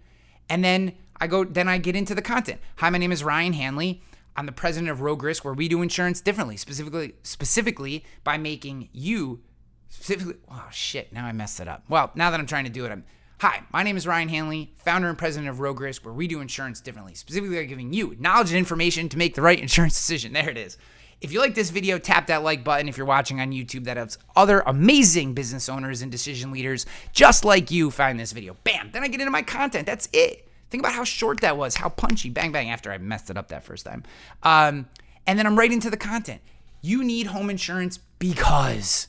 and 0.49 0.63
then 0.63 0.93
I 1.21 1.27
go. 1.27 1.43
Then 1.43 1.69
I 1.69 1.79
get 1.79 1.97
into 1.97 2.15
the 2.15 2.21
content. 2.21 2.61
Hi, 2.77 2.91
my 2.91 2.99
name 2.99 3.13
is 3.13 3.25
Ryan 3.25 3.55
Hanley. 3.55 4.03
I'm 4.37 4.47
the 4.47 4.53
president 4.53 4.91
of 4.91 5.01
Rogue 5.01 5.23
Risk, 5.23 5.45
where 5.45 5.55
we 5.55 5.69
do 5.69 5.83
insurance 5.83 6.21
differently, 6.21 6.57
specifically 6.57 7.15
specifically 7.23 8.05
by 8.23 8.37
making 8.37 8.91
you 8.93 9.41
specifically. 9.89 10.35
Oh 10.51 10.69
shit! 10.71 11.13
Now 11.13 11.27
I 11.27 11.33
messed 11.33 11.61
it 11.61 11.69
up. 11.69 11.85
Well, 11.89 12.11
now 12.15 12.31
that 12.31 12.39
I'm 12.39 12.47
trying 12.47 12.65
to 12.65 12.71
do 12.71 12.85
it, 12.85 12.93
I'm. 12.93 13.05
Hi, 13.41 13.65
my 13.71 13.83
name 13.83 13.99
is 13.99 14.07
Ryan 14.07 14.31
Hanley, 14.31 14.73
founder 14.79 15.11
and 15.11 15.19
president 15.19 15.51
of 15.51 15.61
Rogue 15.61 15.81
Risk, 15.81 16.07
where 16.07 16.15
we 16.15 16.27
do 16.27 16.41
insurance 16.41 16.81
differently, 16.81 17.15
specifically 17.15 17.57
by 17.57 17.65
giving 17.65 17.93
you 17.93 18.17
knowledge 18.19 18.49
and 18.49 18.57
information 18.59 19.11
to 19.11 19.19
make 19.19 19.35
the 19.35 19.43
right 19.43 19.61
insurance 19.61 19.95
decision. 19.97 20.33
There 20.33 20.49
it 20.49 20.57
is. 20.57 20.79
If 21.21 21.33
you 21.33 21.41
like 21.41 21.55
this 21.55 21.71
video, 21.71 21.99
tap 21.99 22.27
that 22.27 22.43
like 22.43 22.63
button. 22.63 22.89
If 22.89 22.97
you're 22.97 23.07
watching 23.07 23.41
on 23.41 23.53
YouTube, 23.53 23.85
that 23.85 23.97
helps 23.97 24.19
other 24.35 24.61
amazing 24.61 25.35
business 25.35 25.69
owners 25.69 26.03
and 26.03 26.13
decision 26.13 26.51
leaders 26.51 26.85
just 27.13 27.45
like 27.45 27.71
you 27.71 27.91
find 27.91 28.21
this 28.21 28.33
video. 28.33 28.57
Bam! 28.65 28.91
Then 28.93 29.03
I 29.03 29.09
get 29.09 29.21
into 29.21 29.31
my 29.31 29.43
content. 29.43 29.87
That's 29.87 30.09
it. 30.13 30.46
Think 30.71 30.83
about 30.83 30.95
how 30.95 31.05
short 31.05 31.41
that 31.41 31.57
was, 31.57 31.77
how 31.77 31.89
punchy, 31.89 32.31
bang, 32.31 32.53
bang, 32.53 32.71
after 32.71 32.91
I 32.91 32.99
messed 32.99 33.31
it 33.31 33.37
up 33.37 33.49
that 33.49 33.65
first 33.65 33.85
time. 33.85 34.03
Um, 34.43 34.89
and 35.27 35.39
then 35.39 35.47
I'm 35.47 35.59
right 35.59 35.73
into 35.73 35.91
the 35.91 35.97
content. 35.97 36.41
You 36.83 37.05
need 37.05 37.29
home 37.29 37.51
insurance 37.51 37.99
because. 38.19 39.09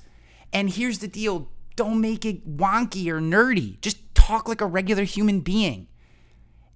And 0.54 0.70
here's 0.70 1.00
the 1.00 1.08
deal 1.08 1.50
don't 1.76 2.02
make 2.02 2.26
it 2.26 2.58
wonky 2.58 3.08
or 3.08 3.20
nerdy. 3.20 3.80
Just 3.82 3.98
talk 4.16 4.48
like 4.48 4.62
a 4.62 4.66
regular 4.66 5.04
human 5.04 5.42
being 5.42 5.88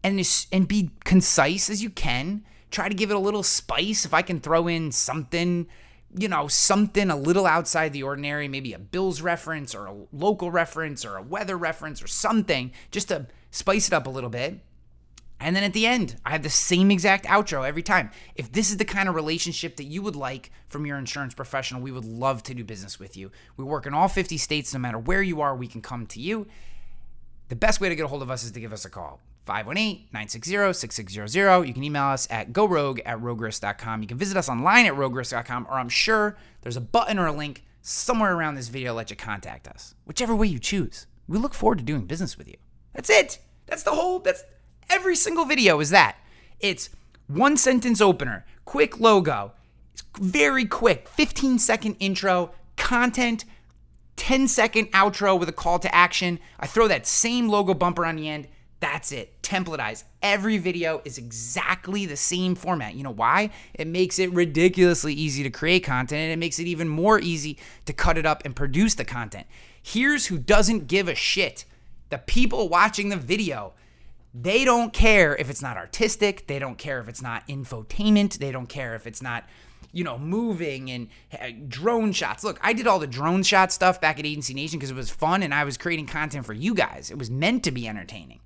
and, 0.03 0.47
and 0.51 0.67
be 0.67 0.91
concise 1.03 1.69
as 1.69 1.81
you 1.81 1.89
can 1.89 2.43
try 2.71 2.87
to 2.87 2.95
give 2.95 3.11
it 3.11 3.15
a 3.15 3.19
little 3.19 3.43
spice. 3.43 4.05
If 4.05 4.13
I 4.13 4.21
can 4.21 4.39
throw 4.39 4.67
in 4.67 4.91
something, 4.91 5.67
you 6.15 6.27
know, 6.27 6.47
something 6.47 7.09
a 7.09 7.15
little 7.15 7.45
outside 7.45 7.93
the 7.93 8.03
ordinary, 8.03 8.47
maybe 8.47 8.73
a 8.73 8.79
Bills 8.79 9.21
reference 9.21 9.75
or 9.75 9.85
a 9.85 9.95
local 10.11 10.49
reference 10.49 11.05
or 11.05 11.17
a 11.17 11.21
weather 11.21 11.57
reference 11.57 12.01
or 12.01 12.07
something, 12.07 12.71
just 12.89 13.09
to 13.09 13.27
spice 13.51 13.87
it 13.87 13.93
up 13.93 14.07
a 14.07 14.09
little 14.09 14.29
bit. 14.29 14.59
And 15.41 15.55
then 15.55 15.63
at 15.63 15.73
the 15.73 15.87
end, 15.87 16.15
I 16.25 16.31
have 16.31 16.43
the 16.43 16.49
same 16.49 16.91
exact 16.91 17.25
outro 17.25 17.67
every 17.67 17.83
time. 17.83 18.11
If 18.35 18.51
this 18.51 18.69
is 18.69 18.77
the 18.77 18.85
kind 18.85 19.09
of 19.09 19.15
relationship 19.15 19.75
that 19.77 19.85
you 19.85 20.01
would 20.01 20.15
like 20.15 20.51
from 20.67 20.85
your 20.85 20.97
insurance 20.97 21.33
professional, 21.33 21.81
we 21.81 21.91
would 21.91 22.05
love 22.05 22.43
to 22.43 22.53
do 22.53 22.63
business 22.63 22.99
with 22.99 23.17
you. 23.17 23.31
We 23.57 23.63
work 23.63 23.85
in 23.85 23.93
all 23.93 24.07
50 24.07 24.37
states. 24.37 24.73
No 24.73 24.79
matter 24.79 24.99
where 24.99 25.23
you 25.23 25.41
are, 25.41 25.55
we 25.55 25.67
can 25.67 25.81
come 25.81 26.05
to 26.07 26.21
you. 26.21 26.47
The 27.49 27.55
best 27.55 27.81
way 27.81 27.89
to 27.89 27.95
get 27.95 28.05
a 28.05 28.07
hold 28.07 28.21
of 28.21 28.31
us 28.31 28.43
is 28.43 28.51
to 28.51 28.59
give 28.59 28.71
us 28.71 28.85
a 28.85 28.89
call. 28.89 29.19
518-960-6600. 29.47 31.67
You 31.67 31.73
can 31.73 31.83
email 31.83 32.03
us 32.03 32.27
at 32.29 32.53
gorogue 32.53 33.01
at 33.05 33.19
roguerisk.com. 33.19 34.03
You 34.03 34.07
can 34.07 34.17
visit 34.17 34.37
us 34.37 34.47
online 34.47 34.85
at 34.85 34.93
roguerisk.com, 34.93 35.67
or 35.69 35.73
I'm 35.73 35.89
sure 35.89 36.37
there's 36.61 36.77
a 36.77 36.81
button 36.81 37.17
or 37.17 37.25
a 37.27 37.31
link 37.31 37.63
somewhere 37.81 38.35
around 38.35 38.55
this 38.55 38.67
video 38.67 38.93
let 38.93 39.09
you 39.09 39.15
contact 39.15 39.67
us. 39.67 39.95
Whichever 40.05 40.35
way 40.35 40.47
you 40.47 40.59
choose. 40.59 41.07
We 41.27 41.39
look 41.39 41.55
forward 41.55 41.79
to 41.79 41.83
doing 41.83 42.05
business 42.05 42.37
with 42.37 42.47
you. 42.47 42.57
That's 42.93 43.09
it. 43.09 43.39
That's 43.65 43.83
the 43.83 43.91
whole, 43.91 44.19
that's 44.19 44.43
every 44.89 45.15
single 45.15 45.45
video 45.45 45.79
is 45.79 45.89
that. 45.89 46.17
It's 46.59 46.89
one 47.27 47.57
sentence 47.57 48.01
opener, 48.01 48.45
quick 48.65 48.99
logo, 48.99 49.53
very 50.19 50.65
quick, 50.65 51.07
15 51.07 51.59
second 51.59 51.95
intro, 51.99 52.51
content, 52.77 53.45
10 54.17 54.47
second 54.47 54.91
outro 54.91 55.39
with 55.39 55.49
a 55.49 55.53
call 55.53 55.79
to 55.79 55.93
action. 55.93 56.39
I 56.59 56.67
throw 56.67 56.87
that 56.87 57.07
same 57.07 57.47
logo 57.49 57.73
bumper 57.73 58.05
on 58.05 58.17
the 58.17 58.29
end. 58.29 58.47
That's 58.79 59.11
it. 59.11 59.41
Templatized. 59.43 60.03
Every 60.23 60.57
video 60.57 61.01
is 61.05 61.19
exactly 61.19 62.07
the 62.07 62.17
same 62.17 62.55
format. 62.55 62.95
You 62.95 63.03
know 63.03 63.13
why? 63.13 63.51
It 63.75 63.87
makes 63.87 64.17
it 64.17 64.31
ridiculously 64.33 65.13
easy 65.13 65.43
to 65.43 65.51
create 65.51 65.83
content 65.83 66.19
and 66.19 66.31
it 66.31 66.39
makes 66.39 66.59
it 66.59 66.65
even 66.65 66.87
more 66.87 67.19
easy 67.19 67.59
to 67.85 67.93
cut 67.93 68.17
it 68.17 68.25
up 68.25 68.43
and 68.43 68.55
produce 68.55 68.95
the 68.95 69.05
content. 69.05 69.45
Here's 69.81 70.27
who 70.27 70.37
doesn't 70.37 70.87
give 70.87 71.07
a 71.07 71.15
shit 71.15 71.65
the 72.09 72.17
people 72.17 72.67
watching 72.69 73.09
the 73.09 73.17
video. 73.17 73.73
They 74.33 74.63
don't 74.63 74.93
care 74.93 75.35
if 75.35 75.49
it's 75.49 75.61
not 75.61 75.77
artistic. 75.77 76.47
They 76.47 76.59
don't 76.59 76.77
care 76.77 76.99
if 76.99 77.09
it's 77.09 77.21
not 77.21 77.47
infotainment. 77.47 78.37
They 78.37 78.51
don't 78.51 78.67
care 78.67 78.95
if 78.95 79.05
it's 79.05 79.21
not, 79.21 79.43
you 79.91 80.03
know, 80.03 80.17
moving 80.17 80.89
and 80.89 81.09
uh, 81.37 81.49
drone 81.67 82.13
shots. 82.13 82.43
Look, 82.43 82.57
I 82.61 82.73
did 82.73 82.87
all 82.87 82.99
the 82.99 83.07
drone 83.07 83.43
shot 83.43 83.71
stuff 83.71 83.99
back 83.99 84.19
at 84.19 84.25
Agency 84.25 84.53
Nation 84.53 84.79
because 84.79 84.91
it 84.91 84.95
was 84.95 85.09
fun 85.09 85.43
and 85.43 85.53
I 85.53 85.65
was 85.65 85.77
creating 85.77 86.05
content 86.07 86.45
for 86.45 86.53
you 86.53 86.73
guys. 86.73 87.11
It 87.11 87.17
was 87.17 87.29
meant 87.29 87.63
to 87.65 87.71
be 87.71 87.87
entertaining. 87.87 88.39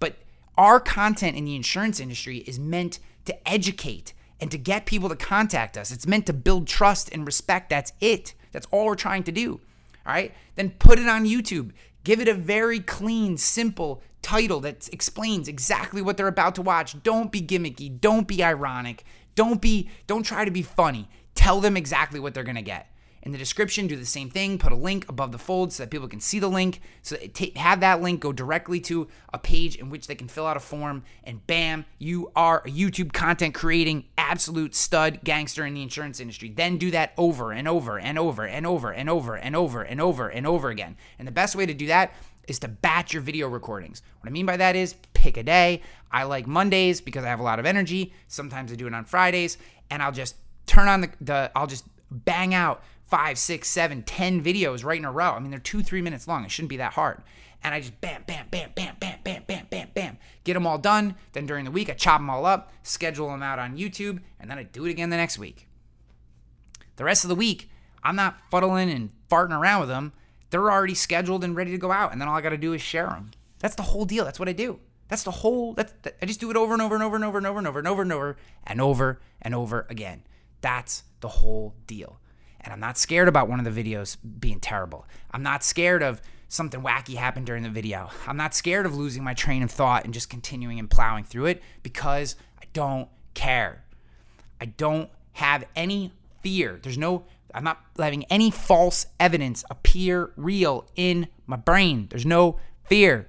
But 0.00 0.16
our 0.58 0.80
content 0.80 1.36
in 1.36 1.44
the 1.44 1.54
insurance 1.54 2.00
industry 2.00 2.38
is 2.38 2.58
meant 2.58 2.98
to 3.26 3.48
educate 3.48 4.14
and 4.40 4.50
to 4.50 4.58
get 4.58 4.86
people 4.86 5.08
to 5.08 5.16
contact 5.16 5.76
us. 5.76 5.92
It's 5.92 6.06
meant 6.06 6.26
to 6.26 6.32
build 6.32 6.66
trust 6.66 7.08
and 7.12 7.24
respect. 7.24 7.70
That's 7.70 7.92
it. 8.00 8.34
That's 8.50 8.66
all 8.72 8.86
we're 8.86 8.96
trying 8.96 9.22
to 9.24 9.32
do. 9.32 9.60
All 10.04 10.12
right? 10.12 10.34
Then 10.56 10.70
put 10.70 10.98
it 10.98 11.08
on 11.08 11.24
YouTube. 11.24 11.70
Give 12.02 12.20
it 12.20 12.28
a 12.28 12.34
very 12.34 12.80
clean, 12.80 13.36
simple 13.36 14.02
title 14.22 14.60
that 14.60 14.88
explains 14.92 15.48
exactly 15.48 16.02
what 16.02 16.16
they're 16.16 16.26
about 16.26 16.54
to 16.56 16.62
watch. 16.62 17.02
Don't 17.02 17.32
be 17.32 17.40
gimmicky. 17.40 18.00
Don't 18.00 18.26
be 18.28 18.42
ironic. 18.42 19.04
Don't 19.34 19.60
be 19.60 19.88
don't 20.06 20.24
try 20.24 20.44
to 20.44 20.50
be 20.50 20.62
funny. 20.62 21.08
Tell 21.34 21.60
them 21.60 21.76
exactly 21.76 22.20
what 22.20 22.34
they're 22.34 22.44
going 22.44 22.56
to 22.56 22.62
get 22.62 22.90
in 23.22 23.32
the 23.32 23.38
description, 23.38 23.86
do 23.86 23.96
the 23.96 24.06
same 24.06 24.30
thing. 24.30 24.58
Put 24.58 24.72
a 24.72 24.76
link 24.76 25.06
above 25.08 25.32
the 25.32 25.38
fold 25.38 25.72
so 25.72 25.82
that 25.82 25.90
people 25.90 26.08
can 26.08 26.20
see 26.20 26.38
the 26.38 26.48
link. 26.48 26.80
So 27.02 27.16
t- 27.16 27.52
have 27.56 27.80
that 27.80 28.00
link 28.00 28.20
go 28.20 28.32
directly 28.32 28.80
to 28.80 29.08
a 29.32 29.38
page 29.38 29.76
in 29.76 29.90
which 29.90 30.06
they 30.06 30.14
can 30.14 30.28
fill 30.28 30.46
out 30.46 30.56
a 30.56 30.60
form, 30.60 31.04
and 31.24 31.46
bam, 31.46 31.84
you 31.98 32.30
are 32.34 32.62
a 32.64 32.70
YouTube 32.70 33.12
content 33.12 33.54
creating 33.54 34.04
absolute 34.16 34.74
stud 34.74 35.20
gangster 35.22 35.66
in 35.66 35.74
the 35.74 35.82
insurance 35.82 36.18
industry. 36.18 36.48
Then 36.48 36.78
do 36.78 36.90
that 36.92 37.12
over 37.18 37.52
and 37.52 37.68
over 37.68 37.98
and 37.98 38.18
over 38.18 38.46
and 38.46 38.66
over 38.66 38.90
and 38.90 39.10
over 39.10 39.36
and 39.36 39.56
over 39.56 39.82
and 39.82 40.00
over 40.00 40.28
and 40.28 40.46
over 40.46 40.68
again. 40.70 40.96
And 41.18 41.28
the 41.28 41.32
best 41.32 41.54
way 41.54 41.66
to 41.66 41.74
do 41.74 41.86
that 41.88 42.14
is 42.50 42.58
to 42.58 42.68
batch 42.68 43.14
your 43.14 43.22
video 43.22 43.48
recordings. 43.48 44.02
What 44.20 44.28
I 44.28 44.32
mean 44.32 44.44
by 44.44 44.56
that 44.56 44.76
is 44.76 44.94
pick 45.14 45.36
a 45.36 45.42
day. 45.42 45.82
I 46.10 46.24
like 46.24 46.46
Mondays 46.46 47.00
because 47.00 47.24
I 47.24 47.28
have 47.28 47.40
a 47.40 47.44
lot 47.44 47.60
of 47.60 47.64
energy. 47.64 48.12
Sometimes 48.26 48.72
I 48.72 48.74
do 48.74 48.88
it 48.88 48.94
on 48.94 49.04
Fridays, 49.04 49.56
and 49.88 50.02
I'll 50.02 50.12
just 50.12 50.34
turn 50.66 50.88
on 50.88 51.00
the, 51.00 51.10
the 51.20 51.50
I'll 51.54 51.68
just 51.68 51.84
bang 52.10 52.52
out 52.52 52.82
five, 53.06 53.38
six, 53.38 53.68
seven, 53.68 54.02
ten 54.02 54.42
videos 54.42 54.84
right 54.84 54.98
in 54.98 55.04
a 55.04 55.12
row. 55.12 55.30
I 55.30 55.38
mean, 55.38 55.50
they're 55.50 55.60
two, 55.60 55.82
three 55.82 56.02
minutes 56.02 56.26
long. 56.26 56.44
It 56.44 56.50
shouldn't 56.50 56.70
be 56.70 56.76
that 56.78 56.94
hard. 56.94 57.22
And 57.62 57.74
I 57.74 57.80
just 57.80 58.00
bam, 58.00 58.24
bam, 58.26 58.46
bam, 58.50 58.70
bam, 58.74 58.96
bam, 58.98 59.18
bam, 59.22 59.44
bam, 59.46 59.66
bam, 59.70 59.88
bam, 59.94 60.18
get 60.44 60.54
them 60.54 60.66
all 60.66 60.78
done. 60.78 61.14
Then 61.32 61.46
during 61.46 61.64
the 61.64 61.70
week, 61.70 61.88
I 61.88 61.94
chop 61.94 62.20
them 62.20 62.30
all 62.30 62.46
up, 62.46 62.72
schedule 62.82 63.28
them 63.28 63.42
out 63.42 63.58
on 63.58 63.76
YouTube, 63.76 64.20
and 64.40 64.50
then 64.50 64.58
I 64.58 64.64
do 64.64 64.86
it 64.86 64.90
again 64.90 65.10
the 65.10 65.16
next 65.16 65.38
week. 65.38 65.68
The 66.96 67.04
rest 67.04 67.22
of 67.24 67.28
the 67.28 67.34
week, 67.36 67.70
I'm 68.02 68.16
not 68.16 68.38
fuddling 68.50 68.90
and 68.90 69.10
farting 69.30 69.56
around 69.56 69.80
with 69.80 69.88
them. 69.88 70.12
They're 70.50 70.70
already 70.70 70.94
scheduled 70.94 71.44
and 71.44 71.56
ready 71.56 71.70
to 71.70 71.78
go 71.78 71.92
out, 71.92 72.12
and 72.12 72.20
then 72.20 72.28
all 72.28 72.36
I 72.36 72.40
got 72.40 72.50
to 72.50 72.58
do 72.58 72.72
is 72.72 72.82
share 72.82 73.06
them. 73.06 73.30
That's 73.60 73.74
the 73.74 73.82
whole 73.82 74.04
deal. 74.04 74.24
That's 74.24 74.38
what 74.38 74.48
I 74.48 74.52
do. 74.52 74.80
That's 75.08 75.22
the 75.22 75.30
whole. 75.30 75.74
That's 75.74 75.92
that, 76.02 76.16
I 76.22 76.26
just 76.26 76.40
do 76.40 76.50
it 76.50 76.56
over 76.56 76.72
and 76.72 76.82
over 76.82 76.94
and 76.94 77.04
over 77.04 77.16
and 77.16 77.24
over 77.24 77.38
and 77.38 77.46
over 77.46 77.58
and 77.58 77.66
over 77.66 77.78
and 77.78 77.86
over 77.86 78.02
and 78.02 78.12
over 78.12 78.38
and 78.62 78.80
over 78.80 79.20
and 79.42 79.54
over 79.54 79.86
again. 79.90 80.22
That's 80.60 81.04
the 81.20 81.28
whole 81.28 81.74
deal. 81.86 82.20
And 82.60 82.72
I'm 82.72 82.80
not 82.80 82.98
scared 82.98 83.28
about 83.28 83.48
one 83.48 83.64
of 83.64 83.74
the 83.74 83.84
videos 83.84 84.16
being 84.38 84.60
terrible. 84.60 85.06
I'm 85.30 85.42
not 85.42 85.64
scared 85.64 86.02
of 86.02 86.20
something 86.48 86.82
wacky 86.82 87.14
happened 87.14 87.46
during 87.46 87.62
the 87.62 87.70
video. 87.70 88.10
I'm 88.26 88.36
not 88.36 88.54
scared 88.54 88.84
of 88.84 88.96
losing 88.96 89.24
my 89.24 89.34
train 89.34 89.62
of 89.62 89.70
thought 89.70 90.04
and 90.04 90.12
just 90.12 90.28
continuing 90.28 90.78
and 90.78 90.90
plowing 90.90 91.24
through 91.24 91.46
it 91.46 91.62
because 91.82 92.36
I 92.60 92.66
don't 92.72 93.08
care. 93.34 93.84
I 94.60 94.66
don't 94.66 95.08
have 95.32 95.64
any 95.74 96.12
fear. 96.42 96.78
There's 96.82 96.98
no, 96.98 97.24
I'm 97.54 97.64
not 97.64 97.80
having 97.98 98.24
any 98.24 98.50
false 98.50 99.06
evidence 99.18 99.64
appear 99.70 100.32
real 100.36 100.86
in 100.96 101.28
my 101.46 101.56
brain. 101.56 102.08
There's 102.10 102.26
no 102.26 102.58
fear. 102.84 103.28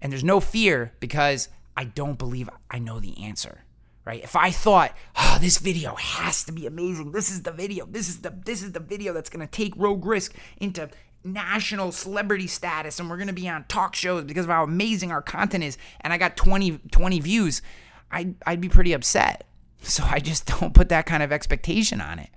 And 0.00 0.10
there's 0.10 0.24
no 0.24 0.40
fear 0.40 0.94
because 1.00 1.48
I 1.76 1.84
don't 1.84 2.18
believe 2.18 2.48
I 2.70 2.78
know 2.78 3.00
the 3.00 3.22
answer 3.24 3.64
right? 4.04 4.24
If 4.24 4.34
I 4.34 4.50
thought, 4.50 4.96
oh, 5.16 5.38
this 5.40 5.58
video 5.58 5.94
has 5.94 6.42
to 6.44 6.52
be 6.52 6.66
amazing. 6.66 7.12
This 7.12 7.30
is 7.30 7.42
the 7.42 7.52
video. 7.52 7.86
This 7.86 8.08
is 8.08 8.22
the 8.22 8.30
this 8.44 8.62
is 8.62 8.72
the 8.72 8.80
video 8.80 9.12
that's 9.12 9.30
gonna 9.30 9.46
take 9.46 9.72
Rogue 9.76 10.04
Risk 10.04 10.34
into 10.56 10.88
national 11.22 11.92
celebrity 11.92 12.46
status 12.46 12.98
and 12.98 13.10
we're 13.10 13.18
gonna 13.18 13.32
be 13.32 13.48
on 13.48 13.64
talk 13.68 13.94
shows 13.94 14.24
because 14.24 14.46
of 14.46 14.50
how 14.50 14.64
amazing 14.64 15.12
our 15.12 15.22
content 15.22 15.64
is, 15.64 15.78
and 16.00 16.12
I 16.12 16.18
got 16.18 16.36
20, 16.36 16.78
20 16.90 17.20
views, 17.20 17.62
I'd, 18.10 18.34
I'd 18.46 18.60
be 18.60 18.68
pretty 18.68 18.92
upset. 18.92 19.46
So 19.82 20.02
I 20.04 20.18
just 20.18 20.46
don't 20.60 20.74
put 20.74 20.88
that 20.88 21.06
kind 21.06 21.22
of 21.22 21.32
expectation 21.32 22.00
on 22.00 22.18
it. 22.18 22.30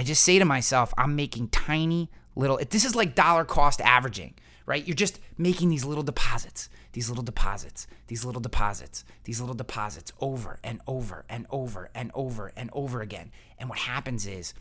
I 0.00 0.02
just 0.02 0.22
say 0.22 0.38
to 0.38 0.46
myself, 0.46 0.94
I'm 0.96 1.14
making 1.14 1.48
tiny 1.48 2.10
little, 2.34 2.58
this 2.70 2.86
is 2.86 2.94
like 2.94 3.14
dollar 3.14 3.44
cost 3.44 3.82
averaging, 3.82 4.32
right? 4.64 4.86
You're 4.86 4.94
just 4.94 5.20
making 5.36 5.68
these 5.68 5.84
little 5.84 6.02
deposits 6.02 6.70
these 6.92 7.08
little 7.08 7.22
deposits, 7.22 7.86
these 8.08 8.24
little 8.24 8.40
deposits, 8.40 9.04
these 9.24 9.40
little 9.40 9.54
deposits 9.54 10.12
over 10.20 10.58
and 10.64 10.80
over 10.86 11.24
and 11.28 11.46
over 11.50 11.90
and 11.94 12.10
over 12.14 12.52
and 12.56 12.70
over 12.72 13.00
again. 13.00 13.30
And 13.58 13.68
what 13.68 13.78
happens 13.78 14.26
is 14.26 14.54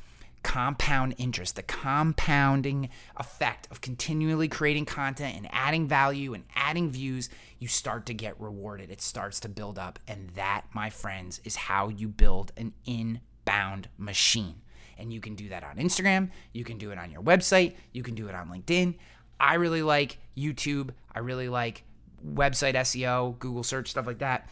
compound 0.44 1.16
interest, 1.18 1.56
the 1.56 1.64
compounding 1.64 2.90
effect 3.18 3.68
of 3.72 3.82
continually 3.82 4.48
creating 4.48 4.86
content 4.86 5.36
and 5.36 5.48
adding 5.52 5.88
value 5.88 6.34
and 6.34 6.44
adding 6.56 6.90
views, 6.90 7.30
you 7.58 7.68
start 7.68 8.06
to 8.08 8.14
get 8.14 8.40
rewarded. 8.40 8.92
It 8.92 9.02
starts 9.02 9.40
to 9.40 9.50
build 9.50 9.80
up. 9.80 10.00
And 10.08 10.30
that, 10.32 10.66
my 10.74 10.90
friends, 10.90 11.42
is 11.44 11.56
how 11.56 11.90
you 11.90 12.08
build 12.08 12.52
an 12.58 12.74
inbound 12.86 13.90
machine. 13.98 14.62
And 15.00 15.14
you 15.14 15.22
can 15.22 15.36
do 15.36 15.50
that 15.50 15.64
on 15.64 15.78
Instagram. 15.78 16.30
You 16.54 16.64
can 16.64 16.78
do 16.78 16.92
it 16.92 16.98
on 16.98 17.10
your 17.10 17.22
website. 17.24 17.74
You 17.94 18.04
can 18.04 18.16
do 18.16 18.28
it 18.28 18.36
on 18.36 18.50
LinkedIn. 18.50 18.96
I 19.40 19.56
really 19.56 19.82
like 19.82 20.18
YouTube. 20.38 20.90
I 21.14 21.20
really 21.20 21.50
like 21.50 21.84
website 22.26 22.76
SEO, 22.76 23.40
Google 23.40 23.64
search, 23.64 23.90
stuff 23.90 24.06
like 24.06 24.20
that. 24.20 24.50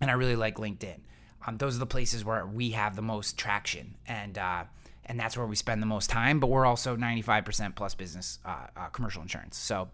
And 0.00 0.10
I 0.10 0.14
really 0.14 0.36
like 0.36 0.56
LinkedIn. 0.56 0.98
Um, 1.46 1.56
those 1.56 1.76
are 1.76 1.78
the 1.78 1.86
places 1.86 2.24
where 2.24 2.46
we 2.46 2.70
have 2.70 2.96
the 2.96 3.02
most 3.02 3.38
traction, 3.38 3.94
and 4.06 4.36
uh, 4.36 4.64
and 5.06 5.18
that's 5.18 5.36
where 5.36 5.46
we 5.46 5.56
spend 5.56 5.80
the 5.80 5.86
most 5.86 6.10
time. 6.10 6.40
But 6.40 6.48
we're 6.48 6.66
also 6.66 6.96
95% 6.96 7.74
plus 7.74 7.94
business 7.94 8.38
uh, 8.44 8.66
uh, 8.76 8.86
commercial 8.88 9.22
insurance. 9.22 9.56
So, 9.56 9.88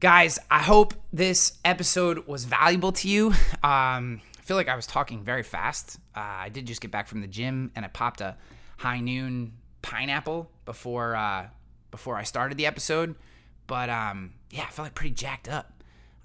guys, 0.00 0.38
I 0.50 0.60
hope 0.60 0.94
this 1.12 1.58
episode 1.64 2.26
was 2.26 2.44
valuable 2.44 2.92
to 2.92 3.08
you. 3.08 3.28
Um, 3.62 4.20
I 4.36 4.42
feel 4.42 4.56
like 4.56 4.68
I 4.68 4.74
was 4.74 4.88
talking 4.88 5.22
very 5.22 5.44
fast. 5.44 6.00
Uh, 6.16 6.20
I 6.20 6.48
did 6.48 6.66
just 6.66 6.80
get 6.80 6.90
back 6.90 7.06
from 7.06 7.20
the 7.20 7.28
gym, 7.28 7.70
and 7.76 7.84
I 7.84 7.88
popped 7.88 8.20
a 8.20 8.36
high 8.82 8.98
noon 8.98 9.52
pineapple 9.80 10.50
before 10.64 11.14
uh, 11.14 11.46
before 11.90 12.16
I 12.16 12.24
started 12.24 12.58
the 12.58 12.66
episode. 12.66 13.14
But 13.68 13.88
um, 13.88 14.34
yeah, 14.50 14.64
I 14.64 14.70
felt 14.70 14.86
like 14.86 14.94
pretty 14.94 15.14
jacked 15.14 15.48
up. 15.48 15.82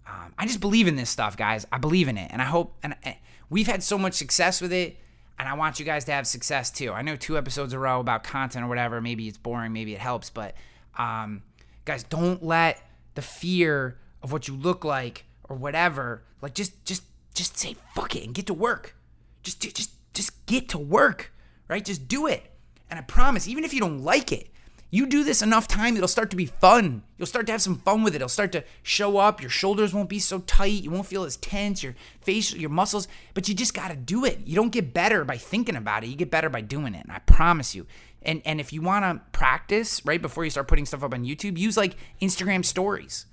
Um, 0.08 0.34
I 0.38 0.46
just 0.48 0.60
believe 0.60 0.88
in 0.88 0.96
this 0.96 1.10
stuff, 1.10 1.38
guys. 1.38 1.68
I 1.72 1.78
believe 1.78 2.08
in 2.08 2.18
it, 2.18 2.32
and 2.32 2.42
I 2.42 2.46
hope. 2.46 2.76
And 2.82 2.96
uh, 3.06 3.12
we've 3.50 3.68
had 3.68 3.84
so 3.84 3.98
much 3.98 4.16
success 4.16 4.60
with 4.60 4.74
it, 4.74 4.98
and 5.38 5.48
I 5.48 5.54
want 5.54 5.80
you 5.80 5.86
guys 5.86 6.06
to 6.06 6.12
have 6.14 6.26
success 6.26 6.72
too. 6.72 6.92
I 6.92 7.04
know 7.04 7.16
two 7.16 7.38
episodes 7.38 7.74
in 7.74 7.78
a 7.78 7.80
row 7.80 8.00
about 8.00 8.24
content 8.24 8.66
or 8.66 8.68
whatever. 8.68 9.02
Maybe 9.02 9.28
it's 9.28 9.38
boring, 9.38 9.72
maybe 9.72 9.94
it 9.94 10.00
helps, 10.00 10.30
but 10.30 10.56
um, 10.98 11.44
guys, 11.86 12.04
don't 12.04 12.44
let 12.44 12.82
the 13.14 13.22
fear 13.22 14.00
of 14.24 14.32
what 14.32 14.48
you 14.48 14.56
look 14.56 14.84
like 14.84 15.26
or 15.48 15.56
whatever, 15.56 16.24
like 16.42 16.56
just 16.56 16.84
just 16.86 17.04
just 17.36 17.58
say 17.58 17.76
fuck 17.94 18.16
it 18.16 18.24
and 18.26 18.34
get 18.34 18.48
to 18.48 18.54
work. 18.54 18.96
Just 19.44 19.62
just 19.62 19.92
just 20.14 20.46
get 20.48 20.70
to 20.70 20.80
work, 20.80 21.32
right? 21.68 21.84
Just 21.84 22.08
do 22.08 22.28
it. 22.28 22.52
And 22.90 23.00
I 23.00 23.04
promise, 23.04 23.48
even 23.48 23.64
if 23.64 23.74
you 23.74 23.80
don't 23.80 24.04
like 24.04 24.32
it, 24.32 24.50
you 24.90 25.06
do 25.06 25.26
this 25.26 25.42
enough 25.42 25.68
time, 25.68 25.98
it'll 25.98 26.08
start 26.08 26.30
to 26.30 26.38
be 26.38 26.46
fun. 26.46 27.04
You'll 27.18 27.26
start 27.26 27.46
to 27.48 27.52
have 27.52 27.62
some 27.62 27.80
fun 27.80 28.04
with 28.04 28.14
it. 28.14 28.18
It'll 28.18 28.30
start 28.30 28.54
to 28.54 28.64
show 28.84 29.18
up. 29.18 29.42
Your 29.42 29.50
shoulders 29.50 29.94
won't 29.94 30.08
be 30.08 30.20
so 30.20 30.40
tight. 30.40 30.84
You 30.84 30.92
won't 30.92 31.08
feel 31.08 31.26
as 31.26 31.36
tense. 31.36 31.84
Your 31.84 31.94
face, 32.22 32.54
your 32.54 32.70
muscles, 32.70 33.10
but 33.34 33.50
you 33.50 33.56
just 33.56 33.74
got 33.74 33.90
to 33.90 33.98
do 33.98 34.24
it. 34.24 34.40
You 34.46 34.56
don't 34.56 34.72
get 34.72 34.94
better 34.94 35.26
by 35.26 35.36
thinking 35.36 35.76
about 35.76 36.06
it. 36.06 36.08
You 36.08 36.16
get 36.16 36.32
better 36.32 36.50
by 36.50 36.62
doing 36.62 36.96
it. 36.96 37.04
And 37.04 37.12
I 37.12 37.20
promise 37.20 37.76
you. 37.76 37.86
And 38.22 38.42
and 38.46 38.60
if 38.62 38.72
you 38.72 38.82
want 38.82 39.04
to 39.04 39.22
practice 39.32 40.06
right 40.06 40.22
before 40.22 40.46
you 40.46 40.50
start 40.50 40.68
putting 40.68 40.86
stuff 40.86 41.04
up 41.04 41.14
on 41.14 41.26
YouTube, 41.26 41.58
use 41.58 41.76
like 41.76 41.96
Instagram 42.22 42.64
stories 42.64 43.26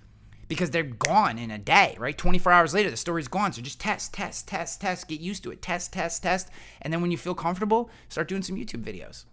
because 0.48 0.70
they're 0.70 0.82
gone 0.82 1.38
in 1.38 1.50
a 1.50 1.58
day, 1.58 1.96
right? 1.98 2.16
24 2.16 2.52
hours 2.52 2.74
later, 2.74 2.90
the 2.90 2.96
story's 2.96 3.28
gone. 3.28 3.52
So 3.52 3.62
just 3.62 3.80
test, 3.80 4.12
test, 4.12 4.48
test, 4.48 4.80
test, 4.80 5.08
get 5.08 5.20
used 5.20 5.42
to 5.44 5.50
it. 5.50 5.62
Test, 5.62 5.92
test, 5.92 6.22
test. 6.22 6.48
And 6.82 6.92
then 6.92 7.00
when 7.00 7.10
you 7.10 7.16
feel 7.16 7.34
comfortable, 7.34 7.90
start 8.08 8.28
doing 8.28 8.42
some 8.42 8.56
YouTube 8.56 8.82
videos. 8.82 9.24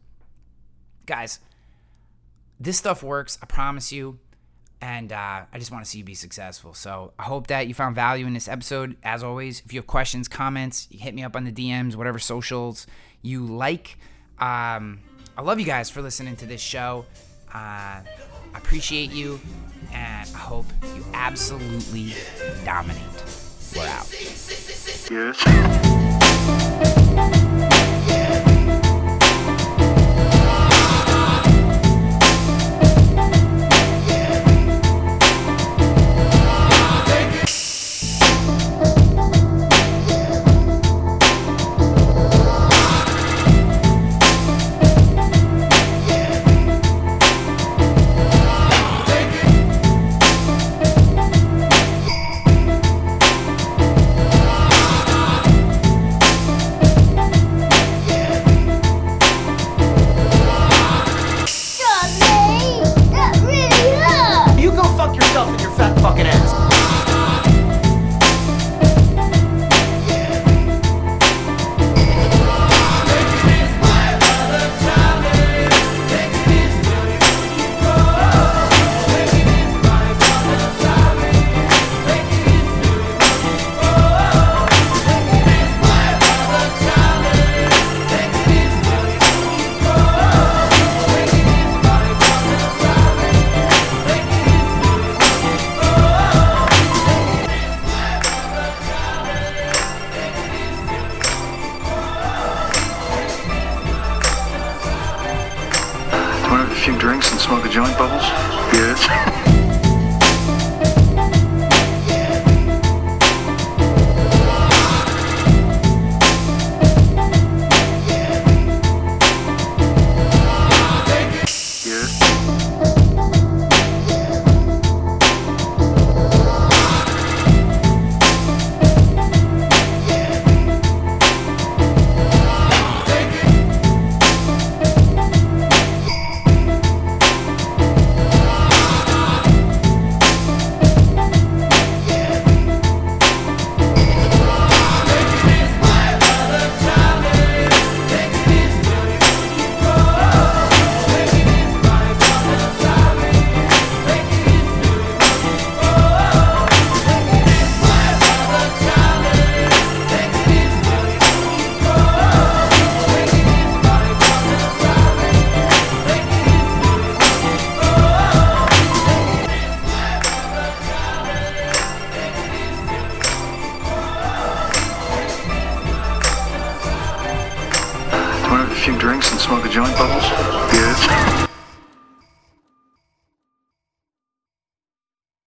Guys, 1.05 1.39
this 2.59 2.78
stuff 2.78 3.03
works. 3.03 3.38
I 3.41 3.45
promise 3.45 3.91
you. 3.91 4.20
And 4.84 5.14
uh, 5.14 5.43
I 5.53 5.59
just 5.59 5.72
want 5.72 5.86
to 5.86 5.89
see 5.89 5.99
you 5.99 6.03
be 6.03 6.16
successful. 6.16 6.74
So 6.74 7.14
I 7.20 7.24
hope 7.24 7.47
that 7.47 7.68
you 7.68 7.76
found 7.76 7.93
value 7.93 8.26
in 8.26 8.34
this 8.34 8.47
episode. 8.47 8.97
As 9.03 9.24
always, 9.24 9.62
if 9.64 9.72
you 9.74 9.80
have 9.80 9.86
questions, 9.86 10.28
comments, 10.28 10.88
you 10.89 10.99
hit 10.99 11.14
me 11.14 11.24
up 11.24 11.36
on 11.36 11.43
the 11.43 11.51
DMs, 11.51 11.95
whatever 11.95 12.18
socials 12.18 12.88
you 13.22 13.45
like. 13.45 13.97
Um, 14.39 15.01
I 15.38 15.43
love 15.43 15.59
you 15.59 15.68
guys 15.68 15.91
for 15.91 16.01
listening 16.01 16.36
to 16.38 16.47
this 16.47 16.62
show. 16.62 17.05
Uh, 17.53 18.01
I 18.53 18.57
appreciate 18.57 19.12
you, 19.12 19.39
I 20.22 20.38
hope 20.38 20.65
you 20.95 21.03
absolutely 21.13 22.13
dominate. 22.63 23.01
We're 23.76 23.88
out. 23.88 24.07
Yes. 25.09 25.41
Few 106.82 106.98
drinks 106.98 107.32
and 107.32 107.40
smoke 107.40 107.64
a 107.64 107.70
joint, 107.70 107.96
Bubbles? 107.96 108.24
Yes. 108.74 109.58